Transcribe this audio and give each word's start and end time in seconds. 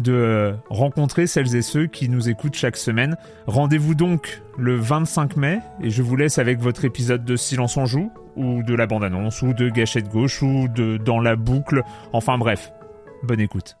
de 0.00 0.54
rencontrer 0.70 1.26
celles 1.26 1.54
et 1.56 1.62
ceux 1.62 1.86
qui 1.86 2.08
nous 2.08 2.28
écoutent 2.28 2.54
chaque 2.54 2.76
semaine. 2.76 3.16
Rendez-vous 3.46 3.94
donc 3.94 4.42
le 4.58 4.76
25 4.76 5.36
mai 5.36 5.60
et 5.80 5.90
je 5.90 6.02
vous 6.02 6.16
laisse 6.16 6.38
avec 6.38 6.58
votre 6.60 6.84
épisode 6.84 7.24
de 7.24 7.36
Silence 7.36 7.76
en 7.76 7.86
joue 7.86 8.10
ou 8.36 8.62
de 8.62 8.74
la 8.74 8.86
bande-annonce 8.86 9.42
ou 9.42 9.52
de 9.52 9.68
Gâchette 9.68 10.08
gauche 10.08 10.42
ou 10.42 10.68
de 10.68 10.96
Dans 10.96 11.20
la 11.20 11.36
boucle. 11.36 11.82
Enfin 12.12 12.38
bref, 12.38 12.72
bonne 13.22 13.40
écoute. 13.40 13.76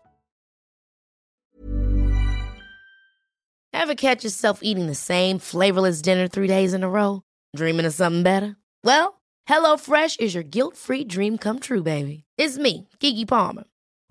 Ever 3.72 3.94
catch 3.94 4.24
yourself 4.24 4.60
eating 4.62 4.86
the 4.86 4.94
same 4.94 5.38
flavorless 5.38 6.00
dinner 6.00 6.26
three 6.26 6.48
days 6.48 6.72
in 6.72 6.82
a 6.82 6.88
row? 6.88 7.22
Dreaming 7.54 7.84
of 7.84 7.92
something 7.92 8.22
better? 8.22 8.56
Well, 8.82 9.20
HelloFresh 9.46 10.20
is 10.20 10.34
your 10.34 10.44
guilt-free 10.44 11.04
dream 11.04 11.36
come 11.36 11.58
true, 11.60 11.82
baby. 11.82 12.24
It's 12.38 12.56
me, 12.56 12.88
Kiki 12.98 13.26
Palmer. 13.26 13.64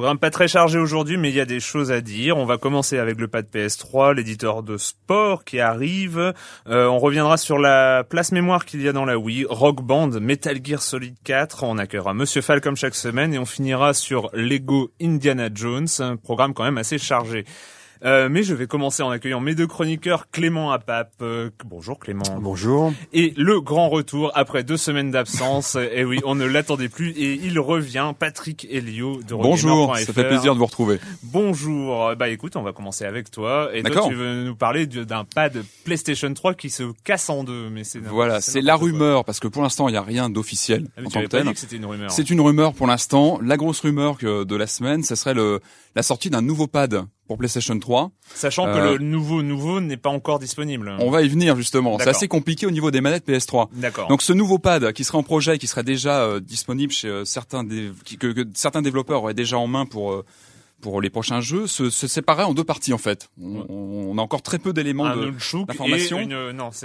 Programme 0.00 0.18
pas 0.18 0.30
très 0.30 0.48
chargé 0.48 0.78
aujourd'hui, 0.78 1.18
mais 1.18 1.28
il 1.28 1.34
y 1.34 1.40
a 1.40 1.44
des 1.44 1.60
choses 1.60 1.92
à 1.92 2.00
dire. 2.00 2.38
On 2.38 2.46
va 2.46 2.56
commencer 2.56 2.96
avec 2.96 3.20
le 3.20 3.28
pad 3.28 3.44
PS3, 3.52 4.14
l'éditeur 4.14 4.62
de 4.62 4.78
sport 4.78 5.44
qui 5.44 5.60
arrive. 5.60 6.32
Euh, 6.66 6.86
on 6.86 6.98
reviendra 6.98 7.36
sur 7.36 7.58
la 7.58 8.02
place 8.02 8.32
mémoire 8.32 8.64
qu'il 8.64 8.80
y 8.80 8.88
a 8.88 8.94
dans 8.94 9.04
la 9.04 9.18
Wii, 9.18 9.44
Rock 9.46 9.82
Band, 9.82 10.08
Metal 10.18 10.58
Gear 10.64 10.80
Solid 10.80 11.16
4. 11.22 11.64
On 11.64 11.76
accueillera 11.76 12.14
Monsieur 12.14 12.40
Fall 12.40 12.62
comme 12.62 12.76
chaque 12.76 12.94
semaine 12.94 13.34
et 13.34 13.38
on 13.38 13.44
finira 13.44 13.92
sur 13.92 14.30
Lego 14.32 14.90
Indiana 15.02 15.50
Jones, 15.52 15.88
un 15.98 16.16
programme 16.16 16.54
quand 16.54 16.64
même 16.64 16.78
assez 16.78 16.96
chargé. 16.96 17.44
Euh, 18.04 18.28
mais 18.30 18.42
je 18.42 18.54
vais 18.54 18.66
commencer 18.66 19.02
en 19.02 19.10
accueillant 19.10 19.40
mes 19.40 19.54
deux 19.54 19.66
chroniqueurs, 19.66 20.30
Clément 20.30 20.72
Apap. 20.72 21.12
Euh, 21.20 21.50
bonjour 21.66 21.98
Clément. 21.98 22.38
Bonjour. 22.40 22.92
Et 23.12 23.34
le 23.36 23.60
grand 23.60 23.90
retour 23.90 24.32
après 24.34 24.64
deux 24.64 24.78
semaines 24.78 25.10
d'absence. 25.10 25.76
et 25.92 26.04
oui, 26.04 26.18
on 26.24 26.34
ne 26.34 26.46
l'attendait 26.46 26.88
plus 26.88 27.10
et 27.10 27.34
il 27.34 27.58
revient, 27.58 28.12
Patrick 28.18 28.66
Elio 28.70 29.20
de 29.22 29.34
Bonjour, 29.34 29.96
ça 29.96 30.12
fait 30.12 30.26
plaisir 30.26 30.54
de 30.54 30.58
vous 30.58 30.66
retrouver. 30.66 30.98
Bonjour. 31.22 32.14
Bah 32.16 32.28
écoute, 32.30 32.56
on 32.56 32.62
va 32.62 32.72
commencer 32.72 33.04
avec 33.04 33.30
toi. 33.30 33.70
Et 33.74 33.82
toi, 33.82 34.08
tu 34.08 34.14
veux 34.14 34.44
nous 34.44 34.56
parler 34.56 34.86
d'un 34.86 35.24
pad 35.24 35.62
PlayStation 35.84 36.32
3 36.32 36.54
qui 36.54 36.70
se 36.70 36.84
casse 37.04 37.28
en 37.28 37.44
deux. 37.44 37.68
Mais 37.68 37.84
c'est 37.84 38.00
voilà, 38.00 38.40
c'est 38.40 38.62
la 38.62 38.76
rumeur 38.76 39.24
parce 39.26 39.40
que 39.40 39.48
pour 39.48 39.62
l'instant 39.62 39.88
il 39.88 39.92
n'y 39.92 39.98
a 39.98 40.02
rien 40.02 40.30
d'officiel 40.30 40.88
ah, 40.96 41.02
en 41.04 41.10
tant 41.10 41.20
que 41.20 41.26
tel. 41.26 41.50
C'était 41.54 41.76
une 41.76 41.86
rumeur. 41.86 42.10
C'est 42.10 42.30
une 42.30 42.40
rumeur 42.40 42.72
pour 42.72 42.86
l'instant. 42.86 43.38
La 43.42 43.58
grosse 43.58 43.80
rumeur 43.80 44.16
de 44.22 44.56
la 44.56 44.66
semaine, 44.66 45.02
ce 45.02 45.14
serait 45.14 45.34
le 45.34 45.60
la 45.96 46.02
sortie 46.02 46.30
d'un 46.30 46.42
nouveau 46.42 46.66
pad 46.66 47.04
pour 47.30 47.38
PlayStation 47.38 47.78
3. 47.78 48.10
Sachant 48.34 48.64
que 48.64 48.70
euh, 48.76 48.98
le 48.98 49.04
nouveau 49.04 49.44
nouveau 49.44 49.80
n'est 49.80 49.96
pas 49.96 50.10
encore 50.10 50.40
disponible. 50.40 50.96
On 50.98 51.12
va 51.12 51.22
y 51.22 51.28
venir 51.28 51.54
justement. 51.54 51.96
C'est 52.00 52.08
assez 52.08 52.26
compliqué 52.26 52.66
au 52.66 52.72
niveau 52.72 52.90
des 52.90 53.00
manettes 53.00 53.24
PS3. 53.24 53.68
D'accord. 53.74 54.08
Donc 54.08 54.20
ce 54.20 54.32
nouveau 54.32 54.58
pad 54.58 54.92
qui 54.92 55.04
serait 55.04 55.18
en 55.18 55.22
projet, 55.22 55.56
qui 55.56 55.68
serait 55.68 55.84
déjà 55.84 56.22
euh, 56.22 56.40
disponible 56.40 56.92
chez 56.92 57.06
euh, 57.06 57.24
certains 57.24 57.62
des, 57.62 57.92
que, 58.18 58.32
que, 58.32 58.44
certains 58.54 58.82
développeurs 58.82 59.22
auraient 59.22 59.34
déjà 59.34 59.58
en 59.58 59.68
main 59.68 59.86
pour 59.86 60.24
pour 60.80 61.00
les 61.00 61.10
prochains 61.10 61.40
jeux 61.40 61.66
se, 61.66 61.90
se 61.90 62.06
séparer 62.08 62.42
en 62.42 62.54
deux 62.54 62.64
parties 62.64 62.92
en 62.92 62.98
fait. 62.98 63.30
On, 63.40 63.66
on 63.68 64.18
a 64.18 64.22
encore 64.22 64.42
très 64.42 64.58
peu 64.58 64.72
d'éléments 64.72 65.14
d'information. 65.14 66.26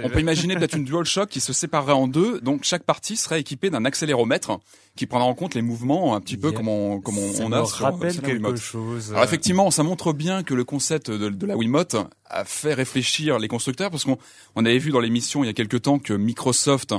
On 0.02 0.08
peut 0.08 0.20
imaginer 0.20 0.56
peut-être 0.56 0.76
une 0.76 0.84
DualShock 0.84 1.28
qui 1.28 1.40
se 1.40 1.52
séparerait 1.52 1.92
en 1.92 2.06
deux, 2.06 2.40
donc 2.40 2.64
chaque 2.64 2.84
partie 2.84 3.16
serait 3.16 3.40
équipée 3.40 3.70
d'un 3.70 3.84
accéléromètre 3.84 4.58
qui 4.96 5.06
prendra 5.06 5.28
en 5.28 5.34
compte 5.34 5.54
les 5.54 5.62
mouvements 5.62 6.14
un 6.14 6.20
petit 6.20 6.36
peu 6.36 6.52
comme 6.52 6.68
on, 6.68 7.00
comme 7.00 7.18
on, 7.18 7.32
on 7.42 7.52
a 7.52 7.64
sur, 7.66 7.84
rappelle 7.84 8.20
quelque 8.20 8.56
chose. 8.56 9.10
Alors 9.12 9.24
effectivement, 9.24 9.70
ça 9.70 9.82
montre 9.82 10.12
bien 10.12 10.42
que 10.42 10.54
le 10.54 10.64
concept 10.64 11.10
de, 11.10 11.28
de 11.28 11.46
la 11.46 11.56
Wiimote 11.56 11.96
a 12.24 12.44
fait 12.44 12.74
réfléchir 12.74 13.38
les 13.38 13.48
constructeurs 13.48 13.90
parce 13.90 14.04
qu'on 14.04 14.18
on 14.54 14.64
avait 14.64 14.78
vu 14.78 14.90
dans 14.90 15.00
l'émission 15.00 15.44
il 15.44 15.46
y 15.46 15.50
a 15.50 15.52
quelques 15.52 15.82
temps 15.82 15.98
que 15.98 16.12
Microsoft 16.14 16.94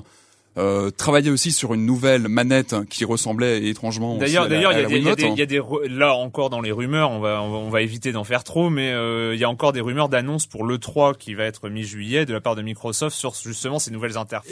euh, 0.58 0.90
travailler 0.90 1.30
aussi 1.30 1.52
sur 1.52 1.74
une 1.74 1.86
nouvelle 1.86 2.28
manette 2.28 2.76
qui 2.90 3.06
ressemblait 3.06 3.68
étrangement. 3.68 4.18
D'ailleurs, 4.18 4.48
d'ailleurs, 4.48 4.72
il 4.74 4.98
y, 4.98 5.04
y, 5.04 5.42
a 5.42 5.46
des 5.46 5.62
là 5.90 6.16
encore 6.16 6.50
dans 6.50 6.62
les 6.62 6.72
rumeurs, 6.72 7.12
on 7.12 7.20
va 7.20 7.42
on 7.44 7.70
va, 7.70 7.82
éviter 7.82 8.12
d'en 8.12 8.24
faire 8.24 8.44
trop, 8.44 8.70
mais 8.70 8.92
euh, 8.92 9.36
il 9.36 9.40
y 9.40 9.44
a 9.44 9.50
encore 9.50 9.72
des 9.72 9.82
rumeurs 9.82 10.10
d'annonce 10.10 10.48
pour 10.48 10.66
le 10.66 10.80
3 10.80 11.14
qui 11.14 11.36
va 11.36 11.44
être 11.44 11.70
mi-juillet 11.70 12.26
de 12.26 12.34
la 12.34 12.42
part 12.42 12.56
de 12.56 12.62
Microsoft 12.62 13.16
sur 13.16 13.36
justement 13.36 13.78
ces 13.78 13.92
nouvelles 13.92 14.18
interfaces. 14.18 14.52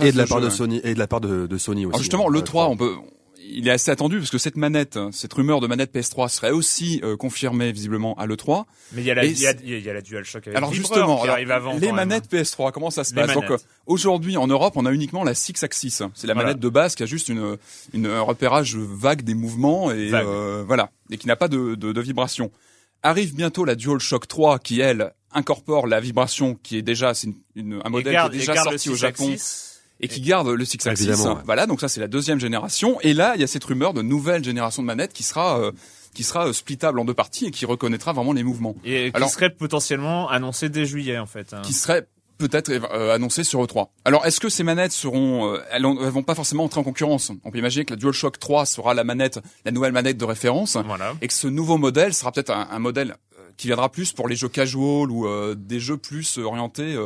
Et, 0.00 0.12
de, 0.12 0.18
la 0.18 0.26
part 0.26 0.40
de 0.40 0.50
Sony 0.50 0.80
et 0.82 0.94
de 0.94 0.98
la 0.98 1.06
part 1.06 1.20
de, 1.20 1.46
de 1.46 1.58
Sony 1.58 1.86
aussi. 1.86 1.94
Alors 1.94 2.00
justement, 2.00 2.28
le 2.28 2.42
3, 2.42 2.68
on 2.68 2.76
peut 2.76 2.96
il 3.50 3.68
est 3.68 3.70
assez 3.70 3.90
attendu 3.90 4.18
parce 4.18 4.30
que 4.30 4.38
cette 4.38 4.56
manette, 4.56 4.98
cette 5.12 5.32
rumeur 5.32 5.60
de 5.60 5.66
manette 5.66 5.94
PS3 5.94 6.28
serait 6.28 6.50
aussi 6.50 7.00
euh, 7.02 7.16
confirmée 7.16 7.72
visiblement 7.72 8.14
à 8.14 8.26
l'E3. 8.26 8.64
Mais 8.92 9.02
il 9.02 9.06
y 9.06 9.10
a 9.10 9.14
la, 9.14 9.24
il 9.24 9.38
y 9.38 9.46
a, 9.46 9.52
il 9.62 9.80
y 9.80 9.90
a 9.90 9.92
la 9.92 10.00
DualShock 10.00 10.46
avec 10.46 10.56
alors 10.56 10.72
justement, 10.72 11.22
qui 11.22 11.28
arrive 11.28 11.50
avant. 11.50 11.76
Les 11.76 11.92
manettes 11.92 12.30
PS3, 12.30 12.72
comment 12.72 12.90
ça 12.90 13.04
se 13.04 13.14
passe 13.14 13.32
Donc 13.32 13.50
euh, 13.50 13.58
aujourd'hui 13.86 14.36
en 14.36 14.46
Europe, 14.46 14.74
on 14.76 14.86
a 14.86 14.92
uniquement 14.92 15.24
la 15.24 15.34
Six 15.34 15.62
Axis. 15.62 16.00
C'est 16.14 16.26
la 16.26 16.34
manette 16.34 16.58
de 16.58 16.68
base 16.68 16.94
qui 16.94 17.02
a 17.02 17.06
juste 17.06 17.28
une, 17.28 17.56
une 17.92 18.06
un 18.06 18.20
repérage 18.20 18.76
vague 18.76 19.22
des 19.22 19.34
mouvements 19.34 19.90
et 19.90 20.10
euh, 20.12 20.64
voilà, 20.66 20.90
et 21.10 21.16
qui 21.16 21.26
n'a 21.26 21.36
pas 21.36 21.48
de, 21.48 21.74
de, 21.74 21.92
de 21.92 22.00
vibration. 22.00 22.50
Arrive 23.02 23.34
bientôt 23.34 23.64
la 23.64 23.74
DualShock 23.74 24.26
3 24.26 24.58
qui 24.60 24.80
elle 24.80 25.12
incorpore 25.32 25.86
la 25.86 26.00
vibration 26.00 26.56
qui 26.62 26.78
est 26.78 26.82
déjà 26.82 27.12
c'est 27.12 27.28
une, 27.54 27.80
un 27.84 27.90
modèle 27.90 28.16
qui 28.30 28.36
est 28.36 28.38
déjà 28.38 28.56
sorti 28.56 28.88
au 28.88 28.94
Japon 28.94 29.34
et 30.00 30.08
qui 30.08 30.20
garde 30.20 30.48
le 30.48 30.64
Six 30.64 30.86
Axis. 30.86 31.10
Voilà, 31.44 31.66
donc 31.66 31.80
ça 31.80 31.88
c'est 31.88 32.00
la 32.00 32.08
deuxième 32.08 32.40
génération. 32.40 33.00
Et 33.02 33.14
là, 33.14 33.32
il 33.34 33.40
y 33.40 33.44
a 33.44 33.46
cette 33.46 33.64
rumeur 33.64 33.94
de 33.94 34.02
nouvelle 34.02 34.44
génération 34.44 34.82
de 34.82 34.86
manettes 34.86 35.12
qui 35.12 35.22
sera 35.22 35.60
euh, 35.60 35.72
qui 36.14 36.22
sera 36.22 36.48
euh, 36.48 36.52
splittable 36.52 36.98
en 36.98 37.04
deux 37.04 37.14
parties 37.14 37.46
et 37.46 37.50
qui 37.50 37.66
reconnaîtra 37.66 38.12
vraiment 38.12 38.32
les 38.32 38.42
mouvements. 38.42 38.76
Et 38.84 39.12
qui 39.12 39.28
serait 39.28 39.50
potentiellement 39.50 40.28
annoncé 40.28 40.68
dès 40.68 40.86
juillet 40.86 41.18
en 41.18 41.26
fait. 41.26 41.54
Hein. 41.54 41.62
Qui 41.62 41.72
serait 41.72 42.06
peut-être 42.38 42.70
euh, 42.70 43.14
annoncé 43.14 43.44
sur 43.44 43.64
E3. 43.64 43.88
Alors, 44.04 44.26
est-ce 44.26 44.40
que 44.40 44.48
ces 44.48 44.64
manettes 44.64 44.92
seront, 44.92 45.54
elles, 45.70 45.84
elles, 45.84 46.10
vont 46.10 46.24
pas 46.24 46.34
forcément 46.34 46.64
entrer 46.64 46.80
en 46.80 46.84
concurrence? 46.84 47.30
On 47.44 47.50
peut 47.52 47.58
imaginer 47.58 47.84
que 47.84 47.92
la 47.92 47.96
DualShock 47.96 48.38
3 48.40 48.66
sera 48.66 48.92
la 48.92 49.04
manette, 49.04 49.38
la 49.64 49.70
nouvelle 49.70 49.92
manette 49.92 50.18
de 50.18 50.24
référence, 50.24 50.76
voilà. 50.84 51.14
et 51.22 51.28
que 51.28 51.34
ce 51.34 51.46
nouveau 51.46 51.78
modèle 51.78 52.12
sera 52.12 52.32
peut-être 52.32 52.50
un, 52.50 52.68
un, 52.70 52.78
modèle 52.80 53.16
qui 53.56 53.68
viendra 53.68 53.88
plus 53.88 54.12
pour 54.12 54.26
les 54.26 54.34
jeux 54.34 54.48
casual 54.48 55.12
ou 55.12 55.28
des 55.54 55.78
jeux 55.78 55.96
plus 55.96 56.38
orientés 56.38 56.98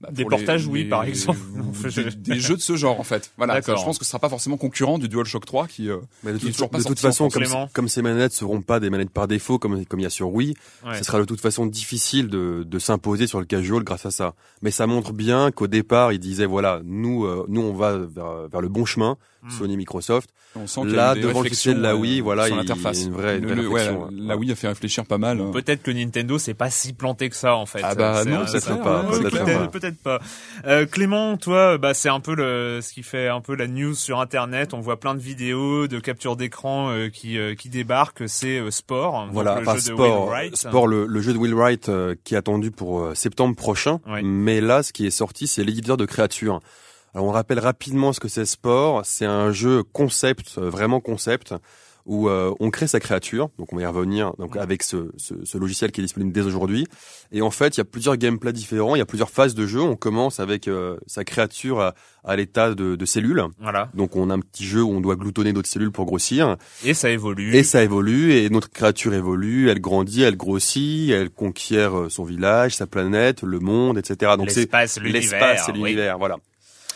bah, 0.00 0.10
des 0.12 0.24
portages, 0.24 0.66
oui, 0.66 0.84
par 0.84 1.02
exemple. 1.02 1.40
des, 2.18 2.38
jeux 2.38 2.56
de 2.56 2.60
ce 2.60 2.76
genre, 2.76 3.00
en 3.00 3.04
fait. 3.04 3.32
Voilà. 3.36 3.60
je 3.60 3.72
pense 3.72 3.98
que 3.98 4.04
ce 4.04 4.10
sera 4.10 4.20
pas 4.20 4.28
forcément 4.28 4.56
concurrent 4.56 4.98
du 4.98 5.08
DualShock 5.08 5.44
3 5.44 5.66
qui, 5.66 5.90
euh, 5.90 5.98
Mais 6.22 6.32
de, 6.32 6.38
qui 6.38 6.52
toute, 6.52 6.72
de 6.72 6.82
toute 6.84 7.00
façon, 7.00 7.28
comme, 7.28 7.44
comme, 7.72 7.88
ces 7.88 8.00
manettes 8.00 8.32
seront 8.32 8.62
pas 8.62 8.78
des 8.78 8.90
manettes 8.90 9.10
par 9.10 9.26
défaut, 9.26 9.58
comme, 9.58 9.84
comme 9.86 9.98
il 9.98 10.04
y 10.04 10.06
a 10.06 10.10
sur 10.10 10.32
Wii, 10.32 10.54
ce 10.94 11.02
sera 11.02 11.18
de 11.18 11.24
toute 11.24 11.40
façon 11.40 11.66
difficile 11.66 12.28
de, 12.28 12.62
de 12.64 12.78
s'imposer 12.78 13.26
sur 13.26 13.40
le 13.40 13.46
casual 13.46 13.82
grâce 13.82 14.06
à 14.06 14.12
ça. 14.12 14.34
Mais 14.62 14.70
ça 14.70 14.86
montre 14.86 15.12
bien 15.12 15.50
qu'au 15.50 15.66
départ, 15.66 16.12
ils 16.12 16.20
disaient, 16.20 16.46
voilà, 16.46 16.80
nous, 16.84 17.24
euh, 17.24 17.44
nous, 17.48 17.62
on 17.62 17.72
va 17.72 17.98
vers, 17.98 18.48
vers 18.48 18.60
le 18.60 18.68
bon 18.68 18.84
chemin. 18.84 19.16
Sony, 19.48 19.76
Microsoft. 19.76 20.30
On 20.56 20.66
sent 20.66 20.84
là, 20.86 21.14
devant 21.14 21.42
le 21.42 21.48
succès 21.48 21.74
de 21.74 21.80
la 21.80 21.94
Wii, 21.94 22.20
voilà, 22.20 22.48
il 22.48 22.54
y 22.54 22.58
a 22.58 22.62
une 22.62 23.12
vraie, 23.12 23.36
réflexion. 23.36 24.08
la, 24.10 24.36
Wii 24.36 24.50
a 24.50 24.54
fait 24.54 24.68
réfléchir 24.68 25.04
pas 25.04 25.18
mal. 25.18 25.40
Hein. 25.40 25.50
Peut-être 25.52 25.82
que 25.82 25.90
Nintendo 25.90 26.38
c'est 26.38 26.54
pas 26.54 26.70
si 26.70 26.92
planté 26.92 27.28
que 27.28 27.36
ça 27.36 27.54
en 27.54 27.66
fait. 27.66 27.80
Ah 27.82 27.94
bah 27.94 28.24
non, 28.24 28.44
peut-être 28.44 28.82
pas. 28.82 29.68
Peut-être 29.68 30.02
pas. 30.02 30.20
Euh, 30.66 30.86
Clément, 30.86 31.36
toi, 31.36 31.78
bah 31.78 31.94
c'est 31.94 32.08
un 32.08 32.20
peu 32.20 32.34
le, 32.34 32.80
ce 32.82 32.92
qui 32.92 33.02
fait 33.02 33.28
un 33.28 33.40
peu 33.40 33.54
la 33.54 33.66
news 33.66 33.94
sur 33.94 34.20
Internet. 34.20 34.74
On 34.74 34.80
voit 34.80 34.98
plein 34.98 35.14
de 35.14 35.20
vidéos, 35.20 35.86
de 35.86 36.00
captures 36.00 36.36
d'écran 36.36 36.90
euh, 36.90 37.08
qui 37.08 37.38
euh, 37.38 37.54
qui 37.54 37.68
débarquent. 37.68 38.24
C'est 38.26 38.58
euh, 38.58 38.70
Sport. 38.70 39.28
Voilà, 39.32 39.60
le 39.60 39.64
jeu 39.64 39.78
Sport. 39.78 39.96
De 39.96 40.02
Will 40.02 40.28
Wright. 40.28 40.56
Sport, 40.56 40.86
le, 40.86 41.06
le, 41.06 41.20
jeu 41.20 41.32
de 41.32 41.38
Will 41.38 41.54
Wright 41.54 41.90
qui 42.24 42.34
est 42.34 42.38
attendu 42.38 42.70
pour 42.70 43.10
septembre 43.14 43.54
prochain. 43.54 44.00
Mais 44.22 44.60
là, 44.60 44.82
ce 44.82 44.92
qui 44.92 45.06
est 45.06 45.10
sorti, 45.10 45.46
c'est 45.46 45.64
l'éditeur 45.64 45.96
de 45.96 46.06
créatures. 46.06 46.60
Alors 47.18 47.30
on 47.30 47.32
rappelle 47.32 47.58
rapidement 47.58 48.12
ce 48.12 48.20
que 48.20 48.28
c'est 48.28 48.44
Sport. 48.44 49.04
C'est 49.04 49.26
un 49.26 49.50
jeu 49.50 49.82
concept, 49.82 50.56
vraiment 50.56 51.00
concept, 51.00 51.52
où 52.06 52.28
euh, 52.28 52.54
on 52.60 52.70
crée 52.70 52.86
sa 52.86 53.00
créature. 53.00 53.50
Donc 53.58 53.72
on 53.72 53.76
va 53.76 53.82
y 53.82 53.86
revenir 53.86 54.34
donc 54.38 54.56
avec 54.56 54.84
ce, 54.84 55.10
ce, 55.16 55.34
ce 55.44 55.58
logiciel 55.58 55.90
qui 55.90 56.00
est 56.00 56.04
disponible 56.04 56.30
dès 56.30 56.42
aujourd'hui. 56.42 56.86
Et 57.32 57.42
en 57.42 57.50
fait, 57.50 57.76
il 57.76 57.78
y 57.78 57.80
a 57.80 57.84
plusieurs 57.84 58.16
gameplays 58.16 58.52
différents, 58.52 58.94
il 58.94 59.00
y 59.00 59.02
a 59.02 59.04
plusieurs 59.04 59.30
phases 59.30 59.56
de 59.56 59.66
jeu. 59.66 59.80
On 59.80 59.96
commence 59.96 60.38
avec 60.38 60.68
euh, 60.68 60.96
sa 61.08 61.24
créature 61.24 61.80
à, 61.80 61.96
à 62.22 62.36
l'état 62.36 62.72
de, 62.72 62.94
de, 62.94 63.04
cellules. 63.04 63.42
Voilà. 63.58 63.90
Donc 63.94 64.14
on 64.14 64.30
a 64.30 64.34
un 64.34 64.40
petit 64.40 64.64
jeu 64.64 64.84
où 64.84 64.92
on 64.92 65.00
doit 65.00 65.16
gloutonner 65.16 65.52
d'autres 65.52 65.68
cellules 65.68 65.90
pour 65.90 66.06
grossir. 66.06 66.56
Et 66.84 66.94
ça 66.94 67.10
évolue. 67.10 67.52
Et 67.56 67.64
ça 67.64 67.82
évolue 67.82 68.34
et 68.34 68.48
notre 68.48 68.70
créature 68.70 69.12
évolue, 69.12 69.70
elle 69.70 69.80
grandit, 69.80 70.22
elle 70.22 70.36
grossit, 70.36 71.10
elle 71.10 71.30
conquiert 71.30 71.98
euh, 71.98 72.08
son 72.10 72.22
village, 72.22 72.76
sa 72.76 72.86
planète, 72.86 73.42
le 73.42 73.58
monde, 73.58 73.98
etc. 73.98 74.34
Donc 74.38 74.52
c'est 74.52 74.60
l'espace, 74.60 75.00
l'espace 75.02 75.68
et 75.68 75.72
l'univers. 75.72 76.16
Voilà. 76.16 76.36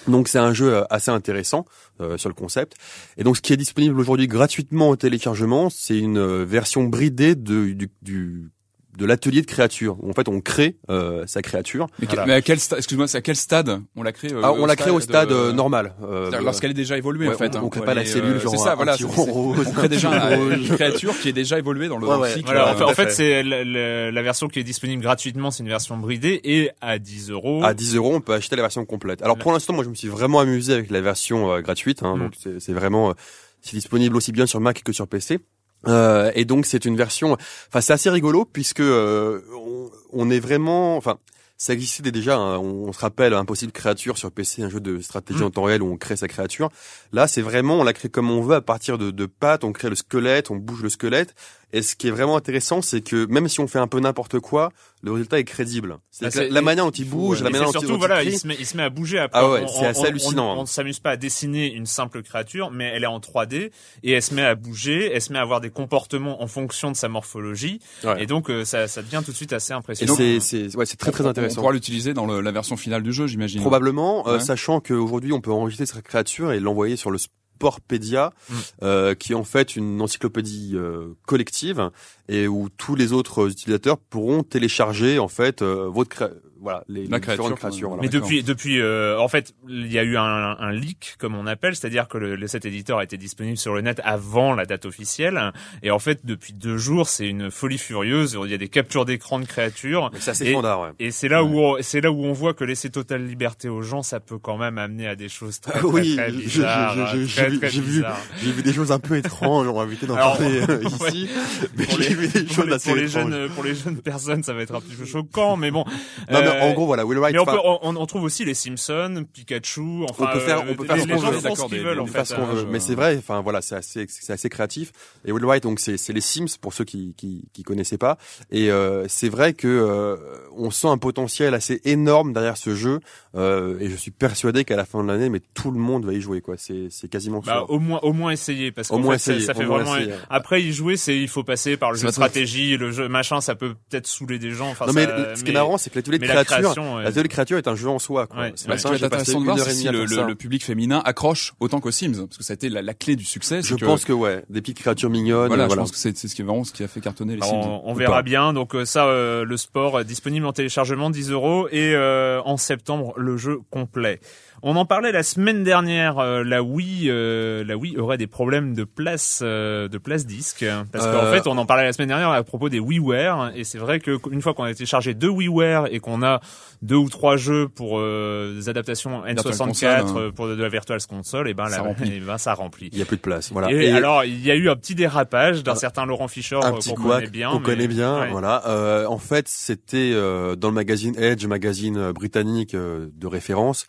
Donc 0.08 0.28
c'est 0.28 0.38
un 0.38 0.52
jeu 0.52 0.74
euh, 0.74 0.84
assez 0.90 1.10
intéressant 1.10 1.64
euh, 2.00 2.16
sur 2.16 2.28
le 2.28 2.34
concept. 2.34 2.74
Et 3.16 3.24
donc 3.24 3.36
ce 3.36 3.42
qui 3.42 3.52
est 3.52 3.56
disponible 3.56 3.98
aujourd'hui 3.98 4.26
gratuitement 4.26 4.88
au 4.88 4.96
téléchargement, 4.96 5.70
c'est 5.70 5.98
une 5.98 6.18
euh, 6.18 6.44
version 6.44 6.84
bridée 6.84 7.34
de, 7.34 7.72
du, 7.72 7.90
du 8.02 8.50
de 8.96 9.06
l'atelier 9.06 9.40
de 9.40 9.46
créature. 9.46 9.96
En 10.04 10.12
fait, 10.12 10.28
on 10.28 10.40
crée 10.40 10.76
euh, 10.90 11.24
sa 11.26 11.40
créature. 11.40 11.86
Mais, 12.26 12.34
à 12.34 12.42
quel 12.42 12.60
stade 12.60 12.78
Excuse-moi, 12.78 13.08
c'est 13.08 13.18
à 13.18 13.22
quel 13.22 13.36
stade 13.36 13.80
on 13.96 14.02
l'a 14.02 14.12
créé 14.12 14.32
euh, 14.32 14.40
ah, 14.42 14.52
On 14.52 14.66
l'a 14.66 14.76
créé 14.76 14.92
au 14.92 15.00
stade 15.00 15.32
euh, 15.32 15.52
normal. 15.52 15.94
Lorsqu'elle 16.42 16.72
est 16.72 16.74
déjà 16.74 16.98
évoluée 16.98 17.28
en 17.28 17.36
fait. 17.36 17.56
On, 17.56 17.66
hein, 17.66 17.68
crée 17.70 17.84
pas 17.84 17.94
la 17.94 18.04
cellule. 18.04 18.40
C'est 18.46 18.56
ça, 18.58 18.74
voilà. 18.74 18.96
On 19.16 19.52
crée 19.52 19.88
déjà 19.88 20.36
une 20.36 20.68
créature 20.68 21.18
qui 21.18 21.28
est 21.28 21.32
déjà 21.32 21.58
évoluée 21.58 21.88
dans 21.88 21.98
le 21.98 22.28
cycle. 22.28 22.44
Voilà, 22.44 22.74
en 22.86 22.94
fait, 22.94 23.10
c'est 23.10 23.42
la, 23.42 24.22
version 24.22 24.46
qui 24.48 24.60
est 24.60 24.64
disponible 24.64 25.02
gratuitement, 25.02 25.50
c'est 25.50 25.64
une 25.64 25.68
version 25.68 25.96
bridée 25.96 26.40
et 26.44 26.70
à 26.80 26.98
10 26.98 27.30
euros. 27.30 27.64
À 27.64 27.74
10 27.74 27.96
euros, 27.96 28.14
on 28.14 28.20
peut 28.20 28.34
acheter 28.34 28.54
la 28.56 28.62
version 28.62 28.84
complète. 28.84 29.20
Alors 29.22 29.36
pour 29.36 29.52
l'instant, 29.52 29.72
moi, 29.72 29.84
je 29.84 29.88
me 29.88 29.94
suis 29.94 30.08
vraiment 30.08 30.40
amusé 30.40 30.72
avec 30.74 30.90
la 30.90 31.00
version 31.00 31.60
gratuite. 31.60 32.02
Hein, 32.02 32.16
mm. 32.16 32.20
Donc 32.20 32.32
c'est 32.58 32.72
vraiment 32.72 33.14
c'est 33.62 33.76
disponible 33.76 34.16
aussi 34.16 34.32
bien 34.32 34.46
sur 34.46 34.60
Mac 34.60 34.82
que 34.82 34.92
sur 34.92 35.08
PC. 35.08 35.38
Euh, 35.88 36.30
et 36.34 36.44
donc 36.44 36.66
c'est 36.66 36.84
une 36.84 36.96
version, 36.96 37.32
enfin 37.32 37.80
c'est 37.80 37.92
assez 37.92 38.10
rigolo 38.10 38.44
puisque 38.44 38.80
euh, 38.80 39.40
on, 39.54 39.90
on, 40.12 40.30
est 40.30 40.38
vraiment, 40.38 40.96
enfin 40.96 41.18
ça 41.62 41.72
existait 41.72 42.10
déjà. 42.10 42.36
Hein. 42.36 42.58
on, 42.58 42.92
se 42.92 42.98
rappelle 42.98 43.34
Impossible 43.34 43.70
Créature 43.70 44.18
sur 44.18 44.32
PC, 44.32 44.64
un 44.64 44.68
jeu 44.68 44.80
de 44.80 45.00
stratégie 45.00 45.42
mm. 45.42 45.44
en 45.44 45.50
temps 45.50 45.62
réel 45.62 45.80
où 45.80 45.92
on 45.92 45.96
crée 45.96 46.16
sa 46.16 46.26
créature. 46.26 46.70
Là, 47.12 47.28
c'est 47.28 47.40
vraiment, 47.40 47.78
on 47.78 47.84
la 47.84 47.92
crée 47.92 48.08
comme 48.08 48.32
on 48.32 48.42
veut 48.42 48.56
à 48.56 48.60
partir 48.60 48.98
de, 48.98 49.12
de 49.12 49.26
pattes. 49.26 49.62
On 49.62 49.72
crée 49.72 49.88
le 49.88 49.94
squelette, 49.94 50.50
on 50.50 50.56
bouge 50.56 50.82
le 50.82 50.88
squelette. 50.88 51.36
Et 51.72 51.82
ce 51.82 51.96
qui 51.96 52.08
est 52.08 52.10
vraiment 52.10 52.36
intéressant, 52.36 52.82
c'est 52.82 53.00
que 53.00 53.26
même 53.26 53.48
si 53.48 53.60
on 53.60 53.66
fait 53.66 53.78
un 53.78 53.86
peu 53.86 53.98
n'importe 54.00 54.40
quoi, 54.40 54.72
le 55.02 55.12
résultat 55.12 55.38
est 55.38 55.44
crédible. 55.44 55.98
C'est 56.10 56.36
ah, 56.36 56.44
la, 56.48 56.60
manière 56.60 56.84
dont 56.84 56.90
il 56.90 57.08
bouge, 57.08 57.42
la 57.42 57.50
manière 57.50 57.66
dont 57.66 57.72
surtout, 57.72 57.94
il 57.94 57.98
voilà, 57.98 58.22
il 58.22 58.38
se, 58.38 58.46
met, 58.46 58.56
il 58.58 58.66
se 58.66 58.76
met 58.76 58.84
à 58.84 58.90
bouger. 58.90 59.18
Après, 59.18 59.40
ah 59.40 59.50
ouais, 59.50 59.66
c'est 59.66 59.86
assez 59.86 60.06
hallucinant. 60.06 60.56
On, 60.58 60.62
ne 60.62 60.66
s'amuse 60.66 61.00
pas 61.00 61.10
à 61.10 61.16
dessiner 61.16 61.72
une 61.72 61.86
simple 61.86 62.22
créature, 62.22 62.70
mais 62.70 62.84
elle 62.84 63.02
est 63.02 63.08
en 63.08 63.18
3D 63.18 63.70
et 64.02 64.12
elle 64.12 64.22
se 64.22 64.34
met 64.34 64.44
à 64.44 64.54
bouger, 64.54 65.10
elle 65.12 65.20
se 65.20 65.32
met 65.32 65.38
à 65.38 65.42
avoir 65.42 65.60
des 65.60 65.70
comportements 65.70 66.42
en 66.42 66.46
fonction 66.46 66.90
de 66.90 66.96
sa 66.96 67.08
morphologie. 67.08 67.80
Et 68.18 68.26
donc, 68.26 68.50
euh, 68.50 68.64
ça, 68.64 68.86
ça 68.86 69.02
devient 69.02 69.22
tout 69.24 69.32
de 69.32 69.36
suite 69.36 69.52
assez 69.52 69.72
impressionnant. 69.72 70.16
Et 70.18 70.40
c'est, 70.40 70.76
ouais, 70.76 70.86
c'est 70.86 70.96
très 70.96 71.10
très 71.10 71.26
intéressant. 71.26 71.60
On 71.60 71.62
pourra 71.62 71.72
l'utiliser 71.72 72.14
dans 72.14 72.26
le, 72.26 72.40
la 72.40 72.52
version 72.52 72.76
finale 72.76 73.02
du 73.02 73.12
jeu, 73.12 73.26
j'imagine. 73.26 73.60
Probablement, 73.60 74.28
euh, 74.28 74.38
sachant 74.38 74.80
qu'aujourd'hui 74.80 75.32
on 75.32 75.40
peut 75.40 75.52
enregistrer 75.52 75.86
sa 75.86 76.02
créature 76.02 76.52
et 76.52 76.60
l'envoyer 76.60 76.96
sur 76.96 77.10
le 77.10 77.18
Sportpedia, 77.62 78.32
mm. 78.48 78.54
euh, 78.82 79.14
qui 79.14 79.32
est 79.32 79.36
en 79.36 79.44
fait 79.44 79.76
une 79.76 80.02
encyclopédie 80.02 80.72
euh, 80.74 81.14
collective 81.26 81.90
et 82.28 82.48
où 82.48 82.68
tous 82.76 82.96
les 82.96 83.12
autres 83.12 83.48
utilisateurs 83.50 83.98
pourront 83.98 84.42
télécharger 84.42 85.20
en 85.20 85.28
fait 85.28 85.62
euh, 85.62 85.88
votre 85.88 86.32
voilà 86.62 86.84
les, 86.88 87.06
la 87.06 87.20
créature, 87.20 87.54
créatures. 87.56 87.98
Mais 88.00 88.08
depuis 88.08 88.42
depuis 88.42 88.80
euh, 88.80 89.18
en 89.18 89.28
fait 89.28 89.54
il 89.68 89.92
y 89.92 89.98
a 89.98 90.04
eu 90.04 90.16
un, 90.16 90.22
un 90.22 90.72
leak 90.72 91.16
comme 91.18 91.34
on 91.34 91.46
appelle, 91.46 91.74
c'est-à-dire 91.74 92.08
que 92.08 92.18
le, 92.18 92.46
cet 92.46 92.64
éditeur 92.64 92.98
a 92.98 93.04
été 93.04 93.16
disponible 93.16 93.56
sur 93.56 93.74
le 93.74 93.80
net 93.80 94.00
avant 94.04 94.54
la 94.54 94.64
date 94.64 94.86
officielle 94.86 95.52
et 95.82 95.90
en 95.90 95.98
fait 95.98 96.24
depuis 96.24 96.52
deux 96.52 96.76
jours 96.76 97.08
c'est 97.08 97.26
une 97.26 97.50
folie 97.50 97.78
furieuse. 97.78 98.38
Il 98.44 98.50
y 98.50 98.54
a 98.54 98.58
des 98.58 98.68
captures 98.68 99.04
d'écran 99.04 99.40
de 99.40 99.44
créatures. 99.44 100.10
C'est 100.18 100.30
assez 100.30 100.46
et, 100.50 100.56
ouais. 100.56 100.90
et 101.00 101.10
c'est 101.10 101.28
là 101.28 101.42
où 101.42 101.76
c'est 101.80 102.00
là 102.00 102.12
où 102.12 102.24
on 102.24 102.32
voit 102.32 102.54
que 102.54 102.64
laisser 102.64 102.90
totale 102.90 103.26
liberté 103.26 103.68
aux 103.68 103.82
gens 103.82 104.02
ça 104.02 104.20
peut 104.20 104.38
quand 104.38 104.56
même 104.56 104.78
amener 104.78 105.08
à 105.08 105.16
des 105.16 105.28
choses 105.28 105.60
très 105.60 105.72
très, 105.72 105.82
oui, 105.88 106.16
très 106.16 106.30
bizarres. 106.30 107.08
J'ai 107.12 107.80
vu 107.80 108.04
j'ai 108.42 108.52
vu 108.52 108.62
des 108.62 108.72
choses 108.72 108.92
un 108.92 109.00
peu 109.00 109.16
étranges. 109.16 109.66
On 109.66 109.74
va 109.74 109.84
éviter 109.84 110.06
d'en 110.06 110.14
parler 110.16 110.62
euh, 110.68 110.84
ici. 110.84 111.28
Mais 111.76 111.86
j'ai 111.98 112.14
vu 112.14 112.28
des 112.28 112.46
choses 112.46 112.70
assez 112.72 112.90
pour 112.90 112.96
les 112.96 113.08
jeunes 113.08 113.48
pour 113.50 113.64
les 113.64 113.74
jeunes 113.74 114.00
personnes 114.00 114.42
ça 114.42 114.52
va 114.52 114.62
être 114.62 114.74
un 114.74 114.80
petit 114.80 114.94
peu 114.94 115.04
choquant 115.04 115.56
mais 115.56 115.70
bon. 115.70 115.84
Non, 116.30 116.40
en 116.60 116.72
gros, 116.72 116.86
voilà, 116.86 117.04
Will 117.04 117.18
Wright. 117.18 117.34
Mais 117.34 117.40
on, 117.40 117.44
peut, 117.44 117.58
on, 117.64 117.96
on, 117.96 118.06
trouve 118.06 118.24
aussi 118.24 118.44
les 118.44 118.54
Simpsons, 118.54 119.24
Pikachu. 119.32 120.04
Enfin, 120.08 120.26
on 120.28 120.32
peut 120.32 120.40
faire, 120.40 120.64
on 120.68 120.74
peut 120.74 120.84
faire 120.84 120.96
les, 120.96 121.04
les 121.04 121.18
ce 121.18 121.66
qu'ils 121.66 121.82
veulent 121.82 122.00
en 122.00 122.06
fait. 122.06 122.24
Ce 122.24 122.34
veut. 122.34 122.66
Mais 122.70 122.80
c'est 122.80 122.94
vrai. 122.94 123.16
Enfin, 123.18 123.40
voilà, 123.40 123.62
c'est 123.62 123.76
assez, 123.76 124.06
c'est 124.08 124.32
assez 124.32 124.48
créatif. 124.48 124.92
Et 125.24 125.32
Will 125.32 125.44
Wright, 125.44 125.62
donc, 125.62 125.80
c'est, 125.80 125.96
c'est 125.96 126.12
les 126.12 126.20
Sims 126.20 126.58
pour 126.60 126.74
ceux 126.74 126.84
qui, 126.84 127.14
qui, 127.16 127.44
qui 127.52 127.62
connaissaient 127.62 127.98
pas. 127.98 128.18
Et 128.50 128.70
euh, 128.70 129.06
c'est 129.08 129.28
vrai 129.28 129.54
que 129.54 129.68
euh, 129.68 130.16
on 130.56 130.70
sent 130.70 130.88
un 130.88 130.98
potentiel 130.98 131.54
assez 131.54 131.80
énorme 131.84 132.32
derrière 132.32 132.56
ce 132.56 132.74
jeu. 132.74 133.00
Euh, 133.34 133.78
et 133.80 133.88
je 133.88 133.96
suis 133.96 134.10
persuadé 134.10 134.64
qu'à 134.64 134.76
la 134.76 134.84
fin 134.84 135.02
de 135.02 135.08
l'année, 135.08 135.28
mais 135.28 135.40
tout 135.54 135.70
le 135.70 135.78
monde 135.78 136.04
va 136.04 136.12
y 136.12 136.20
jouer, 136.20 136.40
quoi. 136.40 136.56
C'est, 136.58 136.88
c'est 136.90 137.08
quasiment 137.08 137.40
bah, 137.40 137.64
sûr. 137.66 137.70
Au 137.70 137.78
moins, 137.78 138.00
au 138.02 138.12
moins 138.12 138.30
essayer, 138.30 138.72
parce 138.72 138.88
qu'au 138.88 139.02
fait, 139.02 139.14
essayer, 139.14 139.40
ça, 139.40 139.54
fait 139.54 139.64
vraiment. 139.64 139.94
Après, 140.28 140.62
y 140.62 140.72
jouer, 140.72 140.96
c'est, 140.96 141.18
il 141.18 141.28
faut 141.28 141.44
passer 141.44 141.76
par 141.76 141.92
le 141.92 141.98
jeu 141.98 142.08
de 142.08 142.12
stratégie, 142.12 142.76
le 142.76 142.90
jeu 142.90 143.08
machin. 143.08 143.40
Ça 143.40 143.54
peut 143.54 143.74
peut-être 143.88 144.06
saouler 144.06 144.38
des 144.38 144.50
gens. 144.50 144.70
Enfin, 144.70 144.86
non, 144.86 144.92
mais 144.92 145.06
ce 145.34 145.42
qui 145.44 145.50
est 145.50 145.54
marrant, 145.54 145.78
c'est 145.78 145.90
que 145.90 145.98
de 145.98 146.18
créature, 146.44 147.00
l'atelier 147.00 147.22
de 147.22 147.28
créature 147.28 147.58
est 147.58 147.68
un 147.68 147.76
jeu 147.76 147.88
en 147.88 147.98
soi. 147.98 148.26
Quoi. 148.26 148.40
Ouais, 148.40 148.52
c'est 148.56 148.70
intéressant 148.70 149.40
de 149.40 149.44
voir 149.44 149.58
si 149.58 149.88
le, 149.88 150.04
le, 150.04 150.34
public 150.34 150.64
féminin 150.64 151.02
accroche 151.04 151.54
autant 151.60 151.80
qu'aux 151.80 151.90
Sims, 151.90 152.26
parce 152.26 152.38
que 152.38 152.44
ça 152.44 152.52
a 152.52 152.54
été 152.54 152.68
la, 152.68 152.82
la 152.82 152.94
clé 152.94 153.16
du 153.16 153.24
succès. 153.24 153.62
Je 153.62 153.74
pense 153.74 154.04
que 154.04 154.12
ouais, 154.12 154.44
des 154.48 154.60
petites 154.60 154.78
créatures 154.78 155.10
mignonnes. 155.10 155.48
Voilà, 155.48 155.68
je 155.68 155.74
pense 155.74 155.90
que 155.90 155.98
c'est 155.98 156.16
ce 156.16 156.34
qui 156.34 156.42
est 156.42 156.44
vraiment 156.44 156.64
ce 156.64 156.72
qui 156.72 156.82
a 156.82 156.88
fait 156.88 157.00
cartonner 157.00 157.36
les 157.36 157.42
Sims. 157.42 157.80
On, 157.84 157.94
verra 157.94 158.22
bien. 158.22 158.52
Donc 158.52 158.74
euh, 158.74 158.84
ça, 158.84 159.06
euh, 159.06 159.44
le 159.44 159.56
sport 159.56 160.04
disponible 160.04 160.46
en 160.46 160.52
téléchargement 160.52 161.10
10 161.10 161.30
euros 161.30 161.68
et 161.70 161.94
euh, 161.94 162.40
en 162.44 162.56
septembre 162.56 163.14
le 163.16 163.36
jeu 163.36 163.60
complet. 163.70 164.20
On 164.64 164.76
en 164.76 164.84
parlait 164.84 165.10
la 165.10 165.24
semaine 165.24 165.64
dernière. 165.64 166.20
Euh, 166.20 166.44
la 166.44 166.62
Wii, 166.62 167.10
euh, 167.10 167.64
la 167.64 167.76
Wii 167.76 167.98
aurait 167.98 168.16
des 168.16 168.28
problèmes 168.28 168.74
de 168.74 168.84
place, 168.84 169.40
euh, 169.42 169.88
de 169.88 169.98
place 169.98 170.24
disque, 170.24 170.64
parce 170.92 171.04
qu'en 171.04 171.32
fait, 171.32 171.48
on 171.48 171.58
en 171.58 171.66
parlait 171.66 171.82
la 171.82 171.92
semaine 171.92 172.08
dernière 172.08 172.30
à 172.30 172.44
propos 172.44 172.68
des 172.68 172.78
WiiWare, 172.78 173.52
et 173.56 173.64
c'est 173.64 173.78
vrai 173.78 173.98
que 173.98 174.18
une 174.30 174.40
fois 174.40 174.54
qu'on 174.54 174.62
a 174.62 174.70
été 174.70 174.86
chargé 174.86 175.14
deux 175.14 175.28
WiiWare 175.28 175.88
et 175.90 175.98
qu'on 175.98 176.22
a 176.22 176.40
deux 176.80 176.96
ou 176.96 177.08
trois 177.08 177.36
jeux 177.36 177.68
pour 177.68 178.00
des 178.00 178.68
adaptations 178.68 179.24
N64 179.24 179.86
hein. 179.86 180.30
pour 180.34 180.46
de, 180.46 180.54
la 180.54 180.68
Virtual 180.68 181.00
Console, 181.08 181.48
et 181.48 181.54
ben, 181.54 181.66
ça, 181.66 181.82
remplit. 181.82 182.20
ben 182.26 182.38
ça 182.38 182.54
remplit. 182.54 182.88
Il 182.92 182.98
y 182.98 183.02
a 183.02 183.04
plus 183.04 183.16
de 183.16 183.22
place. 183.22 183.50
Voilà. 183.50 183.72
Et, 183.72 183.90
alors, 183.90 184.24
il 184.24 184.44
y 184.46 184.50
a 184.52 184.54
eu 184.54 184.70
un 184.70 184.76
petit 184.76 184.94
dérapage 184.94 185.64
d'un 185.64 185.74
certain 185.74 186.06
Laurent 186.06 186.28
Fischer 186.28 186.60
qu'on 186.60 186.94
connaît 186.94 187.26
bien. 187.26 187.50
On 187.50 187.58
connaît 187.58 187.88
bien. 187.88 188.26
Voilà. 188.26 189.06
en 189.08 189.18
fait, 189.18 189.48
c'était 189.48 190.12
dans 190.12 190.68
le 190.68 190.74
magazine 190.74 191.18
Edge, 191.18 191.44
magazine 191.46 192.12
britannique 192.12 192.76
de 192.76 193.26
référence. 193.26 193.86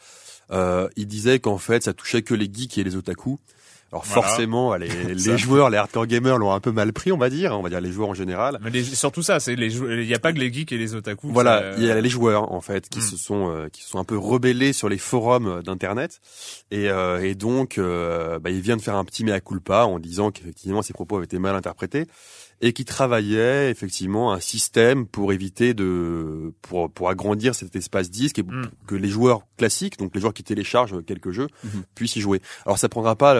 Euh, 0.51 0.87
il 0.95 1.07
disait 1.07 1.39
qu'en 1.39 1.57
fait, 1.57 1.83
ça 1.83 1.93
touchait 1.93 2.21
que 2.21 2.33
les 2.33 2.49
geeks 2.51 2.77
et 2.77 2.83
les 2.83 2.95
otaku. 2.95 3.39
Alors 3.93 4.07
forcément, 4.07 4.75
les, 4.75 4.87
les 5.13 5.37
joueurs, 5.37 5.69
les 5.69 5.77
hardcore 5.77 6.07
gamers 6.07 6.39
l'ont 6.39 6.51
un 6.51 6.59
peu 6.59 6.71
mal 6.71 6.91
pris, 6.93 7.11
on 7.11 7.17
va 7.17 7.29
dire, 7.29 7.51
on 7.53 7.61
va 7.61 7.69
dire 7.69 7.79
les 7.79 7.91
joueurs 7.91 8.09
en 8.09 8.15
général. 8.15 8.59
Mais 8.73 8.83
surtout 8.83 9.21
ça, 9.21 9.39
c'est 9.39 9.55
les 9.55 9.77
il 9.77 10.07
n'y 10.07 10.15
a 10.15 10.19
pas 10.19 10.33
que 10.33 10.39
les 10.39 10.51
geeks 10.51 10.71
et 10.71 10.77
les 10.79 10.95
otaku. 10.95 11.29
Voilà, 11.31 11.73
il 11.77 11.83
y 11.83 11.91
a 11.91 12.01
les 12.01 12.09
joueurs 12.09 12.51
en 12.51 12.61
fait 12.61 12.89
qui 12.89 12.99
hmm. 12.99 13.03
se 13.03 13.17
sont 13.17 13.51
euh, 13.51 13.69
qui 13.69 13.83
sont 13.83 13.99
un 13.99 14.03
peu 14.03 14.17
rebellés 14.17 14.73
sur 14.73 14.89
les 14.89 14.97
forums 14.97 15.61
d'internet 15.63 16.21
et, 16.71 16.89
euh, 16.89 17.23
et 17.23 17.35
donc 17.35 17.77
euh, 17.77 18.39
bah, 18.39 18.49
il 18.49 18.61
vient 18.61 18.77
de 18.77 18.81
faire 18.81 18.95
un 18.95 19.05
petit 19.05 19.23
mea 19.23 19.39
culpa 19.39 19.85
en 19.85 19.99
disant 19.99 20.31
qu'effectivement 20.31 20.81
ses 20.81 20.93
propos 20.93 21.17
avaient 21.17 21.25
été 21.25 21.37
mal 21.37 21.55
interprétés 21.55 22.07
et 22.61 22.71
qui 22.71 22.85
travaillait 22.85 23.69
effectivement 23.69 24.31
un 24.31 24.39
système 24.39 25.05
pour 25.05 25.33
éviter 25.33 25.73
de 25.73 26.53
pour 26.61 26.91
pour 26.91 27.09
agrandir 27.09 27.55
cet 27.55 27.75
espace 27.75 28.09
disque 28.09 28.39
et 28.39 28.43
mm. 28.43 28.69
que 28.87 28.95
les 28.95 29.09
joueurs 29.09 29.41
classiques, 29.57 29.99
donc 29.99 30.15
les 30.15 30.21
joueurs 30.21 30.33
qui 30.33 30.43
téléchargent 30.43 31.03
quelques 31.05 31.31
jeux, 31.31 31.47
mm-hmm. 31.65 31.81
puissent 31.95 32.15
y 32.15 32.21
jouer. 32.21 32.41
Alors 32.65 32.77
ça 32.77 32.89
prendra 32.89 33.15
pas 33.15 33.33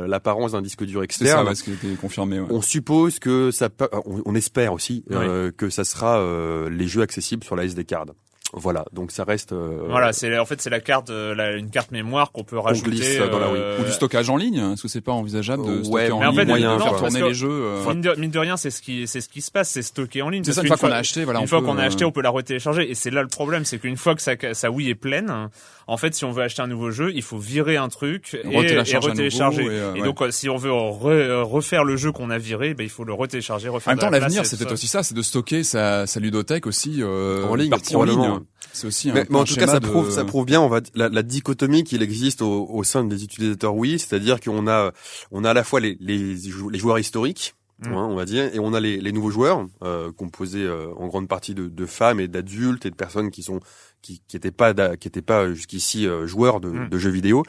l'apparence 0.00 0.52
d'un 0.52 0.62
disque 0.62 0.84
dur 0.84 1.02
externe. 1.02 1.46
que 1.54 1.96
confirmé. 1.96 2.40
Ouais. 2.40 2.46
On 2.50 2.62
suppose 2.62 3.18
que 3.18 3.50
ça, 3.50 3.68
on, 4.04 4.22
on 4.24 4.34
espère 4.34 4.72
aussi 4.72 5.04
euh, 5.10 5.50
que 5.50 5.70
ça 5.70 5.84
sera 5.84 6.18
euh, 6.18 6.68
les 6.70 6.86
jeux 6.86 7.02
accessibles 7.02 7.44
sur 7.44 7.56
la 7.56 7.64
SD 7.64 7.84
card. 7.84 8.06
Voilà, 8.54 8.84
donc 8.92 9.12
ça 9.12 9.24
reste. 9.24 9.52
Euh, 9.52 9.78
voilà, 9.88 10.12
c'est 10.12 10.38
en 10.38 10.44
fait 10.44 10.60
c'est 10.60 10.68
la 10.68 10.80
carte, 10.80 11.08
euh, 11.08 11.56
une 11.56 11.70
carte 11.70 11.90
mémoire 11.90 12.32
qu'on 12.32 12.44
peut 12.44 12.58
rajouter 12.58 13.18
dans 13.30 13.38
la 13.38 13.46
euh, 13.46 13.80
ou 13.80 13.84
du 13.84 13.92
stockage 13.92 14.28
en 14.28 14.36
ligne. 14.36 14.58
Est-ce 14.74 14.82
que 14.82 14.88
c'est 14.88 15.00
pas 15.00 15.12
envisageable 15.12 15.64
de 15.64 15.82
stocker 15.82 16.12
en 16.12 16.30
ligne, 16.30 16.46
moyen 16.46 16.78
faire 16.78 16.96
tourner 16.96 17.22
les 17.22 17.34
jeux 17.34 17.78
mine, 18.18 18.30
de, 18.30 18.38
rien, 18.38 18.58
c'est 18.58 18.70
ce 18.70 18.82
qui 18.82 19.06
c'est 19.06 19.22
ce 19.22 19.30
qui 19.30 19.40
se 19.40 19.50
passe, 19.50 19.70
c'est 19.70 19.80
stocker 19.80 20.20
en 20.20 20.28
ligne. 20.28 20.44
C'est 20.44 20.52
ça 20.52 20.60
une 20.60 20.68
fois 20.68 20.76
qu'on 20.76 20.90
a 20.90 20.96
acheté, 20.96 21.24
voilà. 21.24 21.40
Une 21.40 21.48
fois 21.48 21.62
qu'on 21.62 21.78
a 21.78 21.84
acheté, 21.84 22.04
on 22.04 22.12
peut 22.12 22.20
la 22.20 22.28
retélécharger. 22.28 22.90
Et 22.90 22.94
c'est 22.94 23.10
là 23.10 23.22
le 23.22 23.28
problème, 23.28 23.64
c'est 23.64 23.78
qu'une 23.78 23.96
fois 23.96 24.14
que 24.14 24.20
sa, 24.20 24.34
sa 24.52 24.70
Wii 24.70 24.90
est 24.90 24.94
pleine, 24.94 25.48
en 25.86 25.96
fait, 25.96 26.14
si 26.14 26.26
on 26.26 26.30
veut 26.30 26.42
acheter 26.42 26.60
un 26.60 26.66
nouveau 26.66 26.90
jeu, 26.90 27.10
il 27.14 27.22
faut 27.22 27.38
virer 27.38 27.78
un 27.78 27.88
truc 27.88 28.38
et, 28.44 28.54
retélécharger. 28.54 29.62
Et, 29.96 30.02
donc, 30.02 30.22
si 30.30 30.50
on 30.50 30.56
veut 30.56 30.72
refaire 30.72 31.84
le 31.84 31.96
jeu 31.96 32.12
qu'on 32.12 32.28
a 32.28 32.38
viré, 32.38 32.74
ben, 32.74 32.84
il 32.84 32.90
faut 32.90 33.04
le 33.04 33.14
retélécharger, 33.14 33.70
refaire. 33.70 33.92
En 33.92 33.96
même 33.96 34.00
temps, 34.00 34.10
l'avenir, 34.10 34.44
c'est 34.44 34.58
peut-être 34.58 34.72
aussi 34.72 34.88
ça, 34.88 35.02
c'est 35.02 35.14
de 35.14 35.22
stocker 35.22 35.64
sa, 35.64 36.06
sa 36.06 36.20
ludothèque 36.20 36.66
aussi 36.66 37.02
en 37.02 37.54
ligne, 37.54 37.72
en 37.94 38.04
ligne. 38.04 38.41
C'est 38.72 38.86
aussi 38.86 39.10
un, 39.10 39.14
mais, 39.14 39.26
mais 39.28 39.38
en 39.38 39.44
tout 39.44 39.54
cas, 39.54 39.66
ça 39.66 39.80
prouve, 39.80 40.10
ça 40.10 40.24
prouve 40.24 40.44
bien, 40.44 40.60
on 40.60 40.68
va 40.68 40.80
la, 40.94 41.08
la 41.08 41.22
dichotomie 41.22 41.84
qu'il 41.84 42.02
existe 42.02 42.42
au, 42.42 42.66
au, 42.70 42.84
sein 42.84 43.04
des 43.04 43.24
utilisateurs 43.24 43.74
Wii, 43.74 43.98
c'est-à-dire 43.98 44.40
qu'on 44.40 44.66
a, 44.68 44.92
on 45.30 45.44
a 45.44 45.50
à 45.50 45.54
la 45.54 45.64
fois 45.64 45.80
les, 45.80 45.96
les, 46.00 46.18
les 46.18 46.78
joueurs 46.78 46.98
historiques, 46.98 47.54
mm. 47.80 47.92
hein, 47.92 48.08
on 48.10 48.14
va 48.14 48.24
dire, 48.24 48.54
et 48.54 48.58
on 48.58 48.74
a 48.74 48.80
les, 48.80 49.00
les 49.00 49.12
nouveaux 49.12 49.30
joueurs 49.30 49.66
euh, 49.82 50.12
composés 50.12 50.64
euh, 50.64 50.88
en 50.96 51.08
grande 51.08 51.28
partie 51.28 51.54
de, 51.54 51.68
de 51.68 51.86
femmes 51.86 52.20
et 52.20 52.28
d'adultes 52.28 52.86
et 52.86 52.90
de 52.90 52.96
personnes 52.96 53.30
qui 53.30 53.42
sont 53.42 53.60
qui 54.00 54.20
qui 54.26 54.36
étaient 54.36 54.50
pas 54.50 54.74
qui 54.96 55.08
étaient 55.08 55.22
pas 55.22 55.52
jusqu'ici 55.52 56.06
euh, 56.06 56.26
joueurs 56.26 56.60
de, 56.60 56.70
mm. 56.70 56.88
de, 56.88 56.98
jeux 56.98 57.10
vidéo. 57.10 57.44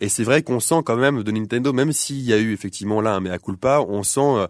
Et 0.00 0.08
c'est 0.08 0.24
vrai 0.24 0.42
qu'on 0.42 0.60
sent 0.60 0.82
quand 0.84 0.96
même 0.96 1.22
de 1.22 1.30
Nintendo, 1.30 1.72
même 1.72 1.92
s'il 1.92 2.20
y 2.20 2.32
a 2.32 2.38
eu 2.38 2.52
effectivement 2.52 3.00
là 3.00 3.14
un 3.14 3.20
mea 3.20 3.38
culpa, 3.38 3.80
on 3.86 4.02
sent 4.02 4.20
euh, 4.20 4.46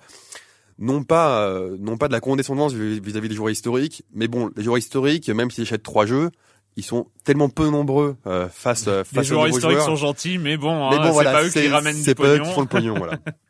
non 0.79 1.03
pas 1.03 1.43
euh, 1.43 1.77
non 1.81 1.97
pas 1.97 2.09
de 2.09 2.13
la 2.13 2.21
condescendance 2.21 2.73
vis-à-vis 2.73 3.29
des 3.29 3.35
joueurs 3.35 3.51
historiques, 3.51 4.05
mais 4.15 4.29
bon, 4.29 4.51
les 4.57 4.63
joueurs 4.63 4.79
historiques, 4.79 5.29
même 5.29 5.51
s'ils 5.51 5.63
achètent 5.63 5.83
trois 5.83 6.07
jeux, 6.07 6.31
ils 6.77 6.85
sont 6.85 7.09
tellement 7.25 7.49
peu 7.49 7.69
nombreux 7.69 8.17
euh, 8.27 8.49
face 8.49 8.87
euh, 8.87 9.03
face 9.05 9.19
les 9.19 9.25
joueurs 9.25 9.49
historiques 9.49 9.81
sont 9.81 9.97
gentils, 9.97 10.39
mais 10.39 10.57
bon, 10.57 10.91
hein, 10.91 11.13
c'est 11.13 11.25
pas 11.25 11.45
eux 11.45 11.51
qui 11.51 11.69
ramènent 11.69 11.97
du 11.97 12.03
pognon. 12.03 12.05
C'est 12.05 12.15
pas 12.15 12.35
eux 12.35 12.39
qui 12.39 12.53
font 12.53 12.61
le 12.61 12.67
pognon, 12.69 12.95
voilà. 12.97 13.19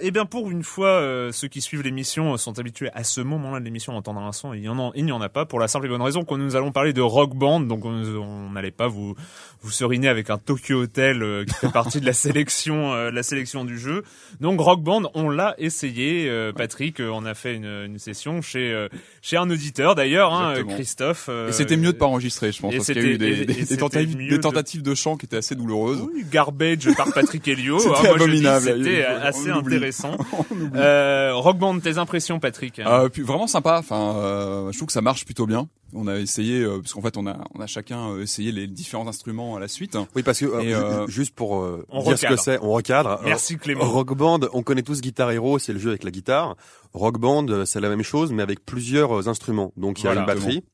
Eh 0.00 0.10
bien, 0.10 0.26
pour 0.26 0.50
une 0.50 0.62
fois, 0.62 0.88
euh, 0.88 1.32
ceux 1.32 1.48
qui 1.48 1.60
suivent 1.60 1.82
l'émission 1.82 2.36
sont 2.36 2.58
habitués 2.58 2.90
à 2.94 3.04
ce 3.04 3.20
moment-là 3.20 3.60
de 3.60 3.64
l'émission 3.64 3.92
d'entendre 3.92 4.20
un 4.20 4.32
son. 4.32 4.48
en 4.48 4.92
il 4.94 5.04
n'y 5.04 5.12
en 5.12 5.20
a 5.20 5.28
pas 5.28 5.46
pour 5.46 5.60
la 5.60 5.68
simple 5.68 5.86
et 5.86 5.88
bonne 5.88 6.02
raison 6.02 6.24
que 6.24 6.34
nous 6.34 6.56
allons 6.56 6.72
parler 6.72 6.92
de 6.92 7.00
Rock 7.00 7.34
Band. 7.34 7.60
Donc, 7.60 7.84
on 7.84 8.50
n'allait 8.50 8.70
pas 8.70 8.88
vous 8.88 9.14
vous 9.62 9.70
seriner 9.70 10.08
avec 10.08 10.28
un 10.28 10.36
Tokyo 10.36 10.82
Hotel 10.82 11.22
euh, 11.22 11.44
qui 11.44 11.54
fait 11.54 11.72
partie 11.72 12.00
de 12.00 12.06
la 12.06 12.12
sélection, 12.12 12.92
euh, 12.92 13.10
la 13.10 13.22
sélection 13.22 13.64
du 13.64 13.78
jeu. 13.78 14.02
Donc, 14.40 14.60
Rock 14.60 14.82
Band, 14.82 15.10
on 15.14 15.30
l'a 15.30 15.54
essayé. 15.58 16.30
Patrick, 16.56 17.00
on 17.00 17.24
a 17.24 17.34
fait 17.34 17.54
une, 17.54 17.84
une 17.86 17.98
session 17.98 18.42
chez 18.42 18.88
chez 19.22 19.36
un 19.36 19.48
auditeur 19.48 19.94
d'ailleurs, 19.94 20.32
hein, 20.32 20.54
Christophe. 20.68 21.28
et 21.28 21.52
c'était 21.52 21.76
mieux 21.76 21.92
de 21.92 21.98
pas 21.98 22.06
enregistrer, 22.06 22.52
je 22.52 22.60
pense, 22.60 22.74
parce 22.74 22.86
qu'il 22.86 22.96
y 22.96 23.00
a 23.00 23.02
eu 23.02 23.18
des, 23.18 23.44
des, 23.44 23.76
tentatives, 23.76 24.16
des 24.16 24.40
tentatives 24.40 24.82
de... 24.82 24.94
chant 24.94 25.16
qui 25.16 25.26
étaient 25.26 25.36
assez 25.36 25.54
douloureuses. 25.54 26.00
Oui, 26.12 26.24
Garbage 26.30 26.92
par 26.96 27.12
Patrick 27.12 27.46
Helio. 27.46 27.78
c'était 27.78 27.94
ah, 28.08 28.14
abominable. 28.14 28.64
C'était 28.64 29.04
assez 29.04 29.50
intéressant 29.50 29.83
intéressant. 29.84 30.16
euh, 30.74 31.34
Rock 31.34 31.58
Band, 31.58 31.78
tes 31.80 31.98
impressions, 31.98 32.40
Patrick 32.40 32.78
euh, 32.78 33.08
puis 33.08 33.22
Vraiment 33.22 33.46
sympa. 33.46 33.78
Enfin, 33.78 34.16
euh, 34.16 34.72
je 34.72 34.78
trouve 34.78 34.86
que 34.86 34.92
ça 34.92 35.00
marche 35.00 35.24
plutôt 35.24 35.46
bien. 35.46 35.68
On 35.96 36.08
a 36.08 36.18
essayé, 36.18 36.60
euh, 36.62 36.80
parce 36.80 36.92
qu'en 36.92 37.02
fait, 37.02 37.16
on 37.16 37.26
a, 37.26 37.36
on 37.54 37.60
a 37.60 37.66
chacun 37.66 38.10
euh, 38.10 38.22
essayé 38.22 38.50
les 38.50 38.66
différents 38.66 39.06
instruments 39.06 39.56
à 39.56 39.60
la 39.60 39.68
suite. 39.68 39.96
Oui, 40.16 40.22
parce 40.22 40.40
que 40.40 40.46
euh, 40.46 41.06
juste 41.06 41.34
pour 41.34 41.64
dire 42.04 42.18
ce 42.18 42.26
que 42.26 42.36
c'est, 42.36 42.58
on 42.62 42.72
recadre. 42.72 43.20
Merci 43.24 43.56
Clément. 43.56 43.84
Rock 43.84 44.14
Band, 44.16 44.40
on 44.52 44.62
connaît 44.62 44.82
tous 44.82 45.00
Guitar 45.00 45.30
Hero, 45.30 45.58
c'est 45.58 45.72
le 45.72 45.78
jeu 45.78 45.90
avec 45.90 46.04
la 46.04 46.10
guitare. 46.10 46.56
Rock 46.92 47.18
Band, 47.18 47.64
c'est 47.64 47.80
la 47.80 47.88
même 47.88 48.02
chose, 48.02 48.32
mais 48.32 48.42
avec 48.42 48.64
plusieurs 48.64 49.28
instruments. 49.28 49.72
Donc 49.76 50.00
il 50.00 50.06
y 50.06 50.08
a 50.08 50.14
une 50.14 50.26
batterie 50.26 50.64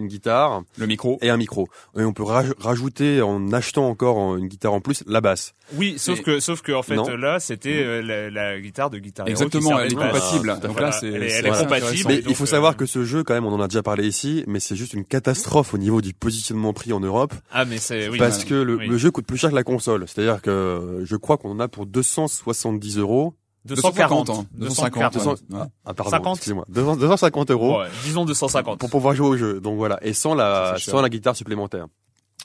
une 0.00 0.08
guitare, 0.08 0.62
le 0.76 0.86
micro 0.86 1.18
et 1.22 1.30
un 1.30 1.36
micro. 1.36 1.68
Et 1.96 2.04
on 2.04 2.12
peut 2.12 2.24
rajouter 2.24 3.22
en 3.22 3.52
achetant 3.52 3.88
encore 3.88 4.36
une 4.36 4.48
guitare 4.48 4.72
en 4.72 4.80
plus 4.80 5.04
la 5.06 5.20
basse. 5.20 5.54
Oui, 5.76 5.94
sauf 5.98 6.20
que 6.22 6.40
sauf 6.40 6.62
que 6.62 6.72
en 6.72 6.82
fait 6.82 6.96
là 6.96 7.38
c'était 7.38 7.82
euh, 7.84 8.30
la, 8.30 8.60
guitare 8.60 8.90
de 8.90 8.98
guitare. 8.98 9.28
Exactement, 9.28 9.78
elle 9.78 9.92
est 9.92 9.94
compatible. 9.94 10.58
Donc 10.60 10.80
là 10.80 10.92
c'est 10.92 11.08
elle, 11.08 11.22
est 11.46 11.62
compatible. 11.62 12.08
Mais 12.08 12.22
il 12.26 12.34
faut 12.34 12.46
savoir 12.46 12.72
euh, 12.72 12.76
que 12.76 12.86
ce 12.86 13.04
jeu 13.04 13.22
quand 13.22 13.34
même 13.34 13.46
on 13.46 13.52
en 13.52 13.60
a 13.60 13.68
déjà 13.68 13.82
parlé 13.82 14.06
ici, 14.06 14.44
mais 14.46 14.58
c'est 14.60 14.76
juste 14.76 14.94
une 14.94 15.04
catastrophe 15.04 15.74
au 15.74 15.78
niveau 15.78 16.00
du 16.00 16.12
positionnement 16.12 16.72
prix 16.72 16.92
en 16.92 17.00
Europe. 17.00 17.34
Ah 17.52 17.64
mais 17.64 17.78
c'est 17.78 18.08
oui. 18.08 18.18
Parce 18.18 18.44
que 18.44 18.54
le, 18.54 18.76
le, 18.76 18.98
jeu 18.98 19.10
coûte 19.10 19.26
plus 19.26 19.36
cher 19.36 19.50
que 19.50 19.54
la 19.54 19.62
console. 19.62 20.06
C'est-à-dire 20.08 20.42
que 20.42 21.02
je 21.04 21.16
crois 21.16 21.36
qu'on 21.36 21.50
en 21.50 21.60
a 21.60 21.68
pour 21.68 21.86
270 21.86 22.98
euros 22.98 23.34
240. 23.64 24.46
250. 24.52 25.12
250. 25.14 25.42
Ah, 25.84 25.94
pardon, 25.94 26.10
50. 26.10 26.36
excusez-moi. 26.36 26.64
250 26.68 27.50
euros. 27.50 27.78
Ouais, 27.80 27.88
disons 28.04 28.24
250. 28.24 28.78
Pour 28.78 28.90
pouvoir 28.90 29.14
jouer 29.14 29.28
au 29.28 29.36
jeu. 29.36 29.60
Donc 29.60 29.76
voilà. 29.76 29.98
Et 30.02 30.12
sans 30.14 30.34
la, 30.34 30.76
sans 30.78 31.00
la 31.00 31.08
guitare 31.08 31.36
supplémentaire. 31.36 31.86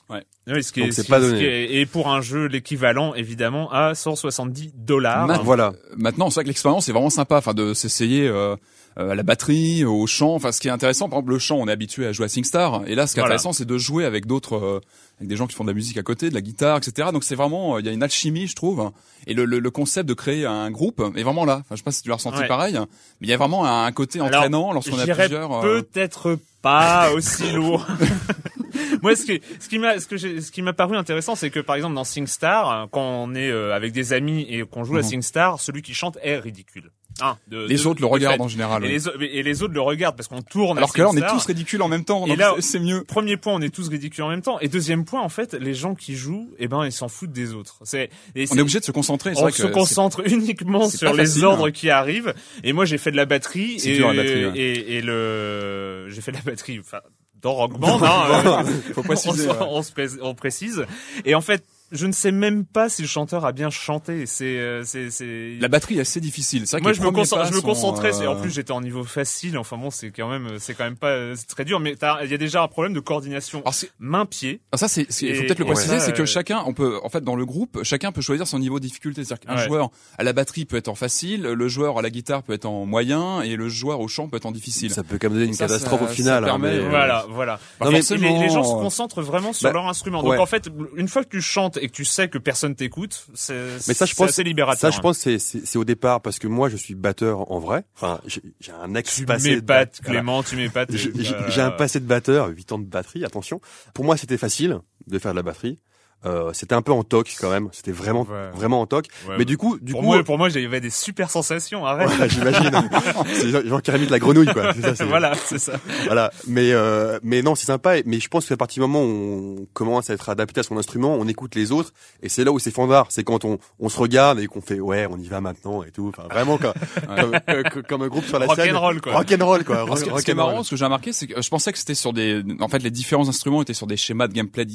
Ouais. 0.08 0.24
Oui, 0.46 0.62
ce 0.62 0.72
qui 0.72 0.82
est, 0.82 0.92
c'est 0.92 1.08
pas 1.08 1.20
donné. 1.20 1.80
et 1.80 1.86
pour 1.86 2.08
un 2.08 2.20
jeu 2.20 2.46
l'équivalent 2.46 3.14
évidemment 3.14 3.70
à 3.72 3.94
170 3.94 4.72
dollars. 4.76 5.42
voilà. 5.42 5.72
Maintenant, 5.96 6.30
c'est 6.30 6.34
vrai 6.34 6.44
que 6.44 6.48
l'expérience 6.48 6.88
est 6.88 6.92
vraiment 6.92 7.10
sympa, 7.10 7.38
enfin 7.38 7.54
de 7.54 7.74
s'essayer 7.74 8.28
euh, 8.28 8.54
euh, 8.98 9.10
à 9.10 9.14
la 9.14 9.22
batterie, 9.22 9.84
au 9.84 10.06
chant. 10.06 10.34
Enfin, 10.34 10.52
ce 10.52 10.60
qui 10.60 10.68
est 10.68 10.70
intéressant, 10.70 11.10
par 11.10 11.18
exemple, 11.18 11.32
le 11.32 11.38
chant, 11.38 11.56
on 11.56 11.68
est 11.68 11.72
habitué 11.72 12.06
à 12.06 12.12
jouer 12.12 12.24
à 12.24 12.28
SingStar, 12.28 12.82
et 12.86 12.94
là, 12.94 13.06
ce 13.06 13.12
qui 13.12 13.20
est 13.20 13.22
intéressant, 13.22 13.52
c'est 13.52 13.66
de 13.66 13.76
jouer 13.76 14.06
avec 14.06 14.24
d'autres, 14.24 14.56
euh, 14.56 14.80
avec 15.18 15.28
des 15.28 15.36
gens 15.36 15.46
qui 15.46 15.54
font 15.54 15.64
de 15.64 15.68
la 15.68 15.74
musique 15.74 15.98
à 15.98 16.02
côté, 16.02 16.30
de 16.30 16.34
la 16.34 16.40
guitare, 16.40 16.78
etc. 16.78 17.10
Donc 17.12 17.22
c'est 17.22 17.34
vraiment, 17.34 17.76
euh, 17.76 17.80
il 17.80 17.86
y 17.86 17.90
a 17.90 17.92
une 17.92 18.02
alchimie, 18.02 18.46
je 18.46 18.56
trouve. 18.56 18.90
Et 19.26 19.34
le, 19.34 19.44
le, 19.44 19.58
le, 19.58 19.70
concept 19.70 20.08
de 20.08 20.14
créer 20.14 20.46
un 20.46 20.70
groupe 20.70 21.02
est 21.14 21.22
vraiment 21.22 21.44
là. 21.44 21.58
Enfin, 21.60 21.72
je 21.72 21.76
sais 21.76 21.82
pas 21.82 21.90
si 21.90 22.02
tu 22.02 22.08
l'as 22.08 22.14
ressenti 22.14 22.42
pareil, 22.48 22.78
mais 23.20 23.26
il 23.26 23.28
y 23.28 23.34
a 23.34 23.36
vraiment 23.36 23.66
un, 23.66 23.92
côté 23.92 24.22
entraînant 24.22 24.72
lorsqu'on 24.72 24.98
a 24.98 25.06
plusieurs. 25.06 25.60
Peut-être 25.60 26.38
pas 26.62 27.10
aussi 27.14 27.52
lourd. 27.52 27.86
Moi, 29.02 29.16
ce 29.16 29.24
qui, 29.24 29.40
ce 29.60 29.68
qui 29.68 29.78
m'a, 29.78 29.98
ce 29.98 30.06
que 30.06 30.16
ce 30.16 30.50
qui 30.50 30.62
m'a 30.62 30.72
paru 30.72 30.96
intéressant, 30.96 31.34
c'est 31.34 31.50
que 31.50 31.60
par 31.60 31.76
exemple 31.76 31.94
dans 31.94 32.04
SingStar, 32.04 32.88
quand 32.90 33.02
on 33.02 33.34
est 33.34 33.50
avec 33.50 33.92
des 33.92 34.12
amis 34.12 34.46
et 34.48 34.64
qu'on 34.64 34.84
joue 34.84 34.96
à 34.96 35.02
mhm. 35.02 35.08
SingStar, 35.08 35.60
celui 35.60 35.82
qui 35.82 35.94
chante 35.94 36.18
est 36.22 36.38
ridicule. 36.38 36.90
Ah, 37.20 37.38
les 37.50 37.86
autres 37.86 38.00
le 38.00 38.06
regardent 38.06 38.42
en 38.42 38.48
général. 38.48 38.84
Et, 38.84 38.88
les, 38.88 39.08
et, 39.22 39.42
les, 39.42 39.62
autres 39.62 39.72
le 39.72 39.80
regardent 39.80 40.16
parce 40.16 40.28
qu'on 40.28 40.42
tourne. 40.42 40.76
Alors 40.76 40.92
que 40.92 41.00
là, 41.00 41.08
on 41.10 41.16
est 41.16 41.26
tous 41.26 41.46
ridicules 41.46 41.80
en 41.80 41.88
même 41.88 42.04
temps. 42.04 42.26
Et 42.26 42.36
là, 42.36 42.54
c'est 42.60 42.78
mieux. 42.78 43.04
Premier 43.04 43.36
point, 43.36 43.54
on 43.54 43.60
est 43.62 43.74
tous 43.74 43.88
ridicules 43.88 44.22
en 44.22 44.28
même 44.28 44.42
temps. 44.42 44.58
Et 44.60 44.68
deuxième 44.68 45.04
point, 45.04 45.22
en 45.22 45.28
fait, 45.28 45.54
les 45.54 45.74
gens 45.74 45.94
qui 45.94 46.14
jouent, 46.14 46.50
eh 46.58 46.68
ben, 46.68 46.84
ils 46.84 46.92
s'en 46.92 47.08
foutent 47.08 47.32
des 47.32 47.54
autres. 47.54 47.78
C'est. 47.84 48.10
On 48.36 48.56
est 48.56 48.60
obligé 48.60 48.80
de 48.80 48.84
se 48.84 48.92
concentrer. 48.92 49.32
On 49.36 49.50
se 49.50 49.66
concentre 49.66 50.26
uniquement 50.26 50.88
sur 50.88 51.14
les 51.14 51.42
ordres 51.42 51.70
qui 51.70 51.90
arrivent. 51.90 52.34
Et 52.64 52.72
moi, 52.72 52.84
j'ai 52.84 52.98
fait 52.98 53.10
de 53.10 53.16
la 53.16 53.26
batterie. 53.26 53.80
Et, 53.84 53.96
dur, 53.96 54.12
la 54.12 54.22
batterie, 54.22 54.58
et, 54.58 54.96
et, 54.96 55.00
le, 55.00 56.06
j'ai 56.08 56.20
fait 56.20 56.32
de 56.32 56.36
la 56.36 56.42
batterie. 56.42 56.78
Enfin, 56.80 57.00
dans 57.42 57.54
Rock 57.54 57.78
Band, 57.78 58.00
hein, 58.02 58.64
Faut 58.94 59.02
préciser. 59.02 59.48
on, 59.60 59.82
on, 60.22 60.34
précise. 60.34 60.84
Et 61.24 61.34
en 61.34 61.40
fait, 61.40 61.64
je 61.96 62.06
ne 62.06 62.12
sais 62.12 62.32
même 62.32 62.64
pas 62.64 62.88
si 62.88 63.02
le 63.02 63.08
chanteur 63.08 63.44
a 63.44 63.52
bien 63.52 63.70
chanté. 63.70 64.26
C'est, 64.26 64.58
euh, 64.58 64.82
c'est, 64.84 65.10
c'est. 65.10 65.56
La 65.60 65.68
batterie 65.68 65.98
est 65.98 66.00
assez 66.00 66.20
difficile. 66.20 66.66
C'est 66.66 66.80
Moi, 66.80 66.92
je 66.92 67.00
me, 67.00 67.06
je 67.06 67.54
me 67.54 67.60
concentrais. 67.60 68.22
Euh, 68.22 68.30
en 68.30 68.36
plus, 68.36 68.50
j'étais 68.50 68.72
en 68.72 68.80
niveau 68.80 69.04
facile. 69.04 69.58
Enfin 69.58 69.76
bon, 69.76 69.90
c'est 69.90 70.10
quand 70.10 70.28
même, 70.28 70.58
c'est 70.58 70.74
quand 70.74 70.84
même 70.84 70.96
pas, 70.96 71.34
c'est 71.34 71.48
très 71.48 71.64
dur. 71.64 71.80
Mais 71.80 71.96
il 72.22 72.30
y 72.30 72.34
a 72.34 72.38
déjà 72.38 72.62
un 72.62 72.68
problème 72.68 72.92
de 72.92 73.00
coordination. 73.00 73.62
Main-pied. 73.98 74.60
Ah, 74.72 74.76
ça, 74.76 74.88
c'est, 74.88 75.06
il 75.22 75.34
faut 75.34 75.42
peut-être 75.42 75.58
le 75.58 75.64
préciser, 75.64 76.00
c'est 76.00 76.14
que 76.14 76.24
chacun, 76.24 76.62
on 76.66 76.74
peut, 76.74 76.98
en 77.02 77.08
fait, 77.08 77.22
dans 77.22 77.36
le 77.36 77.46
groupe, 77.46 77.82
chacun 77.82 78.12
peut 78.12 78.20
choisir 78.20 78.46
son 78.46 78.58
niveau 78.58 78.78
de 78.78 78.84
difficulté. 78.84 79.24
C'est-à-dire 79.24 79.46
qu'un 79.46 79.56
joueur 79.56 79.90
à 80.18 80.24
la 80.24 80.32
batterie 80.32 80.64
peut 80.64 80.76
être 80.76 80.88
en 80.88 80.94
facile, 80.94 81.42
le 81.42 81.68
joueur 81.68 81.98
à 81.98 82.02
la 82.02 82.10
guitare 82.10 82.42
peut 82.42 82.52
être 82.52 82.66
en 82.66 82.86
moyen, 82.86 83.42
et 83.42 83.56
le 83.56 83.68
joueur 83.68 84.00
au 84.00 84.08
chant 84.08 84.28
peut 84.28 84.36
être 84.36 84.46
en 84.46 84.52
difficile. 84.52 84.90
Ça 84.90 85.02
peut 85.02 85.18
quand 85.20 85.28
même 85.28 85.38
donner 85.38 85.50
une 85.50 85.56
catastrophe 85.56 86.02
au 86.02 86.06
final. 86.06 86.48
Hein, 86.48 86.58
voilà, 86.58 87.26
voilà. 87.28 87.58
Bah, 87.80 87.90
les, 87.90 88.02
gens 88.48 88.64
se 88.64 88.72
concentrent 88.72 89.22
vraiment 89.22 89.52
sur 89.52 89.68
bah, 89.68 89.72
leur 89.72 89.86
instrument. 89.88 90.22
Donc 90.22 90.38
en 90.38 90.46
fait, 90.46 90.68
une 90.96 91.08
fois 91.08 91.24
que 91.24 91.28
tu 91.28 91.40
chantes 91.40 91.78
et 91.86 91.88
que 91.88 91.94
tu 91.94 92.04
sais 92.04 92.28
que 92.28 92.38
personne 92.38 92.74
t'écoute, 92.74 93.26
c'est 93.34 93.54
mais 93.86 93.94
ça 93.94 94.06
je 94.06 94.14
pense 94.14 94.30
assez 94.30 94.42
libérateur. 94.42 94.80
Ça 94.80 94.90
je 94.90 95.00
pense 95.00 95.18
c'est 95.18 95.38
c'est 95.38 95.78
au 95.78 95.84
départ 95.84 96.20
parce 96.20 96.38
que 96.38 96.48
moi 96.48 96.68
je 96.68 96.76
suis 96.76 96.94
batteur 96.94 97.50
en 97.52 97.60
vrai. 97.60 97.84
Enfin 97.94 98.20
j'ai 98.26 98.72
un 98.72 98.94
ex 98.94 99.22
passé. 99.22 99.50
Tu 99.50 99.54
m'épates 99.56 100.00
Clément, 100.02 100.42
tu 100.42 100.56
m'épates. 100.56 100.90
J'ai 100.92 101.60
un 101.60 101.70
passé 101.70 102.00
de 102.00 102.06
batteur, 102.06 102.48
8 102.48 102.72
ans 102.72 102.78
de 102.78 102.84
batterie, 102.86 103.24
attention. 103.24 103.60
Pour 103.94 104.04
moi 104.04 104.16
c'était 104.16 104.36
facile 104.36 104.80
de 105.06 105.18
faire 105.18 105.30
de 105.32 105.36
la 105.36 105.42
batterie. 105.42 105.78
Euh, 106.24 106.50
c'était 106.52 106.74
un 106.74 106.82
peu 106.82 106.92
en 106.92 107.04
toc 107.04 107.34
quand 107.40 107.50
même. 107.50 107.68
C'était 107.72 107.92
vraiment, 107.92 108.26
vraiment 108.54 108.80
en 108.80 108.86
toc. 108.86 109.06
mais 109.38 109.44
du 109.44 109.56
coup, 109.56 109.78
du 109.80 109.92
pour 109.92 110.00
coup, 110.00 110.06
moi, 110.06 110.24
pour 110.24 110.38
moi, 110.38 110.48
j'avais 110.48 110.80
des 110.80 110.90
super 110.90 111.30
sensations. 111.30 111.86
Arrête. 111.86 112.30
J'imagine. 112.30 112.70
c'est 113.32 113.66
genre 113.66 113.82
qui 113.82 113.90
de 113.92 114.10
la 114.10 114.18
grenouille, 114.18 114.52
quoi. 114.52 114.72
Ça, 114.94 115.04
voilà, 115.04 115.34
c'est 115.34 115.58
ça. 115.58 115.74
Voilà. 116.06 116.32
Mais, 116.46 116.72
euh, 116.72 117.18
mais 117.22 117.42
non, 117.42 117.54
c'est 117.54 117.66
sympa. 117.66 117.96
Mais 118.04 118.18
je 118.18 118.28
pense 118.28 118.46
qu'à 118.46 118.56
partir 118.56 118.82
du 118.82 118.90
moment 118.90 119.04
où 119.04 119.60
on 119.60 119.66
commence 119.72 120.10
à 120.10 120.14
être 120.14 120.28
adapté 120.28 120.60
à 120.60 120.62
son 120.62 120.76
instrument, 120.76 121.14
on 121.14 121.28
écoute 121.28 121.54
les 121.54 121.70
autres, 121.70 121.92
et 122.22 122.28
c'est 122.28 122.44
là 122.44 122.52
où 122.52 122.58
c'est 122.58 122.70
fandard. 122.70 123.06
C'est 123.10 123.24
quand 123.24 123.44
on, 123.44 123.58
on 123.78 123.88
se 123.88 123.98
regarde 123.98 124.40
et 124.40 124.46
qu'on 124.46 124.60
fait, 124.60 124.80
ouais, 124.80 125.06
on 125.10 125.18
y 125.18 125.28
va 125.28 125.40
maintenant 125.40 125.82
et 125.84 125.90
tout. 125.90 126.08
Enfin, 126.16 126.28
vraiment 126.28 126.58
comme, 126.58 126.72
comme, 127.16 127.82
comme, 127.82 128.02
un 128.02 128.08
groupe 128.08 128.24
sur 128.24 128.38
la 128.38 128.46
rock 128.46 128.56
scène. 128.56 128.76
Roll, 128.76 129.00
quoi. 129.00 129.12
Rock 129.14 129.32
and 129.32 129.44
roll, 129.44 129.64
quoi. 129.64 129.86
ce 129.96 130.24
qui 130.24 130.30
est 130.30 130.34
marrant, 130.34 130.62
ce 130.62 130.70
que 130.70 130.76
j'ai 130.76 130.84
remarqué, 130.84 131.12
c'est 131.12 131.26
que 131.26 131.40
je 131.40 131.48
pensais 131.48 131.72
que 131.72 131.78
c'était 131.78 131.94
sur 131.94 132.12
des, 132.12 132.42
en 132.60 132.68
fait, 132.68 132.82
les 132.82 132.90
différents 132.90 133.28
instruments 133.28 133.62
étaient 133.62 133.74
sur 133.74 133.86
des 133.86 133.96
schémas 133.96 134.28
de 134.28 134.32
gameplay 134.32 134.66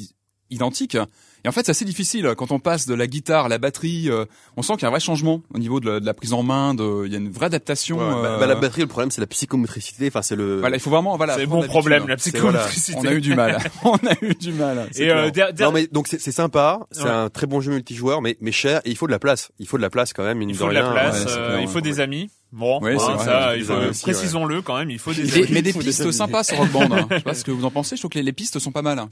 identique. 0.52 0.96
Et 1.44 1.48
en 1.48 1.52
fait, 1.52 1.66
c'est 1.66 1.70
assez 1.70 1.84
difficile 1.84 2.34
quand 2.36 2.52
on 2.52 2.60
passe 2.60 2.86
de 2.86 2.94
la 2.94 3.06
guitare 3.06 3.46
à 3.46 3.48
la 3.48 3.58
batterie. 3.58 4.08
Euh, 4.08 4.26
on 4.56 4.62
sent 4.62 4.74
qu'il 4.74 4.82
y 4.82 4.84
a 4.84 4.88
un 4.88 4.92
vrai 4.92 5.00
changement 5.00 5.42
au 5.52 5.58
niveau 5.58 5.80
de 5.80 5.90
la, 6.04 6.14
prise 6.14 6.32
en 6.32 6.44
main. 6.44 6.74
De, 6.74 7.04
il 7.04 7.12
y 7.12 7.16
a 7.16 7.18
une 7.18 7.30
vraie 7.30 7.46
adaptation. 7.46 7.96
Bah, 7.98 8.36
bah, 8.38 8.46
la 8.46 8.54
batterie, 8.54 8.82
le 8.82 8.86
problème, 8.86 9.10
c'est 9.10 9.20
la 9.20 9.26
psychomotricité. 9.26 10.06
Enfin, 10.06 10.22
c'est 10.22 10.36
le. 10.36 10.60
Voilà, 10.60 10.76
il 10.76 10.80
faut 10.80 10.90
vraiment. 10.90 11.16
Voilà. 11.16 11.34
C'est 11.34 11.46
bon 11.46 11.62
problème, 11.62 12.06
la 12.06 12.16
psychomotricité. 12.16 12.98
On 12.98 13.04
a 13.06 13.12
eu 13.12 13.20
du 13.20 13.34
mal. 13.34 13.58
on 13.84 13.96
a 13.96 14.14
eu 14.22 14.34
du 14.34 14.52
mal. 14.52 14.88
Et 14.96 15.10
euh, 15.10 15.30
non, 15.58 15.72
mais 15.72 15.88
donc 15.88 16.06
c'est 16.08 16.32
sympa. 16.32 16.80
C'est 16.92 17.08
un 17.08 17.28
très 17.28 17.46
bon 17.46 17.60
jeu 17.60 17.72
multijoueur, 17.72 18.22
mais 18.22 18.36
mais 18.40 18.52
cher. 18.52 18.80
Et 18.84 18.90
il 18.90 18.96
faut 18.96 19.06
de 19.06 19.12
la 19.12 19.18
place. 19.18 19.50
Il 19.58 19.66
faut 19.66 19.78
de 19.78 19.82
la 19.82 19.90
place 19.90 20.12
quand 20.12 20.24
même. 20.24 20.40
Il 20.42 20.54
faut 20.54 20.68
de 20.68 20.74
la 20.74 20.90
place. 20.90 21.26
Euh, 21.28 21.58
il 21.60 21.68
faut 21.68 21.80
des 21.80 22.00
amis. 22.00 22.30
Bon, 22.52 22.78
oui, 22.82 22.98
ça, 22.98 23.56
il 23.56 23.64
faut, 23.64 23.74
précisons-le 24.02 24.60
quand 24.60 24.76
même, 24.76 24.90
il 24.90 24.98
faut 24.98 25.14
des 25.14 25.32
amis. 25.32 25.46
Mais 25.50 25.62
des 25.62 25.72
pistes 25.72 26.10
sympas 26.12 26.44
sur 26.44 26.58
Rock 26.58 26.70
Band. 26.70 26.92
Hein. 26.92 27.06
Je 27.10 27.16
sais 27.16 27.22
pas 27.22 27.34
ce 27.34 27.44
que 27.44 27.50
vous 27.50 27.64
en 27.64 27.70
pensez. 27.70 27.96
Je 27.96 28.02
trouve 28.02 28.10
que 28.10 28.18
les 28.18 28.32
pistes 28.32 28.58
sont 28.58 28.72
pas 28.72 28.82
mal. 28.82 29.02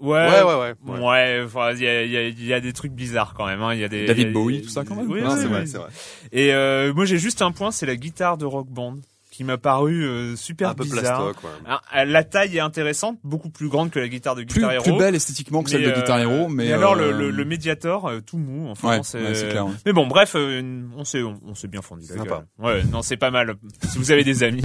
Ouais, 0.00 0.28
ouais, 0.28 0.42
ouais, 0.42 0.74
ouais. 0.84 0.98
Ouais, 1.00 1.74
il 1.74 1.82
y, 1.82 1.86
a, 1.86 2.04
y, 2.04 2.16
a, 2.16 2.28
y 2.28 2.52
a 2.52 2.60
des 2.60 2.72
trucs 2.72 2.92
bizarres 2.92 3.32
quand 3.34 3.46
même. 3.46 3.62
Hein. 3.62 3.74
Il 3.74 3.80
y 3.80 3.84
a 3.84 3.88
des 3.88 4.06
David 4.06 4.32
Bowie, 4.32 4.62
tout 4.62 4.68
ça 4.68 4.84
quand 4.84 4.96
même. 4.96 5.10
Oui, 5.10 5.20
c'est 5.38 5.46
vrai, 5.46 5.66
c'est 5.66 5.78
vrai. 5.78 5.88
Et 6.32 6.52
euh, 6.52 6.92
moi, 6.92 7.04
j'ai 7.04 7.18
juste 7.18 7.42
un 7.42 7.52
point, 7.52 7.70
c'est 7.70 7.86
la 7.86 7.96
guitare 7.96 8.36
de 8.36 8.44
Rock 8.44 8.68
Band 8.68 8.96
qui 9.30 9.42
m'a 9.42 9.58
paru 9.58 10.04
euh, 10.04 10.36
super 10.36 10.70
un 10.70 10.74
peu 10.74 10.84
bizarre. 10.84 11.32
Plastoc, 11.32 11.42
ouais. 11.42 11.70
Ah, 11.90 12.04
la 12.04 12.22
taille 12.22 12.56
est 12.56 12.60
intéressante, 12.60 13.18
beaucoup 13.24 13.50
plus 13.50 13.68
grande 13.68 13.90
que 13.90 13.98
la 13.98 14.06
guitare 14.06 14.36
de 14.36 14.44
Guitar 14.44 14.70
Hero. 14.70 14.84
Plus 14.84 14.96
belle 14.96 15.16
esthétiquement 15.16 15.64
que 15.64 15.70
celle 15.70 15.82
de 15.82 15.90
Guitar 15.90 16.20
Hero, 16.20 16.48
mais, 16.48 16.66
mais 16.66 16.72
alors 16.72 16.94
le, 16.94 17.10
le, 17.10 17.32
le 17.32 17.44
Mediator 17.44 18.06
euh, 18.06 18.20
tout 18.20 18.38
mou, 18.38 18.68
enfin 18.68 19.02
c'est 19.02 19.48
clair. 19.48 19.66
Mais 19.86 19.92
bon, 19.92 20.06
bref, 20.06 20.36
on 20.36 21.04
s'est 21.04 21.22
on, 21.22 21.54
s'est 21.56 21.66
bien 21.66 21.82
fourni 21.82 22.06
la 22.08 22.24
gueule. 22.24 22.46
Ouais, 22.60 22.84
non, 22.84 23.02
c'est 23.02 23.16
pas 23.16 23.32
mal. 23.32 23.56
Si 23.88 23.98
vous 23.98 24.12
avez 24.12 24.22
des 24.22 24.44
amis. 24.44 24.62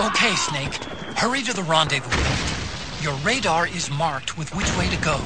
Okay, 0.00 0.34
Snake, 0.34 0.80
hurry 1.22 1.44
to 1.44 1.52
the 1.52 1.64
rendezvous. 1.64 2.10
Your 3.02 3.14
radar 3.24 3.66
is 3.66 3.88
marked 3.90 4.36
with 4.36 4.54
which 4.54 4.76
way 4.76 4.86
to 4.90 4.96
go. 5.02 5.16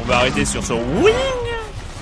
On 0.00 0.06
va 0.06 0.16
arrêter 0.16 0.46
sur 0.46 0.64
ce 0.64 0.72
wing 0.72 1.14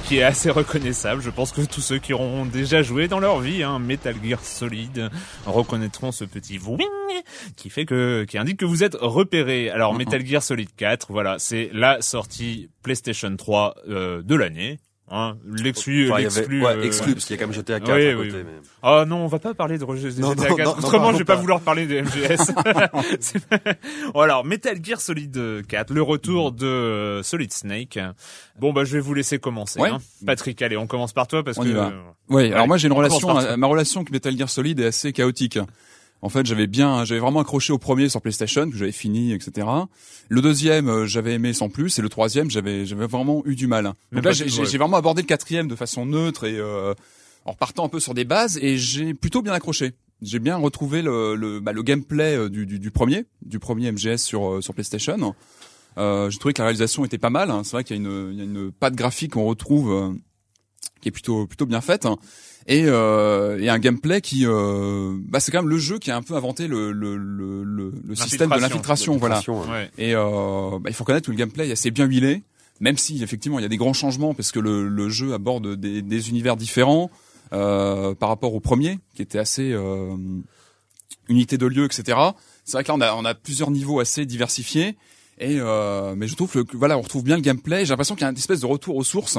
qui 0.05 0.19
est 0.19 0.23
assez 0.23 0.49
reconnaissable. 0.51 1.23
Je 1.23 1.31
pense 1.31 1.51
que 1.51 1.63
tous 1.63 1.81
ceux 1.81 1.99
qui 1.99 2.13
auront 2.13 2.47
déjà 2.47 2.83
joué 2.83 3.09
dans 3.09 3.19
leur 3.19 3.41
vie 3.41 3.65
hein, 3.65 3.81
Metal 3.81 4.15
Gear 4.23 4.45
Solid 4.45 5.11
reconnaîtront 5.47 6.13
ce 6.13 6.25
petit 6.25 6.59
wing 6.59 6.87
qui 7.57 7.69
fait 7.69 7.85
que 7.85 8.23
qui 8.29 8.39
indique 8.39 8.59
que 8.59 8.65
vous 8.65 8.85
êtes 8.85 8.95
repéré. 8.95 9.71
Alors 9.71 9.93
Metal 9.95 10.25
Gear 10.25 10.41
Solid 10.41 10.69
4, 10.77 11.11
voilà, 11.11 11.41
c'est 11.41 11.69
la 11.73 12.01
sortie 12.01 12.71
PlayStation 12.85 13.35
3 13.37 13.75
euh, 13.89 14.23
de 14.23 14.37
l'année. 14.37 14.79
Hein, 15.15 15.37
l'exclu, 15.47 16.11
enfin, 16.11 16.23
l'exclu, 16.23 16.65
ouais, 16.65 16.73
euh, 16.73 16.85
exclu, 16.85 17.13
parce 17.13 17.27
qu'il 17.27 17.37
y 17.37 17.39
a 17.39 17.43
quand 17.43 17.47
même 17.47 17.55
GTA 17.55 17.81
4 17.81 17.95
oui, 17.95 18.09
à 18.09 18.15
côté. 18.15 18.31
Oui. 18.31 18.45
Mais... 18.47 18.69
Ah 18.83 19.05
non, 19.07 19.17
on 19.17 19.27
va 19.27 19.39
pas 19.39 19.53
parler 19.53 19.77
de 19.77 19.85
GTA 19.85 20.35
4. 20.57 20.79
Autrement, 20.79 21.13
je 21.13 21.19
vais 21.19 21.25
pas, 21.27 21.37
vouloir 21.37 21.61
parler 21.61 21.87
de 21.87 22.01
MGS. 22.01 22.51
alors, 24.15 24.43
Metal 24.47 24.83
Gear 24.83 25.03
Solid 25.03 25.67
4, 25.69 25.93
le 25.93 26.01
retour 26.01 26.51
de 26.51 26.65
euh, 26.65 27.23
Solid 27.23 27.53
Snake. 27.53 27.99
Bon, 28.59 28.73
bah, 28.73 28.85
je 28.85 28.95
vais 28.95 29.01
vous 29.01 29.13
laisser 29.13 29.39
commencer. 29.39 29.83
Hein. 29.83 29.99
Patrick, 30.25 30.63
allez, 30.63 30.79
on 30.79 30.87
commence 30.87 31.13
par 31.13 31.27
toi 31.27 31.45
parce 31.45 31.59
on 31.59 31.63
que. 31.63 31.69
Y 31.69 31.73
va. 31.75 31.93
oui, 32.31 32.51
alors 32.51 32.67
moi 32.67 32.79
j'ai 32.79 32.89
une 32.89 32.95
relation, 32.95 33.35
ma 33.59 33.67
relation 33.67 34.01
avec 34.01 34.13
Metal 34.13 34.35
Gear 34.35 34.49
Solid 34.49 34.81
est 34.81 34.87
assez 34.87 35.13
chaotique. 35.13 35.59
En 36.23 36.29
fait, 36.29 36.47
j'avais 36.47 36.69
bien, 36.69 37.05
j'avais 37.05 37.21
vraiment 37.21 37.41
accroché 37.41 37.73
au 37.73 37.79
premier 37.79 38.09
sur 38.09 38.23
PlayStation 38.23 38.71
que 38.71 38.77
j'avais 38.77 38.93
fini, 38.93 39.33
etc. 39.33 39.67
Le 40.29 40.41
deuxième, 40.41 40.89
euh, 40.89 41.07
j'avais 41.07 41.35
aimé 41.35 41.53
sans 41.53 41.69
plus, 41.69 41.99
et 41.99 42.03
le 42.03 42.09
troisième, 42.09 42.49
j'avais, 42.51 42.87
j'avais 42.87 43.07
vraiment 43.07 43.43
eu 43.45 43.57
du 43.57 43.67
mal. 43.67 43.93
Donc 44.13 44.25
là, 44.25 44.33
j'ai 44.33 44.79
vraiment 44.79 44.97
abordé 44.97 45.23
le 45.23 45.27
quatrième 45.27 45.67
de 45.67 45.75
façon 45.75 46.07
neutre 46.07 46.45
et 46.45 46.57
euh, 46.59 46.95
en 47.45 47.55
partant 47.55 47.85
un 47.85 47.89
peu 47.89 48.01
sur 48.01 48.15
des 48.15 48.25
bases, 48.25 48.57
et 48.59 48.79
j'ai 48.79 49.15
plutôt 49.15 49.43
bien 49.43 49.53
accroché. 49.53 49.95
J'ai 50.23 50.39
bien 50.39 50.57
retrouvé 50.57 51.03
le, 51.03 51.35
le, 51.35 51.59
bah, 51.59 51.73
le 51.73 51.83
gameplay 51.83 52.37
euh, 52.37 52.49
du, 52.49 52.65
du, 52.65 52.79
du, 52.79 52.91
premier, 52.93 53.25
du 53.45 53.59
premier 53.59 53.91
MGS 53.91 54.19
sur 54.19 54.49
euh, 54.49 54.61
sur 54.61 54.73
PlayStation. 54.73 55.35
Euh, 55.99 56.31
j'ai 56.31 56.39
trouvé 56.39 56.55
que 56.55 56.63
la 56.63 56.67
réalisation 56.67 57.05
était 57.05 57.19
pas 57.19 57.31
mal. 57.31 57.51
Hein. 57.51 57.63
C'est 57.65 57.73
vrai 57.73 57.85
qu'il 57.85 57.97
y 57.97 57.99
a 57.99 58.03
une, 58.03 58.31
il 58.33 58.39
y 58.39 58.41
a 58.41 58.45
une 58.45 58.71
patte 58.71 58.95
graphique 58.95 59.33
qu'on 59.33 59.45
retrouve 59.45 60.17
qui 61.01 61.09
est 61.09 61.13
plutôt 61.13 61.47
plutôt 61.47 61.67
bien 61.67 61.81
faite 61.81 62.07
et, 62.67 62.85
euh, 62.87 63.59
et 63.59 63.69
un 63.69 63.79
gameplay 63.79 64.21
qui 64.21 64.47
euh, 64.47 65.17
bah 65.29 65.41
c'est 65.41 65.51
quand 65.51 65.63
même 65.63 65.71
le 65.71 65.79
jeu 65.79 65.99
qui 65.99 66.11
a 66.11 66.17
un 66.17 66.23
peu 66.23 66.35
inventé 66.35 66.69
le 66.69 66.93
le 66.93 67.17
le, 67.17 67.65
le 67.65 68.15
système 68.15 68.51
de 68.51 68.61
l'infiltration 68.61 69.17
voilà. 69.17 69.43
Et 69.99 70.15
euh, 70.15 70.79
bah, 70.79 70.89
il 70.89 70.95
faut 70.95 71.05
reconnaître 71.05 71.27
que 71.27 71.33
le 71.33 71.37
gameplay 71.37 71.69
est 71.69 71.73
assez 71.73 71.91
bien 71.91 72.07
huilé 72.07 72.43
même 72.81 72.97
si 72.97 73.23
effectivement 73.23 73.59
il 73.59 73.63
y 73.63 73.67
a 73.67 73.69
des 73.69 73.77
grands 73.77 73.93
changements 73.93 74.35
parce 74.35 74.53
que 74.53 74.61
le, 74.61 74.89
le 74.89 75.09
jeu 75.09 75.35
aborde 75.35 75.75
des, 75.75 76.03
des 76.03 76.31
univers 76.31 76.57
différents 76.57 77.11
euh, 77.53 78.15
par 78.15 78.29
rapport 78.29 78.55
au 78.55 78.61
premier 78.61 78.99
qui 79.15 79.23
était 79.23 79.39
assez 79.39 79.73
euh, 79.73 80.17
unité 81.29 81.59
de 81.59 81.67
lieu 81.67 81.85
etc 81.85 82.17
c'est 82.65 82.75
vrai 82.75 82.85
que 82.85 82.89
là 82.89 82.95
on 82.95 83.01
a 83.01 83.15
on 83.15 83.25
a 83.25 83.35
plusieurs 83.35 83.73
niveaux 83.73 83.99
assez 83.99 84.25
diversifiés 84.25 84.97
et 85.39 85.59
euh, 85.59 86.15
mais 86.17 86.29
je 86.29 86.37
trouve 86.37 86.65
que 86.65 86.77
voilà 86.77 86.99
on 86.99 87.01
retrouve 87.01 87.25
bien 87.25 87.37
le 87.37 87.43
gameplay. 87.43 87.85
J'ai 87.85 87.91
l'impression 87.91 88.15
qu'il 88.15 88.23
y 88.23 88.27
a 88.27 88.31
une 88.31 88.37
espèce 88.37 88.61
de 88.61 88.67
retour 88.67 88.97
aux 88.97 89.05
sources 89.05 89.39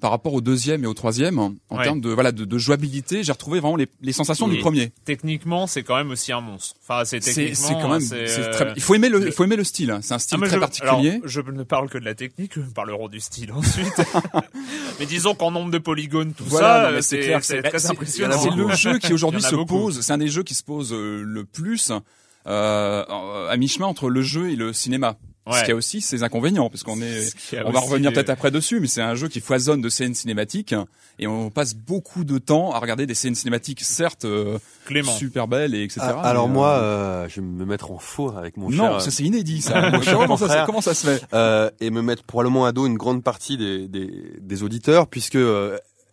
par 0.00 0.10
rapport 0.10 0.34
au 0.34 0.40
deuxième 0.40 0.84
et 0.84 0.86
au 0.86 0.94
troisième 0.94 1.38
en 1.38 1.54
termes 1.82 2.00
de 2.00 2.10
voilà 2.10 2.32
de, 2.32 2.44
de 2.44 2.58
jouabilité 2.58 3.22
j'ai 3.22 3.32
retrouvé 3.32 3.60
vraiment 3.60 3.76
les, 3.76 3.86
les 4.00 4.12
sensations 4.12 4.48
du 4.48 4.58
premier. 4.58 4.92
Techniquement 5.04 5.66
c'est 5.66 5.82
quand 5.82 5.96
même 5.96 6.10
aussi 6.10 6.32
un 6.32 6.40
monstre. 6.40 6.76
Enfin 6.82 7.04
c'est 7.04 7.20
techniquement 7.20 7.54
c'est 7.54 7.74
quand 7.74 7.88
même 7.88 8.52
très 8.52 8.72
il 8.76 8.82
faut 8.82 8.94
aimer 8.94 9.08
le 9.08 9.26
il 9.26 9.32
faut 9.32 9.44
aimer 9.44 9.56
le 9.56 9.64
style 9.64 9.98
c'est 10.02 10.14
un 10.14 10.18
style 10.18 10.38
ah, 10.42 10.46
très 10.46 10.58
particulier. 10.58 11.10
alors, 11.10 11.20
je 11.24 11.40
ne 11.40 11.62
parle 11.62 11.88
que 11.88 11.98
de 11.98 12.04
la 12.04 12.14
technique 12.14 12.54
parlerons 12.74 13.08
du 13.08 13.20
style 13.20 13.52
ensuite. 13.52 14.00
Mais 14.98 15.06
disons 15.06 15.34
qu'en 15.34 15.50
nombre 15.50 15.70
de 15.70 15.78
polygones 15.78 16.32
tout 16.32 16.48
ça 16.48 16.90
c'est 17.02 17.20
clair 17.20 17.44
c'est 17.44 17.62
très 17.62 17.86
impressionnant. 17.90 18.38
c'est 18.38 18.54
le 18.54 18.74
jeu 18.74 18.98
qui 18.98 19.12
aujourd'hui 19.12 19.42
se 19.42 19.54
pose 19.54 20.00
c'est 20.00 20.12
un 20.12 20.18
des 20.18 20.28
jeux 20.28 20.42
qui 20.42 20.54
se 20.54 20.64
pose 20.64 20.92
euh, 20.92 21.22
le 21.22 21.44
plus 21.44 21.92
euh, 22.46 23.48
à 23.48 23.56
mi-chemin 23.58 23.86
entre 23.86 24.08
le 24.08 24.22
jeu 24.22 24.50
et 24.50 24.56
le 24.56 24.72
cinéma 24.72 25.16
ce 25.52 25.64
qui 25.64 25.72
a 25.72 25.74
aussi 25.74 26.00
ses 26.00 26.22
inconvénients, 26.22 26.70
parce 26.70 26.82
qu'on 26.82 27.00
est, 27.00 27.34
on 27.64 27.70
va 27.70 27.80
revenir 27.80 28.12
peut-être 28.12 28.30
après 28.30 28.50
dessus, 28.50 28.80
mais 28.80 28.86
c'est 28.86 29.02
un 29.02 29.14
jeu 29.14 29.28
qui 29.28 29.40
foisonne 29.40 29.80
de 29.80 29.88
scènes 29.88 30.14
cinématiques 30.14 30.74
et 31.18 31.26
on 31.26 31.50
passe 31.50 31.74
beaucoup 31.74 32.24
de 32.24 32.38
temps 32.38 32.72
à 32.72 32.78
regarder 32.78 33.06
des 33.06 33.14
scènes 33.14 33.34
cinématiques, 33.34 33.80
certes 33.80 34.24
euh, 34.24 34.58
super 35.18 35.48
belles 35.48 35.74
et 35.74 35.82
etc. 35.82 36.00
Ah, 36.02 36.20
alors 36.22 36.48
moi, 36.48 36.68
euh, 36.68 37.24
euh, 37.24 37.28
je 37.28 37.40
vais 37.40 37.46
me 37.46 37.64
mettre 37.64 37.90
en 37.90 37.98
faux 37.98 38.36
avec 38.36 38.56
mon 38.56 38.70
non, 38.70 39.00
ça 39.00 39.10
c'est 39.10 39.24
inédit 39.24 39.60
ça. 39.60 39.90
comment, 40.04 40.36
ça 40.36 40.64
comment, 40.66 40.80
ça 40.80 40.94
se 40.94 41.06
fait 41.06 41.22
euh, 41.34 41.70
Et 41.80 41.90
me 41.90 42.02
mettre 42.02 42.22
probablement 42.22 42.64
à 42.64 42.72
dos 42.72 42.86
une 42.86 42.96
grande 42.96 43.22
partie 43.22 43.56
des, 43.56 43.88
des, 43.88 44.10
des 44.38 44.62
auditeurs, 44.62 45.08
puisque 45.08 45.38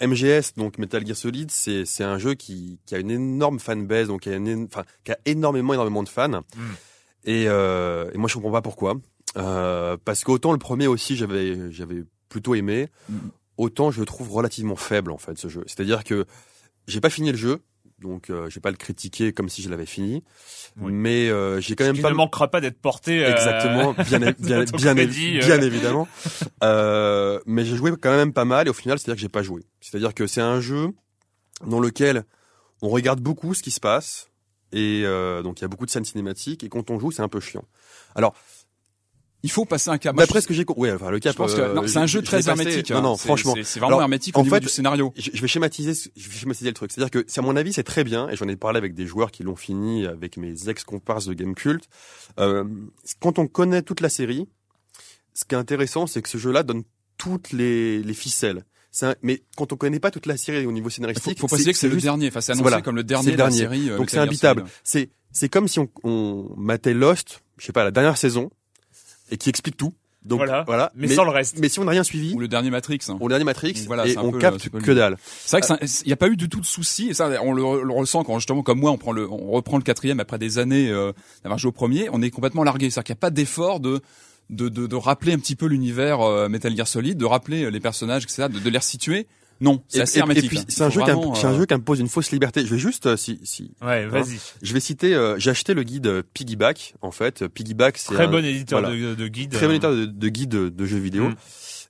MGS, 0.01 0.53
donc 0.57 0.77
Metal 0.77 1.05
Gear 1.05 1.15
Solid, 1.15 1.51
c'est 1.51 1.85
c'est 1.85 2.03
un 2.03 2.17
jeu 2.17 2.33
qui, 2.33 2.79
qui 2.85 2.95
a 2.95 2.99
une 2.99 3.11
énorme 3.11 3.59
fanbase, 3.59 4.07
donc 4.07 4.21
qui 4.21 4.29
a, 4.29 4.35
une, 4.35 4.67
enfin, 4.71 4.83
qui 5.03 5.11
a 5.11 5.17
énormément 5.25 5.73
énormément 5.73 6.03
de 6.03 6.09
fans. 6.09 6.29
Hmm. 6.29 6.73
Et, 7.25 7.45
euh, 7.47 8.09
et 8.13 8.17
moi 8.17 8.27
je 8.27 8.35
comprends 8.35 8.51
pas 8.51 8.61
pourquoi. 8.61 8.95
Euh, 9.37 9.97
parce 10.03 10.23
qu'autant 10.23 10.51
le 10.51 10.57
premier 10.57 10.87
aussi 10.87 11.15
j'avais 11.15 11.71
j'avais 11.71 12.03
plutôt 12.29 12.55
aimé, 12.55 12.89
mm. 13.09 13.17
autant 13.57 13.91
je 13.91 13.99
le 13.99 14.05
trouve 14.05 14.31
relativement 14.31 14.75
faible 14.75 15.11
en 15.11 15.17
fait 15.17 15.37
ce 15.37 15.47
jeu. 15.47 15.63
C'est-à-dire 15.67 16.03
que 16.03 16.25
j'ai 16.87 17.01
pas 17.01 17.09
fini 17.09 17.31
le 17.31 17.37
jeu, 17.37 17.61
donc 17.99 18.29
euh, 18.29 18.49
je 18.49 18.55
vais 18.55 18.61
pas 18.61 18.71
le 18.71 18.77
critiquer 18.77 19.33
comme 19.33 19.49
si 19.49 19.61
je 19.61 19.69
l'avais 19.69 19.85
fini, 19.85 20.23
mais 20.75 21.29
euh, 21.29 21.59
j'ai 21.59 21.75
quand 21.75 21.83
même 21.83 21.99
pas. 21.99 22.09
ne 22.11 22.15
manquera 22.15 22.47
pas 22.49 22.61
d'être 22.61 22.79
porté. 22.79 23.25
Euh, 23.25 23.31
Exactement, 23.31 23.93
bien 23.93 24.19
bien 24.39 24.63
bien, 24.65 24.93
bien, 24.93 25.61
évidemment. 25.61 26.07
euh, 26.63 27.39
mais 27.45 27.65
j'ai 27.65 27.75
joué 27.75 27.91
quand 27.99 28.15
même 28.15 28.33
pas 28.33 28.45
mal 28.45 28.67
et 28.67 28.69
au 28.69 28.73
final 28.73 28.99
c'est-à-dire 28.99 29.15
que 29.15 29.21
j'ai 29.21 29.29
pas 29.29 29.43
joué. 29.43 29.63
C'est-à-dire 29.81 30.13
que 30.13 30.27
c'est 30.27 30.41
un 30.41 30.61
jeu 30.61 30.89
dans 31.65 31.79
lequel 31.79 32.23
on 32.81 32.89
regarde 32.89 33.19
beaucoup 33.19 33.53
ce 33.53 33.63
qui 33.63 33.71
se 33.71 33.79
passe 33.79 34.29
et 34.71 35.03
donc 35.43 35.59
il 35.59 35.63
y 35.63 35.65
a 35.65 35.67
beaucoup 35.67 35.85
de 35.85 35.91
scènes 35.91 36.05
cinématiques 36.05 36.63
et 36.63 36.69
quand 36.69 36.91
on 36.91 36.99
joue 36.99 37.11
c'est 37.11 37.23
un 37.23 37.29
peu 37.29 37.39
chiant. 37.39 37.65
Alors 38.15 38.35
il 39.43 39.51
faut 39.51 39.65
passer 39.65 39.89
un 39.89 39.97
cap. 39.97 40.15
D'après 40.15 40.41
ce 40.41 40.47
que 40.47 40.53
j'ai 40.53 40.65
ouais, 40.75 40.91
enfin 40.91 41.11
le 41.11 41.19
cap. 41.19 41.39
Euh, 41.39 41.87
c'est 41.87 41.97
un 41.97 42.05
jeu 42.05 42.21
très 42.21 42.47
hermétique. 42.47 42.89
Non, 42.89 43.01
non, 43.01 43.13
hein. 43.13 43.17
franchement, 43.17 43.55
c'est 43.63 43.79
vraiment 43.79 44.01
hermétique 44.01 44.37
au 44.37 44.43
niveau 44.43 44.59
du 44.59 44.67
scénario. 44.67 45.13
Je 45.15 45.39
vais 45.41 45.47
schématiser, 45.47 45.93
je 46.15 46.29
vais 46.29 46.35
schématiser 46.35 46.69
le 46.69 46.73
truc. 46.73 46.91
C'est-à-dire 46.91 47.11
que, 47.11 47.39
à 47.39 47.41
mon 47.41 47.55
avis, 47.55 47.73
c'est 47.73 47.83
très 47.83 48.03
bien, 48.03 48.29
et 48.29 48.35
j'en 48.35 48.47
ai 48.47 48.55
parlé 48.55 48.77
avec 48.77 48.93
des 48.93 49.05
joueurs 49.05 49.31
qui 49.31 49.43
l'ont 49.43 49.55
fini, 49.55 50.05
avec 50.05 50.37
mes 50.37 50.69
ex-comparses 50.69 51.27
de 51.27 51.33
Game 51.33 51.55
Cult. 51.55 51.85
Euh, 52.39 52.63
quand 53.19 53.39
on 53.39 53.47
connaît 53.47 53.83
toute 53.83 54.01
la 54.01 54.09
série, 54.09 54.47
ce 55.33 55.45
qui 55.45 55.55
est 55.55 55.57
intéressant, 55.57 56.07
c'est 56.07 56.21
que 56.21 56.29
ce 56.29 56.37
jeu-là 56.37 56.63
donne 56.63 56.83
toutes 57.17 57.51
les, 57.51 58.01
les 58.01 58.13
ficelles. 58.13 58.63
Un, 59.03 59.13
mais 59.21 59.43
quand 59.55 59.73
on 59.73 59.75
connaît 59.75 59.99
pas 59.99 60.09
toute 60.09 60.25
la 60.25 60.37
série 60.37 60.65
au 60.65 60.71
niveau 60.71 60.89
scénaristique, 60.89 61.33
il 61.33 61.39
faut, 61.39 61.41
faut 61.41 61.55
préciser 61.55 61.71
que 61.73 61.77
c'est 61.77 61.89
le 61.89 61.97
dernier. 61.97 62.29
Enfin, 62.29 62.41
c'est 62.41 62.53
annoncé 62.53 62.81
comme 62.81 62.95
le 62.95 63.03
dernier, 63.03 63.33
de 63.33 63.37
la 63.37 63.51
série. 63.51 63.91
Euh, 63.91 63.97
Donc 63.97 64.09
c'est 64.09 64.17
imbitable. 64.17 64.65
C'est 64.83 65.11
c'est 65.31 65.49
comme 65.49 65.67
si 65.67 65.77
on, 65.77 65.87
on 66.03 66.49
matait 66.57 66.95
Lost, 66.95 67.43
je 67.59 67.65
sais 67.67 67.73
pas, 67.73 67.83
la 67.83 67.91
dernière 67.91 68.17
saison, 68.17 68.49
et 69.31 69.37
qui 69.37 69.49
explique 69.49 69.77
tout. 69.77 69.93
Donc 70.27 70.41
voilà, 70.65 70.91
Mais, 70.95 71.07
sans 71.07 71.23
le 71.23 71.29
reste. 71.29 71.57
Mais 71.59 71.69
si 71.69 71.79
on 71.79 71.85
n'a 71.85 71.91
rien 71.91 72.03
suivi, 72.03 72.33
ou 72.33 72.39
le 72.39 72.47
dernier 72.47 72.69
Matrix, 72.69 72.99
hein. 73.07 73.17
ou 73.21 73.27
le 73.27 73.33
dernier 73.33 73.45
Matrix, 73.45 73.85
voilà, 73.87 74.05
et 74.07 74.17
on 74.17 74.31
capte 74.33 74.69
que 74.69 74.91
dalle. 74.91 75.17
C'est 75.23 75.57
vrai 75.57 75.77
qu'il 75.77 76.07
n'y 76.07 76.13
a 76.13 76.17
pas 76.17 76.27
eu 76.27 76.35
du 76.35 76.49
tout 76.49 76.59
de 76.59 76.65
souci, 76.65 77.09
et 77.09 77.13
ça 77.13 77.29
on 77.41 77.53
le, 77.53 77.63
ressent 77.93 78.23
quand 78.23 78.37
justement 78.37 78.61
comme 78.61 78.79
moi 78.79 78.91
on 78.91 78.97
prend 78.97 79.13
le, 79.13 79.29
on 79.29 79.51
reprend 79.51 79.77
le 79.77 79.83
quatrième 79.83 80.19
après 80.19 80.37
des 80.37 80.59
années 80.59 80.89
euh, 80.89 81.13
d'avoir 81.43 81.57
joué 81.57 81.69
au 81.69 81.73
premier, 81.73 82.09
on 82.11 82.21
est 82.21 82.29
complètement 82.29 82.63
largué. 82.63 82.89
C'est-à-dire 82.89 83.05
qu'il 83.05 83.13
n'y 83.13 83.19
a 83.19 83.21
pas 83.21 83.29
d'effort 83.29 83.79
de 83.79 84.01
de, 84.49 84.69
de, 84.69 84.87
de 84.87 84.95
rappeler 84.95 85.33
un 85.33 85.39
petit 85.39 85.55
peu 85.55 85.65
l'univers 85.65 86.21
euh, 86.21 86.47
Metal 86.49 86.75
Gear 86.75 86.87
Solid, 86.87 87.17
de 87.17 87.25
rappeler 87.25 87.69
les 87.69 87.79
personnages, 87.79 88.23
etc., 88.23 88.47
de, 88.49 88.59
de 88.59 88.69
les 88.69 88.77
resituer 88.77 89.27
Non, 89.59 89.81
c'est 89.87 90.01
assez 90.01 90.19
hermétique. 90.19 90.45
Et 90.45 90.47
puis 90.47 90.59
c'est 90.67 90.83
un 90.83 90.89
jeu 90.89 91.01
qui 91.03 91.11
un 91.11 91.57
jeu 91.57 91.65
qui 91.65 91.73
impose 91.73 91.99
une 91.99 92.09
fausse 92.09 92.31
liberté. 92.31 92.65
Je 92.65 92.71
vais 92.71 92.79
juste 92.79 93.15
si 93.15 93.39
si. 93.43 93.71
Ouais, 93.81 94.03
hein, 94.03 94.09
vas-y. 94.09 94.39
je 94.61 94.73
vais 94.73 94.79
citer. 94.79 95.35
j'ai 95.37 95.49
acheté 95.49 95.73
le 95.73 95.83
guide 95.83 96.23
Piggyback 96.33 96.95
en 97.01 97.11
fait. 97.11 97.47
Piggyback, 97.47 97.97
c'est 97.97 98.13
très 98.13 98.27
bon 98.27 98.43
éditeur 98.43 98.81
de, 98.81 99.15
de, 99.15 99.27
guide. 99.27 99.51
Très 99.51 99.67
bon 99.67 99.73
éditeur 99.73 99.91
de, 99.91 100.05
de 100.05 100.29
guide 100.29 100.49
de, 100.49 100.85
jeux 100.85 100.99
vidéo. 100.99 101.29
Mm. 101.29 101.35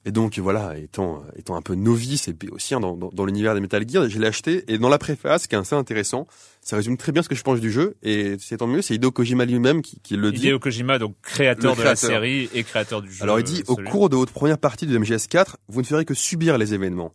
Et 0.07 0.11
donc 0.11 0.39
voilà, 0.39 0.77
étant 0.77 1.21
étant 1.35 1.57
un 1.57 1.61
peu 1.61 1.75
novice 1.75 2.29
et 2.29 2.33
puis 2.33 2.47
aussi 2.47 2.73
hein, 2.73 2.79
dans, 2.79 2.95
dans, 2.95 3.25
l'univers 3.25 3.53
des 3.55 3.59
Metal 3.59 3.83
Gear, 3.85 4.07
je 4.07 4.19
l'ai 4.19 4.27
acheté 4.27 4.63
et 4.71 4.77
dans 4.77 4.87
la 4.87 4.97
préface, 4.97 5.47
qui 5.47 5.55
est 5.55 5.57
assez 5.57 5.75
intéressant, 5.75 6.27
ça 6.61 6.77
résume 6.77 6.95
très 6.95 7.11
bien 7.11 7.21
ce 7.21 7.27
que 7.27 7.35
je 7.35 7.43
pense 7.43 7.59
du 7.59 7.71
jeu 7.71 7.97
et 8.03 8.37
c'est 8.39 8.57
tant 8.57 8.67
mieux, 8.67 8.81
c'est 8.81 8.95
Hideo 8.95 9.11
Kojima 9.11 9.43
lui-même 9.43 9.81
qui, 9.81 9.99
qui 9.99 10.15
le 10.15 10.31
dit. 10.31 10.47
Hideo 10.47 10.59
Kojima, 10.59 10.97
donc 10.97 11.15
créateur, 11.21 11.75
de 11.75 11.83
la 11.83 11.97
série 11.97 12.49
et 12.53 12.63
créateur 12.63 13.01
du 13.01 13.11
jeu. 13.11 13.23
Alors 13.23 13.37
il 13.37 13.43
dit 13.43 13.63
au 13.67 13.75
cours 13.75 14.07
de 14.07 14.15
votre 14.15 14.31
première 14.31 14.59
partie 14.59 14.85
de 14.85 14.97
MGS4, 14.97 15.55
vous 15.67 15.81
ne 15.81 15.85
ferez 15.85 16.05
que 16.05 16.13
subir 16.13 16.57
les 16.57 16.73
événements. 16.73 17.13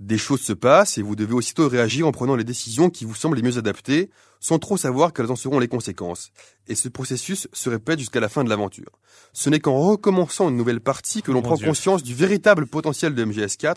Des 0.00 0.16
choses 0.16 0.40
se 0.40 0.54
passent 0.54 0.96
et 0.96 1.02
vous 1.02 1.14
devez 1.14 1.34
aussitôt 1.34 1.68
réagir 1.68 2.08
en 2.08 2.10
prenant 2.10 2.34
les 2.34 2.42
décisions 2.42 2.88
qui 2.88 3.04
vous 3.04 3.14
semblent 3.14 3.36
les 3.36 3.42
mieux 3.42 3.58
adaptées, 3.58 4.08
sans 4.40 4.58
trop 4.58 4.78
savoir 4.78 5.12
quelles 5.12 5.30
en 5.30 5.36
seront 5.36 5.58
les 5.58 5.68
conséquences. 5.68 6.32
Et 6.68 6.74
ce 6.74 6.88
processus 6.88 7.48
se 7.52 7.68
répète 7.68 7.98
jusqu'à 7.98 8.18
la 8.18 8.30
fin 8.30 8.42
de 8.42 8.48
l'aventure. 8.48 8.98
Ce 9.34 9.50
n'est 9.50 9.60
qu'en 9.60 9.78
recommençant 9.78 10.48
une 10.48 10.56
nouvelle 10.56 10.80
partie 10.80 11.20
que 11.20 11.30
l'on 11.30 11.42
prend 11.42 11.58
conscience 11.58 12.02
du 12.02 12.14
véritable 12.14 12.66
potentiel 12.66 13.14
de 13.14 13.22
MGS4. 13.26 13.76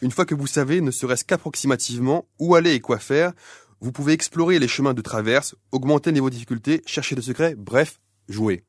Une 0.00 0.12
fois 0.12 0.24
que 0.24 0.36
vous 0.36 0.46
savez, 0.46 0.80
ne 0.80 0.92
serait-ce 0.92 1.24
qu'approximativement, 1.24 2.28
où 2.38 2.54
aller 2.54 2.74
et 2.74 2.80
quoi 2.80 2.98
faire, 2.98 3.32
vous 3.80 3.90
pouvez 3.90 4.12
explorer 4.12 4.60
les 4.60 4.68
chemins 4.68 4.94
de 4.94 5.02
traverse, 5.02 5.56
augmenter 5.72 6.12
niveau 6.12 6.30
de 6.30 6.34
difficulté, 6.34 6.82
chercher 6.86 7.16
des 7.16 7.22
secrets, 7.22 7.56
bref, 7.56 7.98
jouer. 8.28 8.62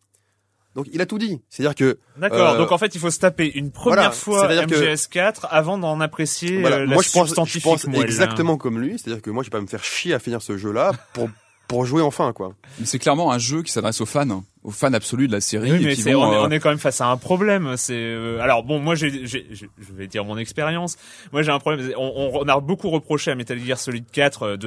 Donc 0.76 0.88
il 0.92 1.02
a 1.02 1.06
tout 1.06 1.18
dit. 1.18 1.42
C'est-à-dire 1.50 1.76
que 1.76 2.00
D'accord. 2.18 2.56
Euh, 2.56 2.58
donc 2.58 2.72
en 2.72 2.78
fait, 2.78 2.94
il 2.96 3.00
faut 3.00 3.10
se 3.10 3.20
taper 3.20 3.50
une 3.56 3.72
première 3.72 4.14
fois 4.14 4.48
MGS4 4.48 5.48
avant 5.50 5.78
d'en 5.78 6.02
apprécier 6.02 6.60
voilà, 6.60 6.78
euh, 6.78 6.88
moi, 6.88 7.02
je 7.02 7.12
pense, 7.12 7.30
je 7.30 7.60
pense 7.60 7.86
exactement 8.04 8.58
comme 8.58 8.80
lui. 8.80 9.00
C'est-à-dire 9.00 9.22
que 9.22 9.30
moi, 9.30 9.44
je 9.44 9.48
vais 9.48 9.58
pas 9.58 9.62
me 9.62 9.68
faire 9.68 9.84
chier 9.84 10.14
à 10.14 10.20
finir 10.20 10.42
ce 10.42 10.58
jeu-là 10.58 10.92
pour 11.14 11.30
pour 11.68 11.86
jouer 11.86 12.02
enfin 12.02 12.34
quoi. 12.34 12.54
C'est 12.84 13.00
clairement 13.00 13.32
un 13.32 13.38
jeu 13.38 13.64
qui 13.64 13.72
s'adresse 13.72 14.02
aux 14.02 14.06
fans, 14.06 14.44
aux 14.64 14.72
fans 14.72 14.94
absolus 14.94 15.28
de 15.28 15.32
la 15.32 15.42
série. 15.42 15.72
Oui, 15.72 15.86
mais 15.86 16.14
euh, 16.14 16.18
on, 16.18 16.50
est, 16.52 16.60
quand 16.60 16.70
même 16.70 16.78
face 16.78 17.02
à 17.02 17.08
un 17.08 17.18
problème. 17.18 17.74
C'est 17.78 17.94
euh, 17.96 18.40
alors 18.40 18.64
bon, 18.64 18.80
moi 18.80 18.96
j'ai, 18.96 19.26
je 19.26 19.68
vais 19.94 20.08
dire 20.08 20.26
mon 20.26 20.38
expérience. 20.38 20.98
Moi 21.32 21.42
j'ai 21.42 21.52
un 21.52 21.60
problème. 21.60 21.92
On, 21.98 22.32
on, 22.34 22.48
a 22.48 22.60
beaucoup 22.60 22.90
reproché 22.90 23.32
à 23.32 23.36
Metal 23.36 23.60
Gear 23.60 23.80
Solid 23.80 24.06
4 24.12 24.44
euh, 24.44 24.58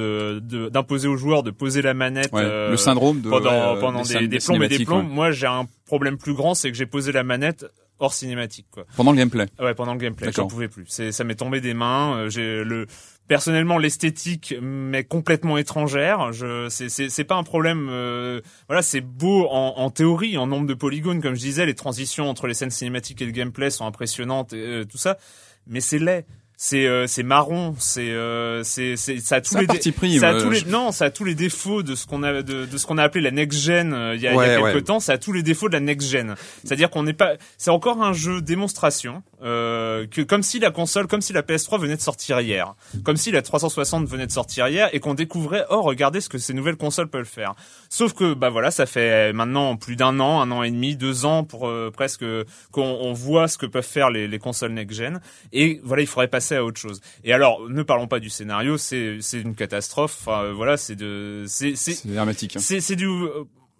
de 0.41 0.69
d'imposer 0.69 1.07
aux 1.07 1.17
joueurs 1.17 1.43
de 1.43 1.51
poser 1.51 1.81
la 1.81 1.93
manette. 1.93 2.31
le 2.33 2.75
syndrome 2.77 3.21
de 3.21 3.29
pendant, 3.29 3.77
pendant 3.79 4.01
des, 4.01 4.27
des, 4.27 4.39
plombs 4.39 4.61
et 4.61 4.67
des 4.67 4.85
plombs. 4.85 5.03
Moi 5.03 5.31
j'ai 5.31 5.47
un 5.47 5.65
problème 5.89 6.17
plus 6.17 6.35
grand, 6.35 6.53
c'est 6.53 6.71
que 6.71 6.77
j'ai 6.77 6.85
posé 6.85 7.11
la 7.11 7.23
manette 7.23 7.65
hors 7.97 8.13
cinématique 8.13 8.67
quoi. 8.71 8.85
Pendant 8.95 9.11
le 9.11 9.17
gameplay. 9.17 9.47
Ouais, 9.59 9.73
pendant 9.73 9.93
le 9.93 9.99
gameplay, 9.99 10.31
j'en 10.31 10.47
pouvais 10.47 10.69
plus. 10.69 10.85
C'est 10.87 11.11
ça 11.11 11.23
m'est 11.23 11.35
tombé 11.35 11.61
des 11.61 11.73
mains, 11.73 12.29
j'ai 12.29 12.63
le 12.63 12.85
personnellement 13.27 13.77
l'esthétique 13.77 14.55
m'est 14.59 15.03
complètement 15.03 15.59
étrangère 15.59 16.33
je 16.33 16.67
c'est 16.69 16.89
c'est 16.89 17.09
c'est 17.09 17.23
pas 17.23 17.35
un 17.35 17.43
problème 17.43 17.87
euh, 17.91 18.41
voilà 18.67 18.81
c'est 18.81 19.01
beau 19.01 19.47
en, 19.51 19.75
en 19.77 19.89
théorie 19.91 20.35
en 20.35 20.47
nombre 20.47 20.65
de 20.65 20.73
polygones 20.73 21.21
comme 21.21 21.35
je 21.35 21.39
disais 21.39 21.67
les 21.67 21.75
transitions 21.75 22.27
entre 22.27 22.47
les 22.47 22.55
scènes 22.55 22.71
cinématiques 22.71 23.21
et 23.21 23.25
le 23.25 23.31
gameplay 23.31 23.69
sont 23.69 23.85
impressionnantes 23.85 24.53
et 24.53 24.57
euh, 24.57 24.83
tout 24.83 24.97
ça 24.97 25.19
mais 25.67 25.79
c'est 25.79 25.99
laid 25.99 26.25
c'est 26.61 26.87
euh, 26.87 27.07
c'est 27.07 27.23
marron, 27.23 27.73
c'est 27.79 28.11
euh, 28.11 28.63
c'est 28.65 28.97
c'est 28.97 29.19
ça 29.21 29.35
a 29.35 29.41
tous 29.41 29.55
les 29.55 29.65
pris, 29.93 30.19
ça 30.19 30.31
a 30.31 30.41
tous 30.41 30.49
les 30.49 30.65
non, 30.65 30.91
ça 30.91 31.05
a 31.05 31.09
tous 31.09 31.23
les 31.23 31.33
défauts 31.33 31.83
de 31.83 31.95
ce 31.95 32.05
qu'on 32.05 32.21
a 32.21 32.41
de, 32.41 32.65
de 32.65 32.77
ce 32.77 32.85
qu'on 32.85 32.97
a 32.97 33.03
appelé 33.03 33.21
la 33.23 33.31
next 33.31 33.57
gen 33.61 33.93
euh, 33.93 34.13
il 34.13 34.21
y 34.21 34.27
a, 34.27 34.33
il 34.33 34.35
y 34.35 34.39
a 34.41 34.61
quelques 34.61 34.83
temps, 34.83 34.99
ça 34.99 35.13
a 35.13 35.17
tous 35.17 35.31
les 35.31 35.41
défauts 35.41 35.69
de 35.69 35.73
la 35.73 35.79
next 35.79 36.09
gen. 36.09 36.35
C'est-à-dire 36.65 36.89
qu'on 36.89 37.03
n'est 37.03 37.13
pas 37.13 37.35
c'est 37.57 37.71
encore 37.71 38.03
un 38.03 38.11
jeu 38.11 38.41
démonstration 38.41 39.23
euh, 39.41 40.05
que 40.05 40.21
comme 40.21 40.43
si 40.43 40.59
la 40.59 40.69
console 40.69 41.07
comme 41.07 41.21
si 41.21 41.31
la 41.31 41.43
PS3 41.43 41.79
venait 41.79 41.95
de 41.95 42.01
sortir 42.01 42.41
hier, 42.41 42.75
comme 43.05 43.15
si 43.15 43.31
la 43.31 43.41
360 43.41 44.05
venait 44.05 44.27
de 44.27 44.31
sortir 44.33 44.67
hier 44.67 44.89
et 44.91 44.99
qu'on 44.99 45.13
découvrait 45.13 45.63
oh 45.69 45.81
regardez 45.81 46.19
ce 46.19 46.27
que 46.27 46.37
ces 46.37 46.53
nouvelles 46.53 46.75
consoles 46.75 47.09
peuvent 47.09 47.23
faire. 47.23 47.55
Sauf 47.87 48.11
que 48.11 48.33
bah 48.33 48.49
voilà, 48.49 48.69
ça 48.69 48.85
fait 48.85 49.31
maintenant 49.31 49.77
plus 49.77 49.95
d'un 49.95 50.19
an, 50.19 50.41
un 50.41 50.51
an 50.51 50.63
et 50.63 50.71
demi, 50.71 50.97
deux 50.97 51.23
ans 51.23 51.45
pour 51.45 51.71
presque 51.93 52.25
qu'on 52.73 52.81
on 52.81 53.13
voit 53.13 53.47
ce 53.47 53.57
que 53.57 53.65
peuvent 53.65 53.81
faire 53.81 54.09
les, 54.09 54.27
les 54.27 54.39
consoles 54.39 54.73
next 54.73 54.97
gen 54.97 55.21
et 55.53 55.79
voilà, 55.85 56.03
il 56.03 56.07
faudrait 56.07 56.27
passer 56.27 56.48
à 56.55 56.63
autre 56.63 56.79
chose. 56.79 57.01
Et 57.23 57.33
alors, 57.33 57.69
ne 57.69 57.83
parlons 57.83 58.07
pas 58.07 58.19
du 58.19 58.29
scénario, 58.29 58.77
c'est 58.77 59.17
c'est 59.21 59.41
une 59.41 59.55
catastrophe. 59.55 60.17
Enfin, 60.21 60.51
voilà, 60.51 60.77
c'est 60.77 60.95
de 60.95 61.45
c'est 61.47 61.75
c'est 61.75 62.05
hermétique. 62.09 62.55
Hein. 62.55 62.59
C'est 62.59 62.81
c'est 62.81 62.95
du 62.95 63.07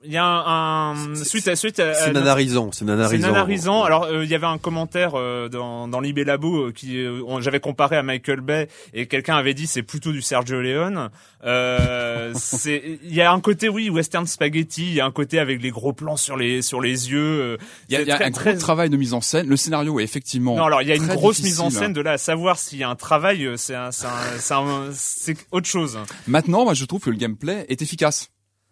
il 0.03 0.13
y 0.13 0.17
a 0.17 0.23
un, 0.23 1.11
un 1.11 1.15
suite 1.15 1.47
à 1.49 1.55
suite 1.57 1.75
c'est 1.75 2.11
nanarisant 2.13 2.71
c'est 2.71 2.85
nanarisant 2.85 3.09
c'est 3.09 3.31
nanarisant 3.31 3.83
alors 3.83 4.05
euh, 4.05 4.23
il 4.23 4.29
y 4.29 4.35
avait 4.35 4.47
un 4.47 4.57
commentaire 4.57 5.11
euh, 5.15 5.49
dans 5.49 5.89
dans 5.89 5.99
l'IB 5.99 6.19
Labo 6.19 6.67
euh, 6.67 6.71
qui 6.71 7.05
j'avais 7.39 7.59
comparé 7.59 7.97
à 7.97 8.03
Michael 8.03 8.39
Bay 8.39 8.69
et 8.93 9.07
quelqu'un 9.07 9.35
avait 9.35 9.53
dit 9.53 9.67
c'est 9.67 9.83
plutôt 9.83 10.11
du 10.11 10.21
Sergio 10.21 10.61
Leone. 10.61 11.09
C'est 12.35 12.99
il 13.03 13.13
y 13.13 13.21
a 13.21 13.31
un 13.31 13.39
côté 13.39 13.69
oui 13.69 13.89
western 13.89 14.27
spaghetti 14.27 14.87
il 14.87 14.93
y 14.93 14.99
a 14.99 15.05
un 15.05 15.11
côté 15.11 15.39
avec 15.39 15.61
les 15.61 15.71
gros 15.71 15.93
plans 15.93 16.17
sur 16.17 16.35
les 16.35 16.61
sur 16.61 16.81
les 16.81 17.11
yeux 17.11 17.57
il 17.87 17.93
y 17.93 17.97
a, 17.97 18.01
y 18.01 18.11
a 18.11 18.25
un 18.25 18.29
gros 18.29 18.53
travail 18.53 18.89
de 18.89 18.97
mise 18.97 19.13
en 19.13 19.21
scène. 19.21 19.47
Le 19.47 19.57
scénario 19.57 19.99
est 19.99 20.03
effectivement 20.03 20.55
non 20.55 20.65
alors 20.65 20.81
il 20.81 20.87
y 20.87 20.91
a 20.91 20.95
une 20.95 21.07
grosse 21.07 21.41
mise 21.41 21.59
en 21.59 21.69
scène 21.69 21.93
de 21.93 22.01
là 22.01 22.13
à 22.13 22.17
savoir 22.17 22.59
s'il 22.59 22.79
y 22.79 22.83
a 22.83 22.89
un 22.89 22.95
travail 22.95 23.49
c'est 23.57 23.75
c'est 23.91 25.37
autre 25.51 25.67
chose. 25.67 25.99
Maintenant 26.27 26.63
moi 26.65 26.73
je 26.73 26.85
trouve 26.85 27.01
que 27.01 27.09
le 27.09 27.17
gameplay 27.17 27.65
est 27.69 27.81
efficace 27.81 28.29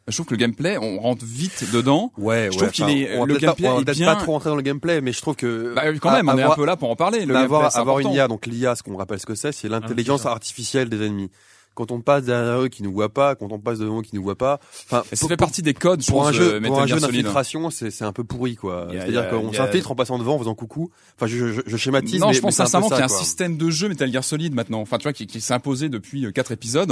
je 0.07 0.13
trouve 0.13 0.27
que 0.27 0.33
le 0.33 0.37
gameplay, 0.37 0.77
on 0.77 0.99
rentre 0.99 1.25
vite 1.25 1.65
dedans. 1.73 2.11
Ouais, 2.17 2.49
je 2.51 2.57
trouve 2.57 2.71
qu'il 2.71 2.89
est, 2.89 3.17
le 3.17 3.37
gameplay 3.37 3.67
pas, 3.67 3.81
est 3.81 3.95
bien. 3.95 4.13
pas 4.13 4.15
trop 4.15 4.31
rentrer 4.33 4.49
dans 4.49 4.55
le 4.55 4.61
gameplay, 4.61 5.01
mais 5.01 5.11
je 5.11 5.21
trouve 5.21 5.35
que 5.35 5.73
bah, 5.75 5.83
quand 5.99 6.11
même, 6.11 6.29
on 6.29 6.37
est 6.37 6.43
un 6.43 6.55
peu 6.55 6.65
là 6.65 6.77
pour 6.77 6.89
en 6.89 6.95
parler. 6.95 7.25
Le 7.25 7.35
avoir, 7.35 7.75
avoir 7.77 7.99
une 7.99 8.11
IA, 8.11 8.27
donc 8.27 8.45
l'IA, 8.45 8.75
ce 8.75 8.83
qu'on 8.83 8.95
rappelle 8.95 9.19
ce 9.19 9.25
que 9.25 9.35
c'est, 9.35 9.51
c'est 9.51 9.67
l'intelligence 9.67 10.25
artificielle 10.25 10.89
des 10.89 11.05
ennemis. 11.05 11.29
Quand 11.75 11.91
on 11.91 12.01
passe 12.01 12.23
derrière 12.23 12.59
eux 12.61 12.69
qui 12.69 12.81
nous 12.81 12.91
voient 12.91 13.13
pas, 13.13 13.35
quand 13.35 13.51
on 13.51 13.59
passe 13.59 13.77
devant 13.77 13.99
eux 13.99 14.01
qui 14.01 14.15
nous 14.15 14.23
voient 14.23 14.35
pas, 14.35 14.59
enfin, 14.85 15.03
ça 15.13 15.27
fait 15.27 15.37
partie 15.37 15.61
des 15.61 15.75
codes 15.75 16.03
pour 16.07 16.27
un 16.27 16.31
jeu, 16.31 16.59
pour 16.59 16.81
un 16.81 16.87
jeu 16.87 16.99
d'infiltration, 16.99 17.69
c'est 17.69 17.91
c'est 17.91 18.03
un 18.03 18.13
peu 18.13 18.23
pourri 18.23 18.55
quoi. 18.55 18.87
C'est-à-dire 18.91 19.29
qu'on 19.29 19.53
s'infiltre 19.53 19.91
en 19.91 19.95
passant 19.95 20.17
devant, 20.17 20.35
en 20.35 20.39
faisant 20.39 20.55
coucou. 20.55 20.89
Enfin, 21.15 21.27
je, 21.27 21.51
je, 21.51 21.61
je 21.63 21.77
schématise. 21.77 22.19
Non, 22.19 22.29
mais, 22.29 22.33
je 22.33 22.41
pense 22.41 22.55
sincèrement 22.55 22.89
qu'il 22.89 22.97
y 22.97 23.01
a 23.01 23.05
un 23.05 23.09
système 23.09 23.57
de 23.57 23.69
jeu 23.69 23.89
Metal 23.89 24.11
Gear 24.11 24.23
Solid 24.23 24.55
maintenant. 24.55 24.81
Enfin, 24.81 24.97
tu 24.97 25.03
vois, 25.03 25.13
qui, 25.13 25.27
qui 25.27 25.39
s'est 25.39 25.53
imposé 25.53 25.89
depuis 25.89 26.25
euh, 26.25 26.31
quatre 26.31 26.51
épisodes 26.51 26.91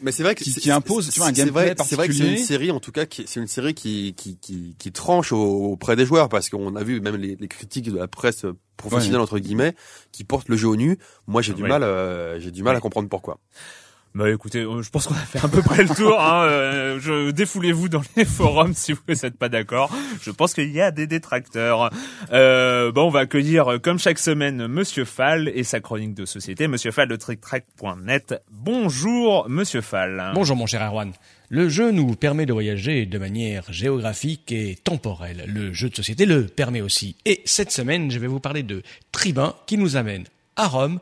mais 0.00 0.12
c'est 0.12 0.22
vrai 0.22 0.34
que 0.34 0.44
qui, 0.44 0.70
impose 0.70 1.10
tu 1.10 1.18
vois 1.18 1.28
un 1.28 1.32
gameplay 1.32 1.74
C'est 1.84 1.96
vrai 1.96 2.08
que 2.08 2.14
c'est 2.14 2.32
une 2.32 2.38
série 2.38 2.70
en 2.70 2.80
tout 2.80 2.92
cas 2.92 3.06
qui 3.06 3.24
c'est 3.26 3.40
une 3.40 3.46
série 3.46 3.74
qui 3.74 4.14
qui 4.14 4.36
qui, 4.38 4.74
qui 4.78 4.92
tranche 4.92 5.32
auprès 5.32 5.96
des 5.96 6.06
joueurs 6.06 6.28
parce 6.28 6.48
qu'on 6.48 6.76
a 6.76 6.82
vu 6.82 7.00
même 7.00 7.16
les, 7.16 7.36
les, 7.36 7.48
critiques 7.48 7.90
de 7.90 7.96
la 7.96 8.08
presse 8.08 8.44
professionnelle 8.76 9.20
entre 9.20 9.38
guillemets 9.38 9.74
qui 10.12 10.24
portent 10.24 10.48
le 10.48 10.56
jeu 10.56 10.68
au 10.68 10.76
nu. 10.76 10.98
Moi 11.26 11.42
j'ai 11.42 11.54
du 11.54 11.62
mal 11.62 11.82
euh, 11.82 12.38
j'ai 12.40 12.50
du 12.50 12.62
mal 12.62 12.76
à 12.76 12.80
comprendre 12.80 13.08
pourquoi. 13.08 13.38
Bah 14.16 14.30
écoutez, 14.30 14.60
euh, 14.60 14.80
je 14.80 14.90
pense 14.90 15.08
qu'on 15.08 15.14
a 15.14 15.18
fait 15.18 15.44
à 15.44 15.48
peu 15.48 15.60
près 15.60 15.82
le 15.82 15.88
tour. 15.88 16.20
Hein. 16.20 16.44
Euh, 16.44 17.00
je, 17.00 17.32
défoulez-vous 17.32 17.88
dans 17.88 18.02
les 18.16 18.24
forums 18.24 18.72
si 18.72 18.92
vous 18.92 19.00
n'êtes 19.08 19.36
pas 19.36 19.48
d'accord. 19.48 19.92
Je 20.22 20.30
pense 20.30 20.54
qu'il 20.54 20.70
y 20.70 20.80
a 20.80 20.92
des 20.92 21.08
détracteurs. 21.08 21.90
Euh, 22.30 22.92
bon, 22.92 23.06
on 23.06 23.10
va 23.10 23.20
accueillir 23.20 23.72
euh, 23.72 23.78
comme 23.80 23.98
chaque 23.98 24.20
semaine 24.20 24.68
Monsieur 24.68 25.04
Fall 25.04 25.50
et 25.52 25.64
sa 25.64 25.80
chronique 25.80 26.14
de 26.14 26.26
société. 26.26 26.68
Monsieur 26.68 26.92
Fall 26.92 27.08
de 27.08 27.16
TrickTrack.net. 27.16 28.40
Bonjour 28.52 29.48
Monsieur 29.48 29.80
Fall. 29.80 30.30
Bonjour 30.32 30.54
mon 30.54 30.66
cher 30.66 30.82
Erwan. 30.82 31.12
Le 31.48 31.68
jeu 31.68 31.90
nous 31.90 32.14
permet 32.14 32.46
de 32.46 32.52
voyager 32.52 33.06
de 33.06 33.18
manière 33.18 33.64
géographique 33.72 34.52
et 34.52 34.76
temporelle. 34.76 35.42
Le 35.48 35.72
jeu 35.72 35.88
de 35.88 35.96
société 35.96 36.24
le 36.24 36.46
permet 36.46 36.82
aussi. 36.82 37.16
Et 37.24 37.42
cette 37.46 37.72
semaine, 37.72 38.12
je 38.12 38.20
vais 38.20 38.28
vous 38.28 38.38
parler 38.38 38.62
de 38.62 38.84
Tribun 39.10 39.56
qui 39.66 39.76
nous 39.76 39.96
amène 39.96 40.22
à 40.54 40.68
Rome 40.68 41.00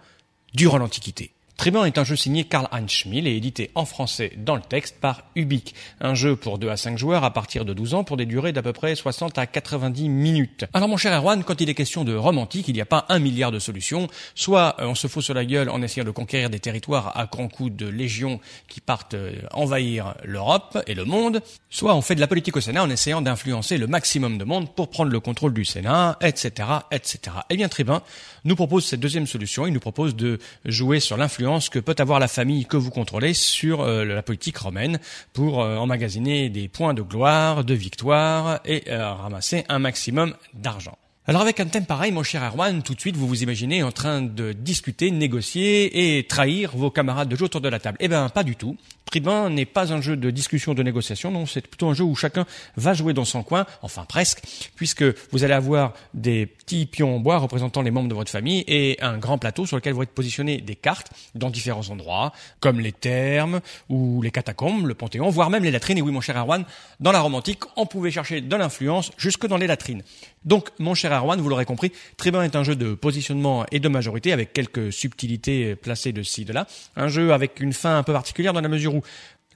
durant 0.55 0.79
l'Antiquité. 0.79 1.33
Tribun 1.63 1.85
est 1.85 1.97
un 1.97 2.03
jeu 2.03 2.17
signé 2.17 2.43
Karl-Heinz 2.43 2.91
Schmiel 2.91 3.29
et 3.29 3.37
édité 3.37 3.71
en 3.77 3.85
français 3.85 4.33
dans 4.37 4.57
le 4.57 4.63
texte 4.63 4.97
par 5.01 5.23
Ubique. 5.37 5.77
Un 6.01 6.17
jeu 6.17 6.35
pour 6.35 6.59
2 6.59 6.69
à 6.69 6.77
5 6.77 6.99
joueurs 6.99 7.23
à 7.23 7.33
partir 7.33 7.65
de 7.65 7.73
12 7.73 7.95
ans 7.95 8.03
pour 8.03 8.17
des 8.17 8.27
durées 8.27 8.51
d'à 8.51 8.63
peu 8.63 8.73
près 8.73 8.97
60 8.97 9.39
à 9.39 9.47
90 9.47 10.09
minutes. 10.09 10.65
Alors 10.73 10.89
mon 10.89 10.97
cher 10.97 11.13
Erwan, 11.13 11.45
quand 11.45 11.61
il 11.61 11.71
est 11.71 11.75
question 11.75 12.03
de 12.03 12.17
romantique, 12.17 12.67
il 12.67 12.75
n'y 12.75 12.81
a 12.81 12.85
pas 12.85 13.07
un 13.09 13.21
milliard 13.21 13.53
de 13.53 13.61
solutions. 13.61 14.09
Soit 14.35 14.75
euh, 14.81 14.87
on 14.87 14.97
se 14.97 15.07
fout 15.07 15.23
sur 15.23 15.35
la 15.35 15.45
gueule 15.45 15.69
en 15.69 15.83
essayant 15.83 16.05
de 16.05 16.11
conquérir 16.11 16.51
des 16.51 16.59
territoires 16.59 17.17
à 17.17 17.27
grands 17.27 17.47
coups 17.47 17.71
de 17.71 17.87
légions 17.87 18.41
qui 18.67 18.81
partent 18.81 19.15
euh, 19.15 19.31
envahir 19.53 20.17
l'Europe 20.25 20.83
et 20.89 20.95
le 20.95 21.05
monde, 21.05 21.43
soit 21.71 21.95
on 21.95 22.03
fait 22.03 22.17
de 22.17 22.21
la 22.21 22.27
politique 22.27 22.57
au 22.57 22.61
Sénat 22.61 22.83
en 22.83 22.91
essayant 22.91 23.23
d'influencer 23.23 23.79
le 23.79 23.87
maximum 23.87 24.37
de 24.37 24.43
monde 24.43 24.75
pour 24.75 24.91
prendre 24.91 25.13
le 25.13 25.21
contrôle 25.21 25.55
du 25.55 25.65
Sénat, 25.65 26.19
etc., 26.23 26.69
etc. 26.91 27.37
Eh 27.51 27.57
bien 27.57 27.69
Tribun 27.69 28.03
nous 28.45 28.57
propose 28.57 28.85
cette 28.85 28.99
deuxième 28.99 29.29
solution. 29.29 29.65
Il 29.69 29.73
nous 29.73 29.79
propose 29.79 30.17
de 30.17 30.41
jouer 30.65 30.99
sur 30.99 31.17
l'influence 31.17 31.52
que 31.61 31.79
peut 31.79 31.95
avoir 31.99 32.19
la 32.19 32.29
famille 32.29 32.67
que 32.67 32.77
vous 32.77 32.91
contrôlez 32.91 33.35
sur 33.35 33.83
euh, 33.83 34.05
la 34.05 34.23
politique 34.23 34.57
romaine 34.59 34.99
pour 35.33 35.63
euh, 35.63 35.77
emmagasiner 35.77 36.49
des 36.49 36.69
points 36.69 36.95
de 36.95 37.03
gloire, 37.03 37.65
de 37.65 37.75
victoire 37.75 38.61
et 38.65 38.85
euh, 38.89 39.13
ramasser 39.13 39.65
un 39.69 39.79
maximum 39.79 40.35
d'argent. 40.55 40.99
Alors 41.29 41.43
avec 41.43 41.61
un 41.61 41.67
thème 41.67 41.87
pareil, 41.87 42.11
mon 42.11 42.25
cher 42.25 42.43
Erwan, 42.43 42.83
tout 42.83 42.97
de 42.97 43.01
suite 43.01 43.17
vous 43.17 43.29
vous 43.29 43.45
imaginez 43.45 43.85
en 43.85 43.93
train 43.93 44.23
de 44.23 44.53
discuter, 44.53 45.13
négocier 45.13 46.19
et 46.19 46.25
trahir 46.27 46.77
vos 46.77 46.91
camarades 46.91 47.29
de 47.29 47.37
jeu 47.37 47.45
autour 47.45 47.61
de 47.61 47.69
la 47.69 47.79
table. 47.79 47.97
Eh 48.01 48.09
ben 48.09 48.29
pas 48.29 48.43
du 48.43 48.57
tout. 48.57 48.77
Tribun 49.05 49.51
n'est 49.51 49.67
pas 49.67 49.93
un 49.93 50.01
jeu 50.01 50.17
de 50.17 50.31
discussion, 50.31 50.73
de 50.73 50.83
négociation, 50.83 51.31
non, 51.31 51.45
c'est 51.45 51.67
plutôt 51.67 51.89
un 51.91 51.95
jeu 51.95 52.03
où 52.03 52.17
chacun 52.17 52.47
va 52.77 52.95
jouer 52.95 53.13
dans 53.13 53.27
son 53.27 53.43
coin, 53.43 53.67
enfin 53.83 54.07
presque, 54.09 54.43
puisque 54.75 55.05
vous 55.31 55.45
allez 55.45 55.53
avoir 55.53 55.93
des 56.15 56.47
petits 56.47 56.87
pions 56.87 57.17
en 57.17 57.21
bois 57.21 57.37
représentant 57.37 57.83
les 57.83 57.91
membres 57.91 58.09
de 58.09 58.15
votre 58.15 58.31
famille 58.31 58.65
et 58.67 58.97
un 59.03 59.19
grand 59.19 59.37
plateau 59.37 59.67
sur 59.67 59.77
lequel 59.77 59.93
vont 59.93 60.03
être 60.03 60.15
positionnées 60.15 60.63
des 60.63 60.77
cartes 60.77 61.13
dans 61.35 61.51
différents 61.51 61.91
endroits, 61.91 62.33
comme 62.59 62.81
les 62.81 62.93
thermes 62.93 63.61
ou 63.91 64.23
les 64.23 64.31
catacombes, 64.31 64.87
le 64.87 64.95
panthéon, 64.95 65.29
voire 65.29 65.51
même 65.51 65.63
les 65.63 65.71
latrines. 65.71 65.99
Et 65.99 66.03
oui, 66.03 66.11
mon 66.11 66.23
cher 66.23 66.39
Erwan, 66.39 66.65
dans 66.99 67.13
la 67.13 67.21
romantique, 67.21 67.61
on 67.77 67.85
pouvait 67.85 68.11
chercher 68.11 68.41
de 68.41 68.57
l'influence 68.57 69.13
jusque 69.19 69.47
dans 69.47 69.59
les 69.59 69.67
latrines. 69.67 70.03
Donc, 70.45 70.71
mon 70.79 70.95
cher 70.95 71.13
Erwan, 71.13 71.41
vous 71.41 71.49
l'aurez 71.49 71.65
compris, 71.65 71.93
Tribun 72.17 72.43
est 72.43 72.57
un 72.57 72.65
jeu 72.65 72.77
de 72.77 72.95
positionnement 72.95 73.65
et 73.71 73.81
de 73.81 73.89
majorité 73.89 74.33
avec 74.33 74.53
quelques 74.53 74.93
subtilités 74.93 75.77
placées 75.77 76.13
de 76.13 76.23
ci, 76.23 76.45
de 76.45 76.53
là. 76.53 76.67
Un 76.97 77.09
jeu 77.09 77.33
avec 77.33 77.61
une 77.61 77.73
fin 77.73 77.99
un 77.99 78.03
peu 78.03 78.13
particulière 78.13 78.53
dans 78.53 78.61
la 78.61 78.69
mesure 78.69 78.95
où 78.95 79.03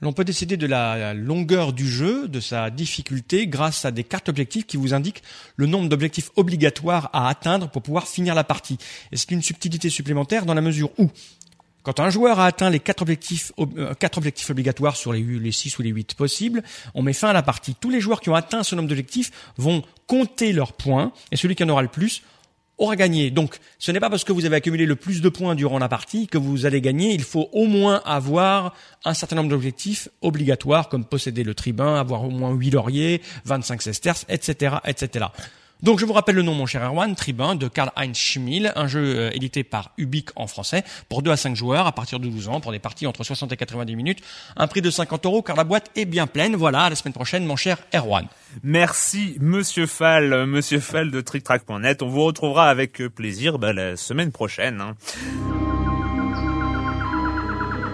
l'on 0.01 0.13
peut 0.13 0.23
décider 0.23 0.57
de 0.57 0.67
la 0.67 1.13
longueur 1.13 1.73
du 1.73 1.89
jeu, 1.89 2.27
de 2.27 2.39
sa 2.39 2.69
difficulté, 2.69 3.47
grâce 3.47 3.85
à 3.85 3.91
des 3.91 4.03
cartes 4.03 4.29
objectifs 4.29 4.65
qui 4.65 4.77
vous 4.77 4.93
indiquent 4.93 5.23
le 5.55 5.65
nombre 5.65 5.89
d'objectifs 5.89 6.29
obligatoires 6.35 7.09
à 7.13 7.29
atteindre 7.29 7.69
pour 7.69 7.81
pouvoir 7.81 8.07
finir 8.07 8.35
la 8.35 8.43
partie. 8.43 8.77
Et 9.11 9.17
c'est 9.17 9.31
une 9.31 9.41
subtilité 9.41 9.89
supplémentaire 9.89 10.45
dans 10.45 10.53
la 10.53 10.61
mesure 10.61 10.91
où, 10.99 11.09
quand 11.87 12.01
un 12.01 12.09
joueur 12.09 12.41
a 12.41 12.47
atteint 12.47 12.69
les 12.69 12.81
quatre 12.81 13.01
objectifs, 13.01 13.53
euh, 13.59 13.93
obligatoires 14.49 14.97
sur 14.97 15.13
les, 15.13 15.21
les 15.21 15.51
6 15.53 15.79
ou 15.79 15.83
les 15.83 15.89
8 15.91 16.15
possibles, 16.15 16.61
on 16.93 17.01
met 17.01 17.13
fin 17.13 17.29
à 17.29 17.33
la 17.33 17.43
partie. 17.43 17.75
Tous 17.75 17.89
les 17.89 18.01
joueurs 18.01 18.19
qui 18.19 18.29
ont 18.29 18.35
atteint 18.35 18.61
ce 18.63 18.75
nombre 18.75 18.89
d'objectifs 18.89 19.31
vont 19.55 19.81
compter 20.05 20.51
leurs 20.51 20.73
points, 20.73 21.13
et 21.31 21.37
celui 21.37 21.55
qui 21.55 21.63
en 21.63 21.69
aura 21.69 21.81
le 21.81 21.87
plus 21.87 22.23
aura 22.77 22.97
gagné. 22.97 23.31
Donc, 23.31 23.55
ce 23.79 23.93
n'est 23.93 24.01
pas 24.01 24.09
parce 24.09 24.25
que 24.25 24.33
vous 24.33 24.43
avez 24.43 24.57
accumulé 24.57 24.85
le 24.85 24.97
plus 24.97 25.21
de 25.21 25.29
points 25.29 25.55
durant 25.55 25.79
la 25.79 25.87
partie 25.87 26.27
que 26.27 26.37
vous 26.37 26.65
allez 26.65 26.81
gagner. 26.81 27.13
Il 27.13 27.23
faut 27.23 27.47
au 27.53 27.67
moins 27.67 28.01
avoir 28.03 28.75
un 29.05 29.13
certain 29.13 29.37
nombre 29.37 29.49
d'objectifs 29.49 30.09
obligatoires, 30.21 30.89
comme 30.89 31.05
posséder 31.05 31.45
le 31.45 31.55
tribun, 31.55 31.95
avoir 31.95 32.25
au 32.25 32.29
moins 32.29 32.51
8 32.51 32.71
lauriers, 32.71 33.21
25 33.45 33.81
sesterces, 33.81 34.25
etc., 34.27 34.75
etc. 34.85 35.27
Donc 35.83 35.99
je 35.99 36.05
vous 36.05 36.13
rappelle 36.13 36.35
le 36.35 36.41
nom, 36.41 36.55
mon 36.55 36.65
cher 36.65 36.83
Erwan, 36.83 37.15
Tribun 37.15 37.55
de 37.55 37.67
Karl-Heinz 37.67 38.17
Schmiel, 38.17 38.73
un 38.75 38.87
jeu 38.87 39.15
euh, 39.15 39.29
édité 39.33 39.63
par 39.63 39.91
Ubique 39.97 40.29
en 40.35 40.47
français, 40.47 40.83
pour 41.07 41.21
2 41.21 41.29
à 41.29 41.37
5 41.37 41.55
joueurs 41.55 41.85
à 41.85 41.91
partir 41.91 42.19
de 42.19 42.27
12 42.27 42.47
ans, 42.47 42.59
pour 42.59 42.71
des 42.71 42.79
parties 42.79 43.05
entre 43.05 43.23
60 43.23 43.51
et 43.51 43.57
90 43.57 43.95
minutes, 43.95 44.19
un 44.55 44.67
prix 44.67 44.81
de 44.81 44.89
50 44.89 45.25
euros 45.27 45.41
car 45.43 45.55
la 45.55 45.63
boîte 45.63 45.91
est 45.95 46.05
bien 46.05 46.25
pleine. 46.25 46.55
Voilà, 46.55 46.85
à 46.85 46.89
la 46.89 46.95
semaine 46.95 47.13
prochaine, 47.13 47.45
mon 47.45 47.55
cher 47.55 47.77
Erwan. 47.93 48.25
Merci, 48.63 49.37
monsieur 49.39 49.85
Fall, 49.85 50.47
monsieur 50.47 50.79
Fall 50.79 51.11
de 51.11 51.21
TrickTrack.net. 51.21 52.01
On 52.01 52.07
vous 52.07 52.23
retrouvera 52.23 52.69
avec 52.69 52.97
plaisir 53.09 53.59
bah, 53.59 53.71
la 53.71 53.95
semaine 53.97 54.31
prochaine. 54.31 54.81
Hein. 54.81 54.95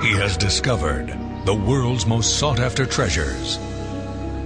He 0.01 0.13
has 0.13 0.37
discovered 0.37 1.13
the 1.45 1.53
world's 1.53 2.05
most 2.05 2.37
sought 2.37 2.59
after 2.59 2.85
treasures. 2.85 3.59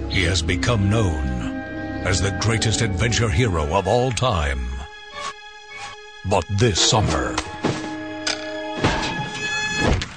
He 0.08 0.24
has 0.24 0.42
become 0.42 0.88
known 0.88 1.57
as 2.04 2.20
the 2.20 2.30
greatest 2.40 2.80
adventure 2.82 3.28
hero 3.28 3.64
of 3.74 3.88
all 3.88 4.10
time. 4.10 4.60
But 6.28 6.44
this 6.58 6.80
summer, 6.80 7.34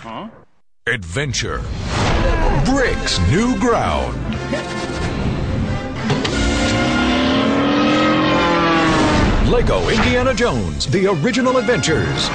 huh? 0.02 0.28
adventure 0.88 1.62
breaks 2.66 3.20
new 3.30 3.58
ground. 3.60 4.18
Lego 9.52 9.90
Indiana 9.90 10.34
Jones, 10.34 10.88
The 10.88 11.08
Original 11.08 11.58
Adventures. 11.58 12.30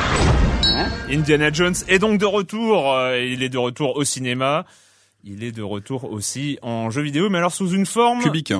Indiana 1.08 1.50
Jones 1.50 1.74
est 1.88 1.98
donc 1.98 2.18
de 2.18 2.26
retour. 2.26 2.92
Euh, 2.92 3.18
il 3.18 3.42
est 3.42 3.48
de 3.48 3.58
retour 3.58 3.96
au 3.96 4.04
cinéma. 4.04 4.66
Il 5.24 5.42
est 5.42 5.52
de 5.52 5.62
retour 5.62 6.04
aussi 6.04 6.58
en 6.62 6.90
jeu 6.90 7.02
vidéo, 7.02 7.30
mais 7.30 7.38
alors 7.38 7.52
sous 7.52 7.70
une 7.70 7.86
forme 7.86 8.22
cubique. 8.22 8.52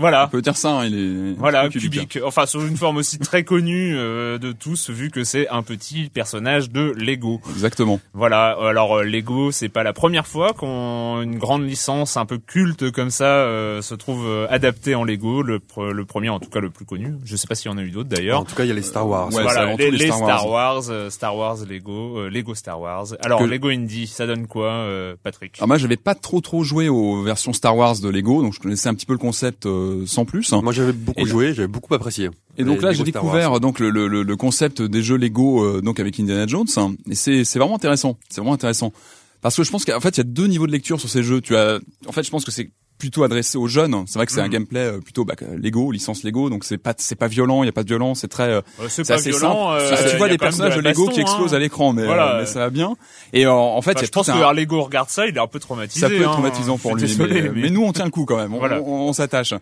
Voilà. 0.00 0.24
On 0.24 0.28
peut 0.28 0.40
dire 0.40 0.56
ça, 0.56 0.70
hein, 0.70 0.86
il 0.86 0.94
est 0.94 1.34
voilà 1.38 1.68
cubique. 1.68 2.18
Enfin, 2.24 2.46
sous 2.46 2.66
une 2.66 2.78
forme 2.78 2.96
aussi 2.96 3.18
très 3.18 3.44
connue 3.44 3.94
euh, 3.94 4.38
de 4.38 4.52
tous, 4.52 4.88
vu 4.88 5.10
que 5.10 5.24
c'est 5.24 5.48
un 5.48 5.62
petit 5.62 6.08
personnage 6.08 6.70
de 6.70 6.94
Lego. 6.96 7.40
Exactement. 7.50 8.00
Voilà. 8.14 8.56
Alors 8.62 8.98
euh, 8.98 9.04
Lego, 9.04 9.52
c'est 9.52 9.68
pas 9.68 9.82
la 9.82 9.92
première 9.92 10.26
fois 10.26 10.54
qu'une 10.54 11.36
grande 11.36 11.66
licence 11.66 12.16
un 12.16 12.24
peu 12.24 12.38
culte 12.38 12.90
comme 12.92 13.10
ça 13.10 13.26
euh, 13.26 13.82
se 13.82 13.94
trouve 13.94 14.26
adaptée 14.48 14.94
en 14.94 15.04
Lego. 15.04 15.42
Le, 15.42 15.60
le, 15.92 16.04
premier, 16.06 16.30
en 16.30 16.40
tout 16.40 16.48
cas 16.48 16.60
le 16.60 16.70
plus 16.70 16.86
connu. 16.86 17.14
Je 17.24 17.36
sais 17.36 17.46
pas 17.46 17.54
s'il 17.54 17.70
y 17.70 17.74
en 17.74 17.78
a 17.78 17.82
eu 17.82 17.90
d'autres 17.90 18.08
d'ailleurs. 18.08 18.40
En 18.40 18.44
tout 18.44 18.54
cas, 18.54 18.64
il 18.64 18.68
y 18.68 18.72
a 18.72 18.74
les 18.74 18.82
Star 18.82 19.06
Wars. 19.06 19.28
Ouais, 19.34 19.42
voilà, 19.42 19.74
les, 19.76 19.90
les, 19.90 20.06
Star, 20.06 20.48
Wars. 20.48 20.84
Star 21.10 21.36
Wars, 21.36 21.58
Lego, 21.68 22.26
Lego 22.28 22.54
Star 22.54 22.80
Wars. 22.80 23.08
Alors 23.22 23.46
Lego 23.46 23.68
Indie, 23.68 24.06
ça 24.06 24.26
donne 24.26 24.46
quoi, 24.46 24.86
Patrick? 25.22 25.58
Alors 25.58 25.68
moi, 25.68 25.76
j'avais 25.76 25.98
pas 25.98 26.14
trop 26.14 26.40
trop 26.40 26.64
joué 26.64 26.88
aux 26.88 27.22
versions 27.22 27.52
Star 27.52 27.76
Wars 27.76 27.98
de 28.00 28.08
Lego, 28.08 28.42
donc 28.42 28.54
je 28.54 28.60
connaissais 28.60 28.88
un 28.88 28.94
petit 28.94 29.06
peu 29.06 29.12
le 29.12 29.18
concept 29.18 29.66
sans 30.06 30.24
plus. 30.24 30.52
Moi 30.52 30.72
j'avais 30.72 30.92
beaucoup 30.92 31.26
joué, 31.26 31.54
j'avais 31.54 31.68
beaucoup 31.68 31.94
apprécié. 31.94 32.30
Et 32.58 32.64
donc 32.64 32.82
là 32.82 32.92
j'ai 32.92 33.04
découvert 33.04 33.60
donc 33.60 33.78
le, 33.78 33.90
le, 33.90 34.06
le, 34.08 34.36
concept 34.36 34.82
des 34.82 35.02
jeux 35.02 35.16
Lego 35.16 35.64
euh, 35.64 35.80
donc 35.80 36.00
avec 36.00 36.18
Indiana 36.18 36.46
Jones 36.46 36.66
et 37.08 37.14
c'est 37.14 37.44
c'est 37.44 37.58
vraiment 37.58 37.76
intéressant. 37.76 38.18
C'est 38.28 38.40
vraiment 38.40 38.54
intéressant 38.54 38.92
parce 39.40 39.56
que 39.56 39.64
je 39.64 39.70
pense 39.70 39.84
qu'en 39.84 40.00
fait 40.00 40.16
il 40.16 40.18
y 40.18 40.20
a 40.20 40.24
deux 40.24 40.46
niveaux 40.46 40.66
de 40.66 40.72
lecture 40.72 41.00
sur 41.00 41.08
ces 41.08 41.22
jeux. 41.22 41.40
Tu 41.40 41.56
as 41.56 41.78
en 42.06 42.12
fait 42.12 42.22
je 42.22 42.30
pense 42.30 42.44
que 42.44 42.50
c'est 42.50 42.70
plutôt 43.00 43.24
adressé 43.24 43.58
aux 43.58 43.66
jeunes. 43.66 44.04
C'est 44.06 44.18
vrai 44.18 44.26
que 44.26 44.32
c'est 44.32 44.40
un 44.40 44.44
mhm. 44.44 44.50
gameplay 44.50 44.80
euh, 44.80 45.00
plutôt 45.00 45.24
bah, 45.24 45.34
Lego, 45.56 45.90
licence 45.90 46.22
Lego, 46.22 46.50
donc 46.50 46.62
c'est 46.62 46.78
pas 46.78 46.94
c'est 46.96 47.16
pas 47.16 47.26
violent, 47.26 47.64
il 47.64 47.66
y 47.66 47.68
a 47.68 47.72
pas 47.72 47.82
de 47.82 47.88
violence, 47.88 48.20
c'est 48.20 48.28
très 48.28 48.50
euh, 48.50 48.60
c'est 48.88 49.10
assez 49.10 49.30
violent, 49.30 49.76
simple. 49.78 49.92
Euh, 49.92 50.10
tu 50.10 50.16
vois 50.18 50.28
des 50.28 50.38
personnages 50.38 50.76
de, 50.76 50.80
Lego 50.80 51.08
qui 51.08 51.20
explosent 51.20 51.54
hein. 51.54 51.56
à 51.56 51.60
l'écran, 51.60 51.92
mais, 51.92 52.06
mais, 52.06 52.46
ça 52.46 52.60
va 52.60 52.70
bien. 52.70 52.96
Et 53.32 53.46
en 53.46 53.82
fait, 53.82 53.94
bah, 53.94 54.02
je 54.04 54.10
pense 54.10 54.28
que 54.28 54.54
Lego 54.54 54.82
regarde 54.82 55.08
ça, 55.08 55.26
il 55.26 55.36
est 55.36 55.40
un 55.40 55.46
peu 55.46 55.58
traumatisé. 55.58 56.00
Ça 56.00 56.08
peut 56.08 56.20
être 56.20 56.28
hein. 56.28 56.32
traumatisant 56.32 56.78
pour 56.78 56.94
lui, 56.94 57.16
mais, 57.54 57.70
nous 57.70 57.82
on 57.82 57.92
tient 57.92 58.04
le 58.04 58.10
coup 58.10 58.26
quand 58.26 58.36
même, 58.36 58.54
on, 58.54 59.08
on, 59.08 59.12
s'attache. 59.12 59.54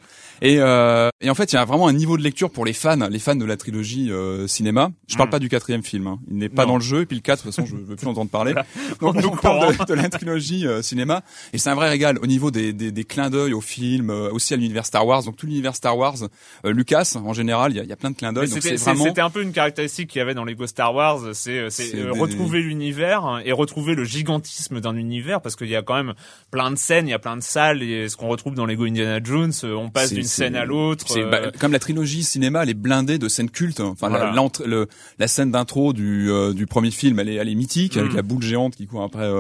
Et, 0.43 0.55
et 0.55 1.31
en 1.31 1.35
fait, 1.35 1.53
il 1.53 1.55
y 1.55 1.59
a 1.59 1.65
vraiment 1.65 1.89
un 1.89 1.93
niveau 1.93 2.17
de 2.17 2.23
lecture 2.23 2.51
pour 2.51 2.65
les 2.65 2.73
fans, 2.73 3.09
les 3.09 3.19
fans 3.19 3.37
de 3.37 3.45
la 3.45 3.57
trilogie 3.57 4.11
cinéma. 4.47 4.91
Je 5.07 5.17
parle 5.17 5.29
mm. 5.29 5.33
pas 5.33 5.39
du 5.39 5.49
quatrième 5.49 5.85
film, 5.85 6.09
hein. 6.09 6.19
il 6.29 6.39
n'est 6.39 6.49
pas 6.49 6.67
dans 6.67 6.77
le 6.77 6.83
jeu, 6.83 7.03
et 7.03 7.07
puis 7.07 7.17
le 7.17 7.23
4, 7.23 7.39
de 7.39 7.43
toute 7.43 7.55
façon, 7.55 7.67
je 7.67 7.77
veux 7.77 7.97
plus 7.97 8.09
entendre 8.09 8.31
parler. 8.31 8.55
Donc 9.01 9.17
on 9.25 9.37
parle 9.37 9.77
de, 9.87 9.95
la 9.95 10.09
trilogie 10.09 10.67
cinéma, 10.83 11.23
et 11.53 11.59
c'est 11.59 11.71
un 11.71 11.77
vrai 11.77 11.89
régal 11.89 12.19
au 12.19 12.27
niveau 12.27 12.51
des, 12.51 12.73
des, 12.73 12.91
des 12.91 13.05
d'œil 13.31 13.53
au 13.53 13.61
film 13.61 14.11
euh, 14.11 14.31
aussi 14.31 14.55
à 14.55 14.57
l'univers 14.57 14.87
Star 14.87 15.07
Wars. 15.07 15.23
Donc 15.25 15.37
tout 15.37 15.47
l'univers 15.47 15.75
Star 15.75 15.97
Wars, 15.97 16.17
euh, 16.65 16.73
Lucas 16.73 17.17
en 17.23 17.33
général, 17.33 17.73
il 17.73 17.77
y 17.77 17.81
a, 17.81 17.85
y 17.85 17.93
a, 17.93 17.97
plein 17.97 18.11
de 18.11 18.17
clins 18.17 18.33
d'œil. 18.33 18.49
C'était 18.49 18.77
vraiment... 18.77 19.07
un 19.17 19.31
peu 19.31 19.43
une 19.43 19.53
caractéristique 19.53 20.11
qu'il 20.11 20.19
y 20.19 20.23
avait 20.23 20.35
dans 20.35 20.45
Lego 20.45 20.67
Star 20.67 20.95
Wars, 20.95 21.21
c'est 21.35 21.59
euh, 21.59 22.13
retrouver 22.13 22.61
l'univers 22.61 23.41
et 23.45 23.53
retrouver 23.53 23.95
le 23.95 24.05
gigantisme 24.05 24.81
d'un 24.81 24.97
univers 24.97 25.41
parce 25.41 25.57
qu'il 25.57 25.69
y 25.69 25.77
a 25.77 25.83
quand 25.83 25.95
même 25.95 26.15
plein 26.51 26.71
de 26.71 26.77
scènes, 26.77 27.09
il 27.09 27.11
y 27.11 27.15
a 27.15 27.19
plein 27.19 27.37
de 27.37 27.43
salles 27.43 27.83
et 27.83 28.09
ce 28.09 28.17
qu'on 28.17 28.29
retrouve 28.29 28.55
dans 28.55 28.67
Lego 28.67 28.85
Indiana 28.85 29.21
Jones, 29.23 29.53
on 29.65 29.91
passe 29.91 30.13
d'une 30.13 30.25
scène 30.25 30.57
à 30.57 30.65
l'autre. 30.65 31.07
Bah, 31.31 31.51
comme 31.59 31.73
la 31.73 31.79
trilogie 31.79 32.23
cinéma, 32.23 32.63
elle 32.63 32.71
est 32.71 32.75
blindée 32.75 33.19
de 33.19 33.29
scènes 33.29 33.51
cultes. 33.51 33.81
Enfin 33.81 34.09
la, 34.09 34.33
la, 35.19 35.29
scène 35.29 35.51
d'intro 35.51 35.93
du, 35.93 36.31
du 36.55 36.67
premier 36.67 36.91
film, 36.91 37.19
elle 37.19 37.29
est, 37.29 37.35
elle 37.35 37.49
est 37.49 37.55
mythique 37.55 37.97
avec 37.97 38.13
mm. 38.13 38.17
la 38.17 38.23
boule 38.23 38.43
géante 38.43 38.77
qui 38.77 38.87
court 38.87 39.03
après 39.03 39.31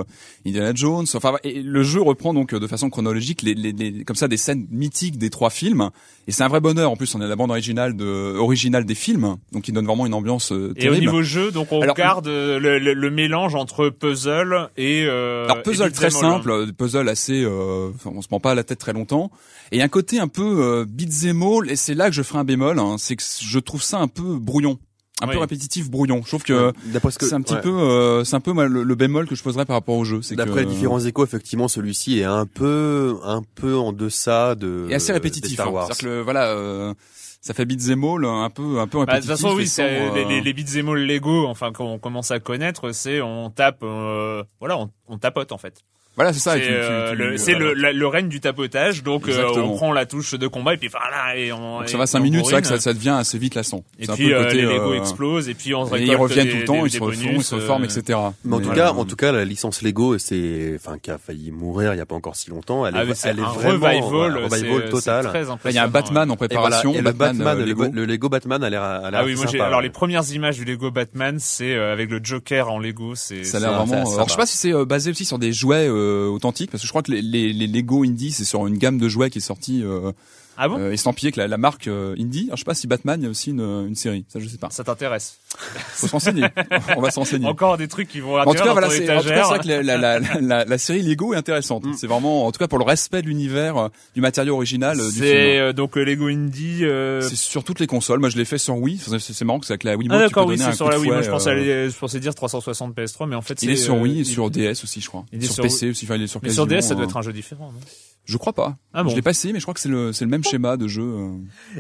Indiana 0.46 0.72
Jones. 0.74 1.07
Enfin 1.14 1.37
et 1.44 1.62
le 1.62 1.83
jeu 1.83 2.01
reprend 2.01 2.35
donc 2.35 2.55
de 2.55 2.66
façon 2.66 2.90
chronologique 2.90 3.42
les, 3.42 3.55
les, 3.55 3.72
les 3.78 4.04
comme 4.04 4.16
ça 4.16 4.28
des 4.28 4.36
scènes 4.36 4.66
mythique 4.70 5.18
des 5.18 5.30
trois 5.30 5.50
films. 5.50 5.90
Et 6.26 6.32
c'est 6.32 6.42
un 6.42 6.48
vrai 6.48 6.60
bonheur. 6.60 6.90
En 6.90 6.96
plus, 6.96 7.14
on 7.14 7.22
est 7.22 7.26
la 7.26 7.36
bande 7.36 7.50
originale 7.50 7.96
de 7.96 8.36
originale 8.36 8.84
des 8.84 8.94
films, 8.94 9.36
donc 9.52 9.66
il 9.68 9.72
donne 9.72 9.86
vraiment 9.86 10.06
une 10.06 10.14
ambiance 10.14 10.52
euh, 10.52 10.74
terrible. 10.74 10.96
Et 10.96 10.98
au 10.98 11.00
niveau 11.00 11.22
jeu, 11.22 11.50
donc 11.50 11.72
on 11.72 11.80
garde 11.94 12.28
euh, 12.28 12.58
le, 12.58 12.78
le, 12.78 13.10
mélange 13.10 13.54
entre 13.54 13.88
puzzle 13.88 14.68
et 14.76 15.04
euh, 15.06 15.44
alors 15.44 15.62
puzzle 15.62 15.92
très 15.92 16.10
simple, 16.10 16.72
puzzle 16.72 17.08
assez, 17.08 17.42
euh, 17.42 17.90
on 18.04 18.22
se 18.22 18.28
prend 18.28 18.40
pas 18.40 18.52
à 18.52 18.54
la 18.54 18.64
tête 18.64 18.78
très 18.78 18.92
longtemps. 18.92 19.30
Et 19.72 19.82
un 19.82 19.88
côté 19.88 20.18
un 20.18 20.28
peu 20.28 20.62
euh, 20.62 20.84
beat'em 20.86 21.42
all, 21.42 21.70
et 21.70 21.76
c'est 21.76 21.94
là 21.94 22.08
que 22.08 22.14
je 22.14 22.22
ferai 22.22 22.38
un 22.38 22.44
bémol, 22.44 22.78
hein, 22.78 22.96
c'est 22.98 23.16
que 23.16 23.22
je 23.22 23.58
trouve 23.58 23.82
ça 23.82 23.98
un 23.98 24.08
peu 24.08 24.38
brouillon 24.38 24.78
un 25.20 25.26
peu 25.28 25.38
répétitif, 25.38 25.90
brouillon. 25.90 26.22
Je 26.22 26.28
trouve 26.28 26.42
que, 26.42 26.72
c'est 27.20 27.35
un 27.35 27.42
petit 27.42 27.57
peu, 27.62 27.70
euh, 27.70 28.24
c'est 28.24 28.37
un 28.37 28.40
peu 28.40 28.52
le, 28.52 28.94
bémol 28.94 29.26
que 29.26 29.35
je 29.35 29.42
poserais 29.42 29.64
par 29.64 29.76
rapport 29.76 29.96
au 29.96 30.04
jeu. 30.04 30.20
D'après 30.33 30.61
les 30.61 30.66
différents 30.66 31.00
échos, 31.00 31.24
effectivement, 31.24 31.68
celui-ci 31.68 32.20
est 32.20 32.24
un 32.24 32.46
peu, 32.46 33.18
un 33.24 33.42
peu 33.54 33.76
en 33.76 33.92
deçà 33.92 34.54
de. 34.54 34.87
Et 34.88 34.94
assez 34.94 35.12
répétitif. 35.12 35.61
Hein. 35.61 35.68
Wars. 35.68 35.87
cest 35.88 36.02
que 36.02 36.20
voilà. 36.22 36.48
Euh, 36.48 36.94
ça 37.40 37.54
fait 37.54 37.64
beat'em 37.64 38.04
all 38.04 38.24
un 38.24 38.50
peu 38.50 38.81
un 38.81 38.88
peu 38.88 38.98
répétitif. 38.98 39.28
Bah, 39.28 39.35
de 39.35 39.38
toute 39.38 39.48
façon 39.48 39.57
oui, 39.57 39.68
c'est 39.68 40.12
les, 40.12 40.24
les, 40.24 40.40
les 40.40 40.52
beat'em 40.52 40.88
all 40.88 40.98
Lego 40.98 41.46
enfin 41.46 41.72
qu'on 41.72 41.98
commence 41.98 42.33
à 42.33 42.40
connaître, 42.40 42.90
c'est 42.92 43.20
on 43.20 43.48
tape 43.50 43.78
euh, 43.85 44.42
voilà, 44.59 44.76
on, 44.76 44.90
on 45.07 45.18
tapote 45.18 45.52
en 45.52 45.59
fait. 45.59 45.85
Voilà, 46.18 46.33
c'est 46.33 46.40
ça. 46.40 46.54
C'est 46.54 46.64
euh, 46.68 47.14
le, 47.14 47.92
le, 47.92 48.07
règne 48.09 48.26
du 48.26 48.40
tapotage. 48.40 49.04
Donc 49.04 49.28
euh, 49.28 49.52
on 49.54 49.76
prend 49.76 49.92
la 49.92 50.04
touche 50.04 50.35
de 50.35 50.48
combat 50.48 50.74
et 50.74 50.76
puis 50.76 50.88
voilà 50.88 51.37
et 51.37 51.52
on. 51.52 51.87
ça 51.87 51.96
va 51.96 52.09
5 52.09 52.18
minutes, 52.18 52.44
c'est 52.46 52.50
vrai 52.50 52.62
que 52.62 52.66
ça, 52.66 52.81
ça, 52.81 52.92
devient 52.92 53.14
assez 53.20 53.38
vite 53.38 53.54
lassant. 53.54 53.85
Et 54.00 54.09
puis 54.09 54.33
euh, 54.33 54.48
les 54.48 54.62
Lego 54.62 54.94
explosent 54.94 55.48
et 55.48 55.54
puis 55.54 55.76
on 55.76 55.87
et 55.94 56.02
ils 56.02 56.16
reviennent 56.16 56.48
tout 56.48 56.57
le 56.57 56.64
temps, 56.64 56.85
ils 56.85 56.90
se 56.90 57.00
refont, 57.00 57.31
ils 57.37 57.44
se 57.44 57.54
reforment, 57.54 57.85
etc. 57.85 58.18
Mais 58.44 58.57
en 58.57 58.61
tout 58.61 58.72
cas, 58.72 58.90
en 58.90 59.04
tout 59.04 59.14
cas, 59.14 59.31
la 59.31 59.44
licence 59.44 59.81
Lego, 59.81 60.18
c'est, 60.18 60.72
enfin, 60.74 60.98
qui 60.98 61.12
a 61.12 61.18
failli 61.18 61.52
mourir 61.52 61.94
il 61.94 61.98
y 61.98 62.00
a 62.00 62.07
pas 62.07 62.16
encore 62.16 62.35
si 62.35 62.50
longtemps. 62.50 62.85
Elle 62.85 62.96
est, 62.96 62.98
ah, 62.98 63.14
elle 63.22 63.38
est 63.38 63.42
vraiment 63.42 63.87
revival, 63.87 64.44
revival 64.44 64.88
total. 64.90 65.31
Il 65.66 65.72
y 65.72 65.78
a 65.78 65.85
un 65.85 65.88
Batman 65.88 66.28
en 66.33 66.37
préparation. 66.37 66.94
Et 66.94 67.00
le 67.00 67.12
Batman, 67.12 67.64
le, 67.64 68.04
Lego 68.07 68.28
Batman 68.28 68.64
a 68.64 68.70
l'air 68.70 68.83
Ah 68.83 69.24
oui, 69.24 69.37
moi 69.37 69.46
j'ai 69.46 69.61
alors 69.61 69.83
les 69.83 69.90
premières 69.90 70.28
images 70.33 70.57
du 70.57 70.64
Lego 70.64 70.90
Batman, 70.90 71.37
c'est 71.38 71.76
avec 71.76 72.11
le 72.11 72.18
Joker 72.20 72.72
en 72.72 72.81
Lego, 72.81 73.14
c'est 73.14 73.44
ça 73.44 73.59
a 73.59 73.61
l'air 73.61 73.85
vraiment 73.85 74.12
alors 74.14 74.26
je 74.26 74.33
sais 74.33 74.37
pas 74.37 74.46
si 74.46 74.57
c'est 74.57 74.85
basé 74.85 75.12
aussi 75.12 75.24
sur 75.24 75.38
des 75.38 75.52
jouets 75.52 75.88
authentiques 76.09 76.71
parce 76.71 76.83
que 76.83 76.87
je 76.87 76.92
crois 76.92 77.03
que 77.03 77.12
les, 77.12 77.53
Lego 77.53 78.05
Indie 78.05 78.33
c'est 78.33 78.44
sur 78.44 78.66
une 78.66 78.79
gamme 78.79 78.99
de 78.99 79.09
jouets 79.09 79.31
qui 79.31 79.38
est 79.38 79.42
sortie 79.42 79.83
ah 80.61 80.68
bon 80.68 80.79
euh, 80.81 80.90
estampillé 80.90 81.31
que 81.31 81.38
la, 81.38 81.47
la 81.47 81.57
marque 81.57 81.87
euh, 81.87 82.16
Indie. 82.18 82.47
Alors, 82.47 82.57
je 82.57 82.62
sais 82.62 82.64
pas 82.64 82.75
si 82.75 82.88
Batman 82.88 83.21
il 83.21 83.25
y 83.25 83.27
a 83.29 83.31
aussi 83.31 83.51
une, 83.51 83.61
une 83.61 83.94
série, 83.94 84.25
ça 84.29 84.40
je 84.40 84.49
sais 84.49 84.59
pas. 84.59 84.71
Ça 84.71 84.83
t'intéresse 84.83 85.38
Faut 85.92 86.09
s'enseigner. 86.09 86.47
On 86.97 87.01
va 87.01 87.12
s'enseigner. 87.12 87.47
Encore 87.47 87.79
des 87.79 87.87
trucs 87.87 88.09
qui 88.09 88.18
vont 88.18 88.40
en 88.40 88.44
tout 88.44 88.64
cas, 88.64 88.73
voilà, 88.73 88.90
c'est 88.90 89.09
en 89.09 89.23
tout 89.23 89.29
cas, 89.29 89.44
c'est 89.44 89.49
vrai 89.49 89.59
que 89.61 89.68
la, 89.68 89.97
la, 89.97 90.18
la, 90.40 90.64
la, 90.64 90.79
série 90.79 91.03
Lego 91.03 91.33
est 91.33 91.37
intéressante. 91.37 91.85
Mm. 91.85 91.92
C'est 91.94 92.09
vraiment, 92.09 92.47
en 92.47 92.51
tout 92.51 92.59
cas, 92.59 92.66
pour 92.66 92.79
le 92.79 92.85
respect 92.85 93.23
de 93.23 93.29
l'univers, 93.29 93.77
euh, 93.77 93.88
du 94.16 94.21
matériau 94.21 94.57
original 94.57 94.97
du 94.97 95.03
film. 95.05 95.14
C'est 95.25 95.73
donc 95.75 95.94
Lego 95.94 96.27
Indie. 96.27 96.83
C'est 97.21 97.37
sur 97.37 97.62
toutes 97.62 97.79
les 97.79 97.87
consoles. 97.87 98.18
Moi, 98.18 98.29
je 98.29 98.37
l'ai 98.37 98.44
fait 98.44 98.59
sur 98.59 98.77
Wii. 98.77 98.99
C'est 98.99 99.44
marrant 99.44 99.61
que 99.61 99.66
c'est 99.66 99.75
avec 99.75 99.85
la 99.85 99.97
Wii. 99.97 100.09
Ah 100.11 100.18
d'accord, 100.18 100.47
oui, 100.49 100.59
c'est 100.59 100.73
sur 100.73 100.90
la 100.90 100.99
Wii. 100.99 101.11
Moi, 101.11 101.23
je 101.23 101.31
pensais, 101.31 101.51
aller, 101.51 101.88
je 101.88 101.97
pensais 101.97 102.18
dire 102.18 102.35
360 102.35 102.97
PS3, 102.97 103.29
mais 103.29 103.37
en 103.37 103.42
fait, 103.42 103.62
il 103.62 103.71
est 103.71 103.77
sur 103.77 103.97
Wii 103.97 104.21
et 104.21 104.25
sur 104.25 104.51
DS 104.51 104.83
aussi, 104.83 105.01
je 105.01 105.09
crois. 105.09 105.25
Sur 105.40 105.62
PC 105.62 105.90
aussi. 105.90 106.05
Enfin, 106.05 106.16
il 106.16 106.23
est 106.23 106.27
sur. 106.27 106.40
Mais 106.42 106.51
sur 106.51 106.66
DS, 106.66 106.81
ça 106.81 106.97
doit 106.97 107.05
être 107.05 107.16
un 107.16 107.23
jeu 107.23 107.33
différent. 107.33 107.73
Je 108.28 108.36
crois 108.36 108.52
pas. 108.52 108.76
Ah 108.92 109.02
bon. 109.02 109.08
Je 109.08 109.16
l'ai 109.16 109.22
pas 109.22 109.30
essayé, 109.30 109.54
mais 109.54 109.58
je 109.58 109.64
crois 109.64 109.72
que 109.72 109.80
c'est 109.80 109.88
le, 109.88 110.12
c'est 110.12 110.26
le 110.26 110.30
même 110.30 110.44
schéma 110.44 110.76
de 110.76 110.86
jeu. 110.86 111.02
Euh. 111.02 111.30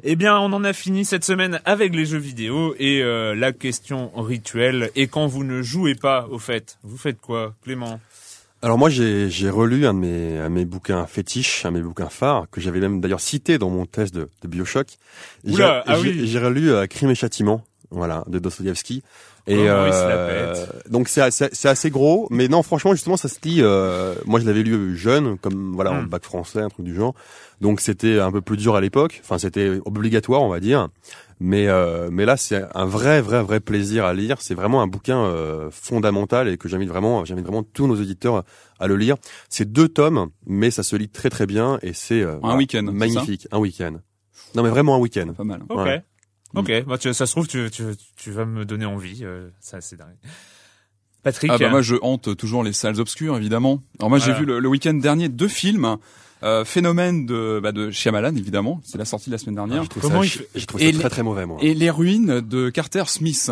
Eh 0.02 0.16
bien, 0.16 0.38
on 0.38 0.50
en 0.54 0.64
a 0.64 0.72
fini 0.72 1.04
cette 1.04 1.24
semaine 1.24 1.60
avec 1.66 1.94
les 1.94 2.06
jeux 2.06 2.18
vidéo 2.18 2.74
et 2.78 3.02
euh, 3.02 3.34
la 3.34 3.52
question 3.52 4.10
rituelle. 4.16 4.90
Et 4.96 5.08
quand 5.08 5.26
vous 5.26 5.44
ne 5.44 5.60
jouez 5.60 5.94
pas, 5.94 6.26
au 6.30 6.38
fait, 6.38 6.78
vous 6.82 6.96
faites 6.96 7.20
quoi, 7.20 7.54
Clément? 7.62 8.00
Alors 8.62 8.78
moi, 8.78 8.88
j'ai, 8.88 9.28
j'ai 9.28 9.50
relu 9.50 9.86
un 9.86 9.92
de 9.92 9.98
mes, 9.98 10.38
un 10.38 10.48
de 10.48 10.54
mes 10.54 10.64
bouquins 10.64 11.06
fétiches, 11.06 11.66
un 11.66 11.70
de 11.70 11.76
mes 11.76 11.82
bouquins 11.82 12.08
phares, 12.08 12.46
que 12.50 12.62
j'avais 12.62 12.80
même 12.80 13.00
d'ailleurs 13.02 13.20
cité 13.20 13.58
dans 13.58 13.68
mon 13.68 13.84
test 13.84 14.14
de, 14.14 14.30
de 14.42 14.48
Bioshock. 14.48 14.96
Oula, 15.44 15.84
ah 15.86 16.00
oui. 16.00 16.26
J'ai 16.26 16.38
relu 16.38 16.72
euh, 16.72 16.86
Crime 16.86 17.10
et 17.10 17.14
Châtiment, 17.14 17.62
voilà, 17.90 18.24
de 18.26 18.38
Dostoevsky. 18.38 19.02
Et 19.48 19.68
euh, 19.68 20.54
donc 20.90 21.08
c'est 21.08 21.22
assez, 21.22 21.48
c'est 21.52 21.68
assez 21.68 21.90
gros, 21.90 22.28
mais 22.30 22.48
non 22.48 22.62
franchement 22.62 22.92
justement 22.92 23.16
ça 23.16 23.28
se 23.28 23.38
lit. 23.42 23.60
Euh, 23.60 24.14
moi 24.26 24.40
je 24.40 24.46
l'avais 24.46 24.62
lu 24.62 24.94
jeune, 24.94 25.38
comme 25.38 25.72
voilà 25.74 25.92
en 25.92 26.02
hmm. 26.02 26.08
bac 26.08 26.22
français, 26.22 26.60
un 26.60 26.68
truc 26.68 26.84
du 26.84 26.94
genre. 26.94 27.14
Donc 27.62 27.80
c'était 27.80 28.20
un 28.20 28.30
peu 28.30 28.42
plus 28.42 28.58
dur 28.58 28.76
à 28.76 28.82
l'époque. 28.82 29.20
Enfin 29.24 29.38
c'était 29.38 29.80
obligatoire 29.86 30.42
on 30.42 30.48
va 30.48 30.60
dire. 30.60 30.88
Mais 31.40 31.68
euh, 31.68 32.08
mais 32.10 32.24
là 32.24 32.36
c'est 32.36 32.64
un 32.74 32.84
vrai 32.84 33.20
vrai 33.20 33.42
vrai 33.42 33.60
plaisir 33.60 34.04
à 34.04 34.12
lire. 34.12 34.40
C'est 34.40 34.54
vraiment 34.54 34.82
un 34.82 34.86
bouquin 34.86 35.18
euh, 35.18 35.70
fondamental 35.70 36.48
et 36.48 36.58
que 36.58 36.68
j'invite 36.68 36.88
vraiment 36.88 37.24
j'invite 37.24 37.44
vraiment 37.44 37.62
tous 37.62 37.86
nos 37.86 37.94
auditeurs 37.94 38.44
à 38.80 38.86
le 38.86 38.96
lire. 38.96 39.16
C'est 39.48 39.70
deux 39.70 39.88
tomes, 39.88 40.30
mais 40.46 40.70
ça 40.70 40.82
se 40.82 40.96
lit 40.96 41.08
très 41.08 41.30
très 41.30 41.46
bien 41.46 41.78
et 41.82 41.92
c'est 41.92 42.22
euh, 42.22 42.38
un 42.42 42.56
week-end 42.56 42.82
magnifique, 42.82 43.46
un 43.52 43.58
week-end. 43.58 43.98
Non 44.54 44.62
mais 44.62 44.70
vraiment 44.70 44.96
un 44.96 44.98
week-end. 44.98 45.32
Pas 45.36 45.44
mal. 45.44 45.62
Ok. 46.54 46.70
Ok, 46.70 46.84
bah, 46.86 46.96
ça 46.98 47.26
se 47.26 47.32
trouve, 47.32 47.46
tu, 47.46 47.70
tu, 47.70 47.84
tu 48.16 48.30
vas 48.30 48.44
me 48.44 48.64
donner 48.64 48.86
envie. 48.86 49.20
Euh, 49.22 49.48
ça, 49.60 49.80
c'est 49.80 49.96
dingue. 49.96 50.16
Patrick. 51.22 51.50
Ah 51.52 51.58
bah 51.58 51.68
moi, 51.68 51.82
je 51.82 51.96
hante 52.00 52.36
toujours 52.36 52.62
les 52.62 52.72
salles 52.72 53.00
obscures, 53.00 53.36
évidemment. 53.36 53.82
Alors 53.98 54.10
moi, 54.10 54.18
j'ai 54.18 54.32
vu 54.32 54.44
le, 54.44 54.68
week-end 54.68 54.94
dernier 54.94 55.28
deux 55.28 55.48
films. 55.48 55.96
Euh, 56.44 56.64
phénomène 56.64 57.26
de 57.26 57.58
bah, 57.60 57.72
de 57.72 57.90
Shyamalan 57.90 58.36
évidemment 58.36 58.80
c'est 58.84 58.96
la 58.96 59.04
sortie 59.04 59.28
la 59.28 59.38
semaine 59.38 59.56
dernière 59.56 59.82
ah, 59.82 59.98
Comment 60.00 60.22
ça, 60.22 60.40
il... 60.54 60.60
j'ai 60.60 60.66
trouvé 60.66 60.92
ça 60.92 60.98
très 61.00 61.10
très 61.10 61.22
mauvais 61.24 61.46
moi 61.46 61.58
et 61.60 61.74
les 61.74 61.90
ruines 61.90 62.40
de 62.40 62.70
Carter 62.70 63.02
Smith 63.06 63.50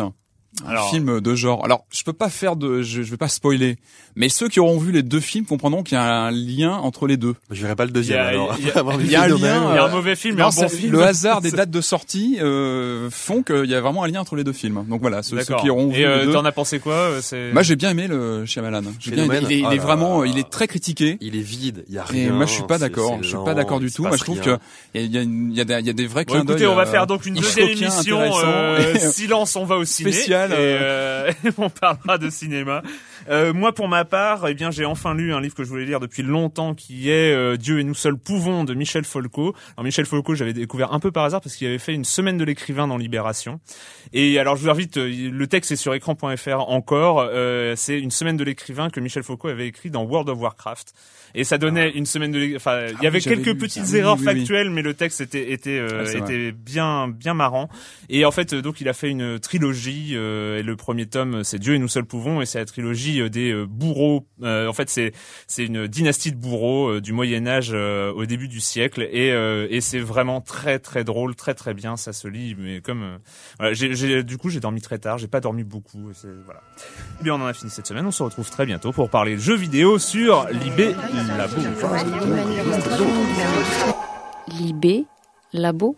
alors, 0.65 0.87
un 0.87 0.89
film 0.89 1.21
de 1.21 1.35
genre. 1.35 1.63
Alors, 1.63 1.85
je 1.91 2.03
peux 2.03 2.13
pas 2.13 2.29
faire 2.29 2.55
de, 2.55 2.81
je, 2.81 3.03
je 3.03 3.11
vais 3.11 3.17
pas 3.17 3.27
spoiler, 3.27 3.77
mais 4.15 4.29
ceux 4.29 4.49
qui 4.49 4.59
auront 4.59 4.79
vu 4.79 4.91
les 4.91 5.03
deux 5.03 5.19
films 5.19 5.45
comprendront 5.45 5.83
qu'il 5.83 5.95
y 5.95 6.01
a 6.01 6.03
un 6.03 6.31
lien 6.31 6.73
entre 6.73 7.05
les 7.05 7.17
deux. 7.17 7.35
Je 7.51 7.61
verrai 7.61 7.75
pas 7.75 7.85
le 7.85 7.91
deuxième. 7.91 8.17
Il 8.17 8.21
y 8.21 8.25
a, 8.25 8.27
alors. 8.27 8.55
Il 8.59 8.65
y 8.65 8.71
a, 9.15 9.21
un 9.23 9.27
lien. 9.27 9.69
Il 9.69 9.75
y 9.75 9.77
a 9.77 9.85
un 9.85 9.89
mauvais 9.89 10.15
film, 10.15 10.39
un 10.39 10.49
bon 10.49 10.69
film. 10.69 10.91
Le 10.91 11.03
hasard 11.03 11.41
des 11.41 11.51
dates 11.51 11.69
de 11.69 11.81
sortie 11.81 12.37
euh, 12.41 13.09
font 13.11 13.43
qu'il 13.43 13.65
y 13.65 13.75
a 13.75 13.81
vraiment 13.81 14.03
un 14.03 14.07
lien 14.07 14.21
entre 14.21 14.35
les 14.35 14.43
deux 14.43 14.53
films. 14.53 14.85
Donc 14.89 15.01
voilà, 15.01 15.21
ceux, 15.21 15.39
ceux 15.41 15.55
qui 15.57 15.69
auront 15.69 15.89
vu. 15.89 16.01
Et 16.01 16.05
euh, 16.05 16.33
t'en 16.33 16.45
as 16.45 16.51
pensé 16.51 16.79
quoi 16.79 16.93
euh, 16.93 17.19
c'est... 17.21 17.51
Moi, 17.53 17.61
j'ai 17.61 17.75
bien 17.75 17.91
aimé 17.91 18.07
le 18.07 18.45
Shyamalan. 18.45 18.81
J'ai 18.99 19.11
bien 19.11 19.25
aimé. 19.25 19.39
Il 19.43 19.51
est, 19.51 19.59
il 19.59 19.73
est 19.73 19.77
vraiment, 19.77 20.23
il 20.23 20.37
est 20.37 20.49
très 20.49 20.67
critiqué. 20.67 21.17
Il 21.21 21.35
est 21.35 21.41
vide. 21.41 21.85
Il 21.87 21.93
y 21.93 21.99
a 21.99 22.03
rien. 22.03 22.27
Et 22.27 22.31
moi, 22.31 22.45
je 22.45 22.53
suis 22.53 22.63
pas 22.63 22.79
d'accord. 22.79 23.19
Je 23.21 23.27
suis 23.27 23.37
pas 23.45 23.53
d'accord 23.53 23.79
du 23.79 23.91
tout. 23.91 24.03
Moi, 24.03 24.17
je 24.17 24.23
trouve 24.23 24.41
que 24.41 24.57
il 24.95 25.13
y 25.13 25.17
a, 25.17 25.21
il 25.21 25.53
y 25.53 25.61
a, 25.61 25.65
des, 25.65 25.79
il 25.79 25.85
y 25.85 25.89
a 25.89 25.93
des 25.93 26.07
vrais 26.07 26.25
clins 26.25 26.43
d'œil. 26.43 26.55
Écoutez, 26.55 26.67
on 26.67 26.75
va 26.75 26.85
faire 26.85 27.05
donc 27.05 27.25
une 27.25 27.35
deuxième 27.35 27.69
émission. 27.69 28.19
Silence, 29.11 29.55
on 29.55 29.65
va 29.65 29.77
au 29.77 29.85
ciné. 29.85 30.11
Spécial. 30.47 31.53
on 31.57 31.69
parlera 31.69 32.17
de 32.17 32.29
cinéma. 32.29 32.81
Euh, 33.29 33.53
moi, 33.53 33.73
pour 33.73 33.87
ma 33.87 34.05
part, 34.05 34.47
eh 34.47 34.53
bien, 34.53 34.71
j'ai 34.71 34.85
enfin 34.85 35.13
lu 35.13 35.33
un 35.33 35.41
livre 35.41 35.55
que 35.55 35.63
je 35.63 35.69
voulais 35.69 35.85
lire 35.85 35.99
depuis 35.99 36.23
longtemps, 36.23 36.73
qui 36.73 37.09
est 37.09 37.33
euh, 37.33 37.57
Dieu 37.57 37.79
et 37.79 37.83
nous 37.83 37.93
seuls 37.93 38.17
pouvons 38.17 38.63
de 38.63 38.73
Michel 38.73 39.03
Folco. 39.03 39.53
Alors 39.75 39.83
Michel 39.83 40.05
Folco, 40.05 40.35
j'avais 40.35 40.53
découvert 40.53 40.93
un 40.93 40.99
peu 40.99 41.11
par 41.11 41.25
hasard 41.25 41.41
parce 41.41 41.55
qu'il 41.55 41.67
avait 41.67 41.77
fait 41.77 41.93
une 41.93 42.05
semaine 42.05 42.37
de 42.37 42.43
l'écrivain 42.43 42.87
dans 42.87 42.97
Libération. 42.97 43.59
Et 44.13 44.39
alors, 44.39 44.55
je 44.55 44.63
vous 44.63 44.69
invite, 44.69 44.97
euh, 44.97 45.29
le 45.31 45.47
texte 45.47 45.71
est 45.71 45.75
sur 45.75 45.93
écran.fr 45.93 46.69
encore. 46.69 47.29
c'est 47.75 47.99
une 47.99 48.11
semaine 48.11 48.37
de 48.37 48.43
l'écrivain 48.43 48.89
que 48.89 48.99
Michel 48.99 49.23
Folco 49.23 49.47
avait 49.47 49.67
écrit 49.67 49.89
dans 49.89 50.03
World 50.03 50.29
of 50.29 50.39
Warcraft 50.39 50.93
et 51.35 51.43
ça 51.43 51.57
donnait 51.57 51.91
ah. 51.93 51.97
une 51.97 52.05
semaine 52.05 52.31
de 52.31 52.55
enfin 52.55 52.87
il 52.87 53.03
y 53.03 53.05
ah 53.05 53.07
avait 53.07 53.21
quelques 53.21 53.57
petites 53.57 53.93
erreurs 53.93 54.19
factuelles 54.19 54.69
mais 54.69 54.81
le 54.81 54.93
texte 54.93 55.21
était 55.21 55.51
était 55.51 55.77
euh, 55.79 56.05
ah, 56.05 56.17
était 56.17 56.51
bien 56.51 57.07
bien 57.07 57.33
marrant 57.33 57.69
et 58.09 58.25
en 58.25 58.31
fait 58.31 58.53
donc 58.55 58.81
il 58.81 58.89
a 58.89 58.93
fait 58.93 59.09
une 59.09 59.39
trilogie 59.39 60.13
euh, 60.13 60.59
et 60.59 60.63
le 60.63 60.75
premier 60.75 61.05
tome 61.05 61.43
c'est 61.43 61.59
Dieu 61.59 61.75
et 61.75 61.79
nous 61.79 61.87
seuls 61.87 62.05
pouvons 62.05 62.41
et 62.41 62.45
c'est 62.45 62.59
la 62.59 62.65
trilogie 62.65 63.16
euh, 63.21 63.29
des 63.29 63.65
bourreaux. 63.65 64.27
En 64.43 64.73
fait 64.73 64.89
c'est 64.89 65.11
c'est 65.47 65.65
une 65.65 65.87
dynastie 65.87 66.31
de 66.31 66.37
bourreaux 66.37 66.99
du 66.99 67.13
Moyen 67.13 67.47
Âge 67.47 67.73
au 67.73 68.25
début 68.25 68.47
du 68.47 68.59
siècle. 68.59 69.07
Et 69.11 69.27
et 69.27 69.81
c'est 69.81 69.99
vraiment 69.99 70.41
très 70.41 70.79
très 70.79 71.03
drôle 71.03 71.35
très 71.35 71.53
très 71.53 71.73
bien. 71.73 71.97
Ça 71.97 72.13
se 72.13 72.27
lit 72.27 72.55
mais 72.57 72.81
comme 72.81 73.19
du 73.71 74.37
coup 74.37 74.49
j'ai 74.49 74.59
dormi 74.59 74.81
très 74.81 74.99
tard. 74.99 75.17
J'ai 75.17 75.27
pas 75.27 75.39
dormi 75.39 75.63
beaucoup. 75.63 76.11
Voilà. 76.45 76.61
Et 77.19 77.23
bien 77.23 77.35
on 77.35 77.41
en 77.41 77.47
a 77.47 77.53
fini 77.53 77.71
cette 77.71 77.87
semaine. 77.87 78.05
On 78.05 78.11
se 78.11 78.23
retrouve 78.23 78.49
très 78.49 78.65
bientôt 78.65 78.91
pour 78.91 79.09
parler 79.09 79.35
de 79.35 79.41
jeux 79.41 79.55
vidéo 79.55 79.99
sur 79.99 80.47
Libé 80.49 80.95
Labo. 81.37 81.55
Libé 84.59 85.05
Labo. 85.53 85.97